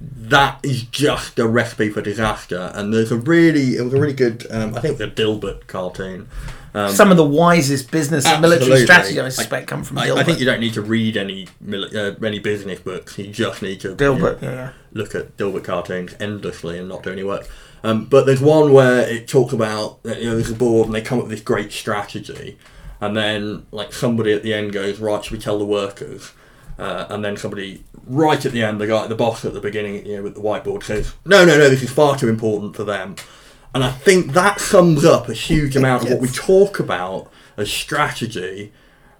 that 0.00 0.60
is 0.62 0.84
just 0.84 1.40
a 1.40 1.48
recipe 1.48 1.88
for 1.88 2.02
disaster. 2.02 2.70
And 2.74 2.94
there's 2.94 3.10
a 3.10 3.16
really, 3.16 3.76
it 3.76 3.82
was 3.82 3.94
a 3.94 4.00
really 4.00 4.12
good, 4.12 4.46
um, 4.50 4.76
I 4.76 4.80
think 4.80 5.00
it 5.00 5.04
was 5.04 5.08
a 5.08 5.10
Dilbert 5.10 5.66
cartoon. 5.66 6.28
Um, 6.74 6.90
Some 6.90 7.10
of 7.10 7.18
the 7.18 7.24
wisest 7.24 7.90
business 7.90 8.24
and 8.24 8.40
military 8.40 8.82
strategy, 8.82 9.20
I 9.20 9.28
suspect, 9.28 9.66
come 9.66 9.84
from 9.84 9.98
I, 9.98 10.06
Dilbert. 10.08 10.16
I 10.16 10.24
think 10.24 10.40
you 10.40 10.46
don't 10.46 10.60
need 10.60 10.72
to 10.74 10.82
read 10.82 11.18
any 11.18 11.46
uh, 11.70 12.12
any 12.24 12.38
business 12.38 12.80
books. 12.80 13.18
You 13.18 13.30
just 13.30 13.60
need 13.60 13.80
to 13.80 13.90
you 13.90 13.96
Dilbert, 13.96 14.40
know, 14.40 14.50
yeah, 14.50 14.72
look 14.92 15.14
at 15.14 15.36
Dilbert 15.36 15.64
cartoons 15.64 16.14
endlessly 16.18 16.78
and 16.78 16.88
not 16.88 17.02
do 17.02 17.12
any 17.12 17.24
work. 17.24 17.46
Um, 17.84 18.06
but 18.06 18.24
there's 18.24 18.40
one 18.40 18.72
where 18.72 19.06
it 19.06 19.28
talks 19.28 19.52
about 19.52 19.98
you 20.04 20.24
know 20.24 20.34
there's 20.34 20.50
a 20.50 20.54
board 20.54 20.86
and 20.86 20.94
they 20.94 21.02
come 21.02 21.18
up 21.18 21.24
with 21.24 21.32
this 21.32 21.42
great 21.42 21.72
strategy, 21.72 22.56
and 23.02 23.14
then 23.14 23.66
like 23.70 23.92
somebody 23.92 24.32
at 24.32 24.42
the 24.42 24.54
end 24.54 24.72
goes 24.72 24.98
right, 24.98 25.22
should 25.22 25.32
we 25.32 25.38
tell 25.38 25.58
the 25.58 25.66
workers? 25.66 26.32
Uh, 26.78 27.06
and 27.10 27.22
then 27.22 27.36
somebody 27.36 27.84
right 28.06 28.46
at 28.46 28.52
the 28.52 28.62
end, 28.62 28.80
the 28.80 28.86
guy, 28.86 29.06
the 29.06 29.14
boss 29.14 29.44
at 29.44 29.52
the 29.52 29.60
beginning, 29.60 30.06
you 30.06 30.16
know, 30.16 30.22
with 30.22 30.34
the 30.34 30.40
whiteboard 30.40 30.82
says, 30.82 31.12
"No, 31.26 31.44
no, 31.44 31.58
no, 31.58 31.68
this 31.68 31.82
is 31.82 31.92
far 31.92 32.16
too 32.16 32.30
important 32.30 32.74
for 32.74 32.84
them." 32.84 33.16
And 33.74 33.82
I 33.82 33.90
think 33.90 34.32
that 34.32 34.60
sums 34.60 35.04
up 35.04 35.28
a 35.28 35.34
huge 35.34 35.76
amount 35.76 36.04
of 36.04 36.10
what 36.10 36.20
we 36.20 36.28
talk 36.28 36.78
about 36.78 37.30
as 37.56 37.70
strategy 37.70 38.72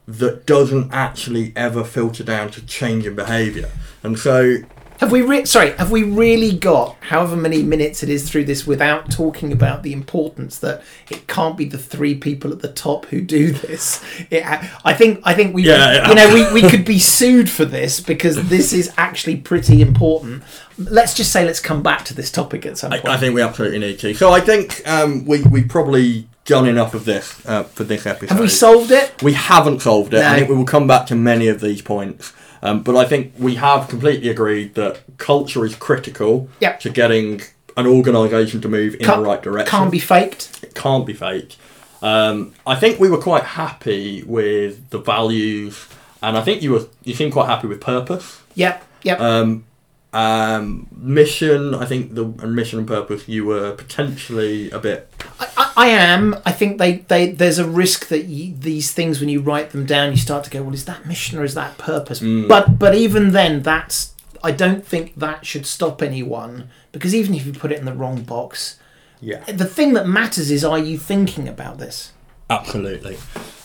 that 0.06 0.46
doesn't 0.46 0.92
actually 0.92 1.52
ever 1.56 1.84
filter 1.84 2.24
down 2.24 2.50
to 2.50 2.66
change 2.66 3.06
in 3.06 3.14
behaviour. 3.14 3.70
And 4.02 4.18
so, 4.18 4.56
Have 4.98 5.12
we 5.12 5.22
re- 5.22 5.44
sorry? 5.44 5.72
Have 5.76 5.90
we 5.90 6.02
really 6.02 6.56
got 6.56 6.96
however 7.00 7.36
many 7.36 7.62
minutes 7.62 8.02
it 8.02 8.08
is 8.08 8.28
through 8.28 8.44
this 8.44 8.66
without 8.66 9.10
talking 9.10 9.52
about 9.52 9.82
the 9.84 9.92
importance 9.92 10.58
that 10.58 10.82
it 11.08 11.26
can't 11.28 11.56
be 11.56 11.64
the 11.64 11.78
three 11.78 12.14
people 12.16 12.52
at 12.52 12.60
the 12.60 12.72
top 12.72 13.06
who 13.06 13.20
do 13.20 13.52
this? 13.52 14.04
It, 14.28 14.44
I 14.84 14.92
think 14.92 15.20
I 15.24 15.34
think 15.34 15.54
we 15.54 15.62
Yeah, 15.64 15.92
yeah. 15.94 16.08
you 16.08 16.14
know 16.14 16.34
we, 16.34 16.62
we 16.62 16.68
could 16.68 16.84
be 16.84 16.98
sued 16.98 17.48
for 17.48 17.64
this 17.64 18.00
because 18.00 18.48
this 18.48 18.72
is 18.72 18.92
actually 18.96 19.36
pretty 19.36 19.80
important. 19.80 20.42
Let's 20.90 21.14
just 21.14 21.32
say 21.32 21.44
let's 21.44 21.60
come 21.60 21.82
back 21.82 22.04
to 22.06 22.14
this 22.14 22.30
topic 22.30 22.66
at 22.66 22.78
some 22.78 22.90
point. 22.90 23.08
I 23.08 23.16
think 23.16 23.34
we 23.34 23.42
absolutely 23.42 23.78
need 23.78 23.98
to. 24.00 24.14
So 24.14 24.32
I 24.32 24.40
think 24.40 24.86
um, 24.88 25.24
we 25.26 25.42
we 25.42 25.64
probably 25.64 26.28
done 26.44 26.66
enough 26.66 26.94
of 26.94 27.04
this 27.04 27.44
uh, 27.46 27.62
for 27.64 27.84
this 27.84 28.04
episode. 28.06 28.30
Have 28.30 28.40
we 28.40 28.48
solved 28.48 28.90
it? 28.90 29.22
We 29.22 29.32
haven't 29.34 29.80
solved 29.80 30.12
it. 30.14 30.20
No. 30.20 30.28
I 30.28 30.36
think 30.36 30.48
we 30.48 30.56
will 30.56 30.64
come 30.64 30.86
back 30.86 31.06
to 31.06 31.14
many 31.14 31.48
of 31.48 31.60
these 31.60 31.82
points. 31.82 32.32
Um, 32.64 32.82
but 32.82 32.96
I 32.96 33.04
think 33.04 33.32
we 33.38 33.56
have 33.56 33.88
completely 33.88 34.28
agreed 34.28 34.74
that 34.74 35.00
culture 35.18 35.64
is 35.64 35.74
critical 35.74 36.48
Yep. 36.60 36.80
to 36.80 36.90
getting 36.90 37.42
an 37.76 37.86
organisation 37.86 38.60
to 38.60 38.68
move 38.68 38.94
in 38.94 39.00
Can't- 39.00 39.22
the 39.22 39.26
right 39.26 39.42
direction. 39.42 39.70
Can't 39.70 39.90
be 39.90 39.98
faked. 39.98 40.60
It 40.62 40.74
can't 40.74 41.04
be 41.06 41.12
fake. 41.12 41.56
Um, 42.02 42.52
I 42.66 42.74
think 42.76 42.98
we 43.00 43.08
were 43.08 43.18
quite 43.18 43.42
happy 43.44 44.22
with 44.24 44.90
the 44.90 44.98
values, 44.98 45.86
and 46.22 46.36
I 46.36 46.42
think 46.42 46.62
you 46.62 46.72
were 46.72 46.86
you 47.04 47.14
seemed 47.14 47.32
quite 47.32 47.46
happy 47.46 47.66
with 47.68 47.80
purpose. 47.80 48.40
Yep. 48.54 48.84
Yep. 49.04 49.20
Um, 49.20 49.64
um, 50.12 50.86
mission, 50.96 51.74
I 51.74 51.86
think 51.86 52.14
the 52.14 52.24
and 52.24 52.54
mission 52.54 52.78
and 52.80 52.88
purpose, 52.88 53.26
you 53.28 53.44
were 53.46 53.72
potentially 53.72 54.70
a 54.70 54.78
bit. 54.78 55.10
I, 55.40 55.48
I, 55.56 55.72
I 55.76 55.86
am. 55.88 56.36
I 56.44 56.52
think 56.52 56.78
they, 56.78 56.96
they 56.98 57.30
there's 57.32 57.58
a 57.58 57.66
risk 57.66 58.08
that 58.08 58.24
you, 58.26 58.54
these 58.56 58.92
things 58.92 59.20
when 59.20 59.28
you 59.28 59.40
write 59.40 59.70
them 59.70 59.86
down, 59.86 60.10
you 60.10 60.18
start 60.18 60.44
to 60.44 60.50
go, 60.50 60.62
well, 60.62 60.74
is 60.74 60.84
that 60.84 61.06
mission 61.06 61.38
or 61.38 61.44
is 61.44 61.54
that 61.54 61.78
purpose? 61.78 62.20
But 62.20 62.78
but 62.78 62.94
even 62.94 63.32
then, 63.32 63.62
that's 63.62 64.12
I 64.44 64.50
don't 64.52 64.84
think 64.86 65.14
that 65.16 65.46
should 65.46 65.66
stop 65.66 66.02
anyone 66.02 66.68
because 66.92 67.14
even 67.14 67.34
if 67.34 67.46
you 67.46 67.52
put 67.52 67.72
it 67.72 67.78
in 67.78 67.84
the 67.86 67.94
wrong 67.94 68.22
box, 68.22 68.78
Yeah, 69.20 69.42
the 69.44 69.64
thing 69.64 69.94
that 69.94 70.06
matters 70.06 70.50
is 70.50 70.62
are 70.64 70.78
you 70.78 70.98
thinking 70.98 71.48
about 71.48 71.78
this? 71.78 72.12
absolutely. 72.50 73.16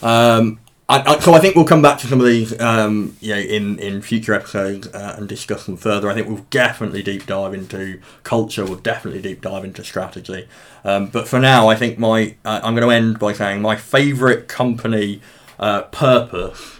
Um, 0.02 0.60
I, 0.90 1.16
I, 1.16 1.20
so 1.20 1.34
I 1.34 1.40
think 1.40 1.56
we'll 1.56 1.66
come 1.66 1.82
back 1.82 1.98
to 2.00 2.08
some 2.08 2.22
of 2.22 2.26
these, 2.26 2.58
um, 2.62 3.18
you 3.20 3.34
know, 3.34 3.40
in 3.42 3.78
in 3.80 4.02
future 4.02 4.34
episodes 4.34 4.88
uh, 4.88 5.16
and 5.18 5.28
discuss 5.28 5.66
them 5.66 5.76
further. 5.76 6.10
I 6.10 6.14
think 6.14 6.28
we'll 6.28 6.46
definitely 6.50 7.04
deep 7.04 7.26
dive 7.26 7.54
into 7.54 8.00
culture. 8.24 8.64
We'll 8.64 8.76
definitely 8.78 9.22
deep 9.22 9.42
dive 9.42 9.66
into 9.66 9.84
strategy. 9.84 10.48
Um, 10.86 11.08
but 11.08 11.28
for 11.28 11.40
now, 11.40 11.68
I 11.68 11.76
think 11.76 12.00
my 12.00 12.36
uh, 12.46 12.62
I'm 12.64 12.74
going 12.74 12.88
to 12.88 12.96
end 12.96 13.20
by 13.20 13.34
saying 13.34 13.62
my 13.62 13.76
favourite 13.76 14.48
company 14.48 15.22
uh, 15.60 15.84
purpose. 15.84 16.76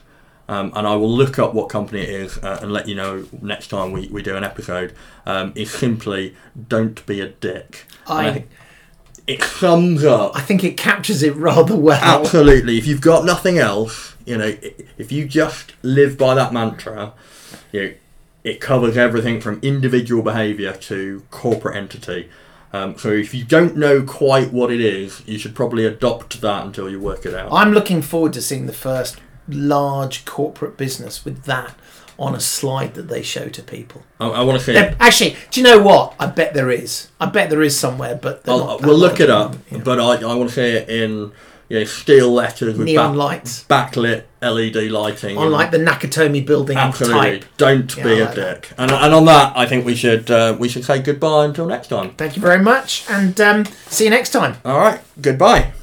Um, 0.50 0.72
and 0.78 0.88
I 0.88 0.96
will 0.96 1.12
look 1.12 1.38
up 1.40 1.54
what 1.54 1.68
company 1.68 2.00
it 2.04 2.10
is 2.10 2.38
uh, 2.38 2.60
and 2.62 2.72
let 2.72 2.88
you 2.88 2.96
know 2.96 3.26
next 3.42 3.68
time 3.68 3.92
we, 3.92 4.08
we 4.08 4.24
do 4.24 4.38
an 4.38 4.46
episode. 4.46 4.94
Um, 5.26 5.52
is 5.56 5.70
simply 5.70 6.38
don't 6.70 7.06
be 7.06 7.20
a 7.20 7.28
dick. 7.28 7.86
I- 8.08 8.46
it 9.28 9.44
sums 9.44 10.04
up 10.04 10.36
I 10.36 10.42
think 10.42 10.64
it 10.64 10.78
captures 10.78 11.22
it 11.22 11.36
rather 11.36 11.76
well. 11.76 12.02
Absolutely. 12.02 12.78
If 12.78 12.88
you've 12.88 13.02
got 13.02 13.26
nothing 13.26 13.58
else, 13.58 14.16
you 14.26 14.38
know, 14.38 14.56
if 14.98 15.12
you 15.12 15.28
just 15.28 15.74
live 15.84 16.18
by 16.18 16.34
that 16.36 16.54
mantra, 16.54 17.14
you 17.72 17.82
know, 17.82 17.94
it 18.44 18.62
covers 18.62 18.96
everything 18.98 19.42
from 19.42 19.60
individual 19.62 20.24
behaviour 20.24 20.74
to 20.74 21.24
corporate 21.32 21.76
entity. 21.76 22.30
Um, 22.74 22.98
so 22.98 23.10
if 23.10 23.34
you 23.34 23.44
don't 23.44 23.76
know 23.78 24.04
quite 24.04 24.52
what 24.52 24.72
it 24.72 24.82
is, 24.82 25.22
you 25.26 25.38
should 25.38 25.56
probably 25.56 25.86
adopt 25.86 26.42
that 26.42 26.66
until 26.66 26.90
you 26.90 27.00
work 27.00 27.26
it 27.26 27.34
out. 27.34 27.52
I'm 27.52 27.72
looking 27.72 28.02
forward 28.02 28.34
to 28.34 28.42
seeing 28.42 28.66
the 28.66 28.74
first 28.74 29.18
large 29.48 30.26
corporate 30.26 30.78
business 30.78 31.24
with 31.24 31.44
that 31.44 31.76
on 32.20 32.34
a 32.36 32.40
slide 32.40 32.94
that 32.96 33.08
they 33.10 33.22
show 33.22 33.48
to 33.48 33.62
people. 33.62 34.04
I, 34.20 34.28
I 34.28 34.42
want 34.42 34.60
to 34.60 34.66
say. 34.66 34.96
Actually, 35.00 35.36
do 35.52 35.62
you 35.62 35.66
know 35.68 35.80
what? 35.82 36.16
I 36.20 36.26
bet 36.28 36.54
there 36.54 36.72
is. 36.72 37.10
I 37.20 37.28
bet 37.28 37.50
there 37.50 37.62
is 37.62 37.78
somewhere, 37.78 38.16
but 38.16 38.42
we'll 38.46 38.98
look 38.98 39.20
it 39.20 39.30
up, 39.30 39.56
Yeah. 39.72 39.80
but 39.84 40.00
I, 40.00 40.30
I 40.30 40.34
want 40.36 40.50
to 40.50 40.56
say 40.56 40.72
it 40.78 40.90
in 40.90 41.32
you 41.70 41.80
know, 41.80 41.84
steel 41.86 42.32
letters 42.32 42.78
with 42.78 42.86
Neon 42.88 43.10
back- 43.12 43.18
lights. 43.18 43.66
backlit 43.70 44.24
LED 44.42 44.90
lighting. 44.90 45.38
on 45.38 45.52
like 45.52 45.70
the 45.72 45.78
Nakatomi 45.78 46.46
building 46.46 46.78
Absolutely. 46.78 47.40
type. 47.40 47.46
Don't 47.58 47.98
Yeah, 47.98 48.04
be 48.04 48.20
a 48.20 48.26
like 48.26 48.36
that. 48.36 48.62
dick. 48.62 48.72
And, 48.78 48.90
and 48.92 49.14
on 49.14 49.26
that, 49.26 49.52
I 49.58 49.66
think 49.66 49.86
we 49.86 49.94
should 49.96 50.32
uh, 50.32 50.56
we 50.58 50.70
should 50.70 50.86
say 50.86 51.00
goodbye 51.02 51.46
until 51.46 51.66
next 51.66 51.90
time. 51.90 52.12
Thank 52.16 52.36
you 52.38 52.42
very 52.42 52.64
much, 52.64 53.04
and 53.10 53.40
um, 53.42 53.66
see 53.90 54.06
you 54.06 54.10
next 54.10 54.30
time. 54.30 54.56
All 54.64 54.78
right. 54.80 55.02
Goodbye. 55.22 55.74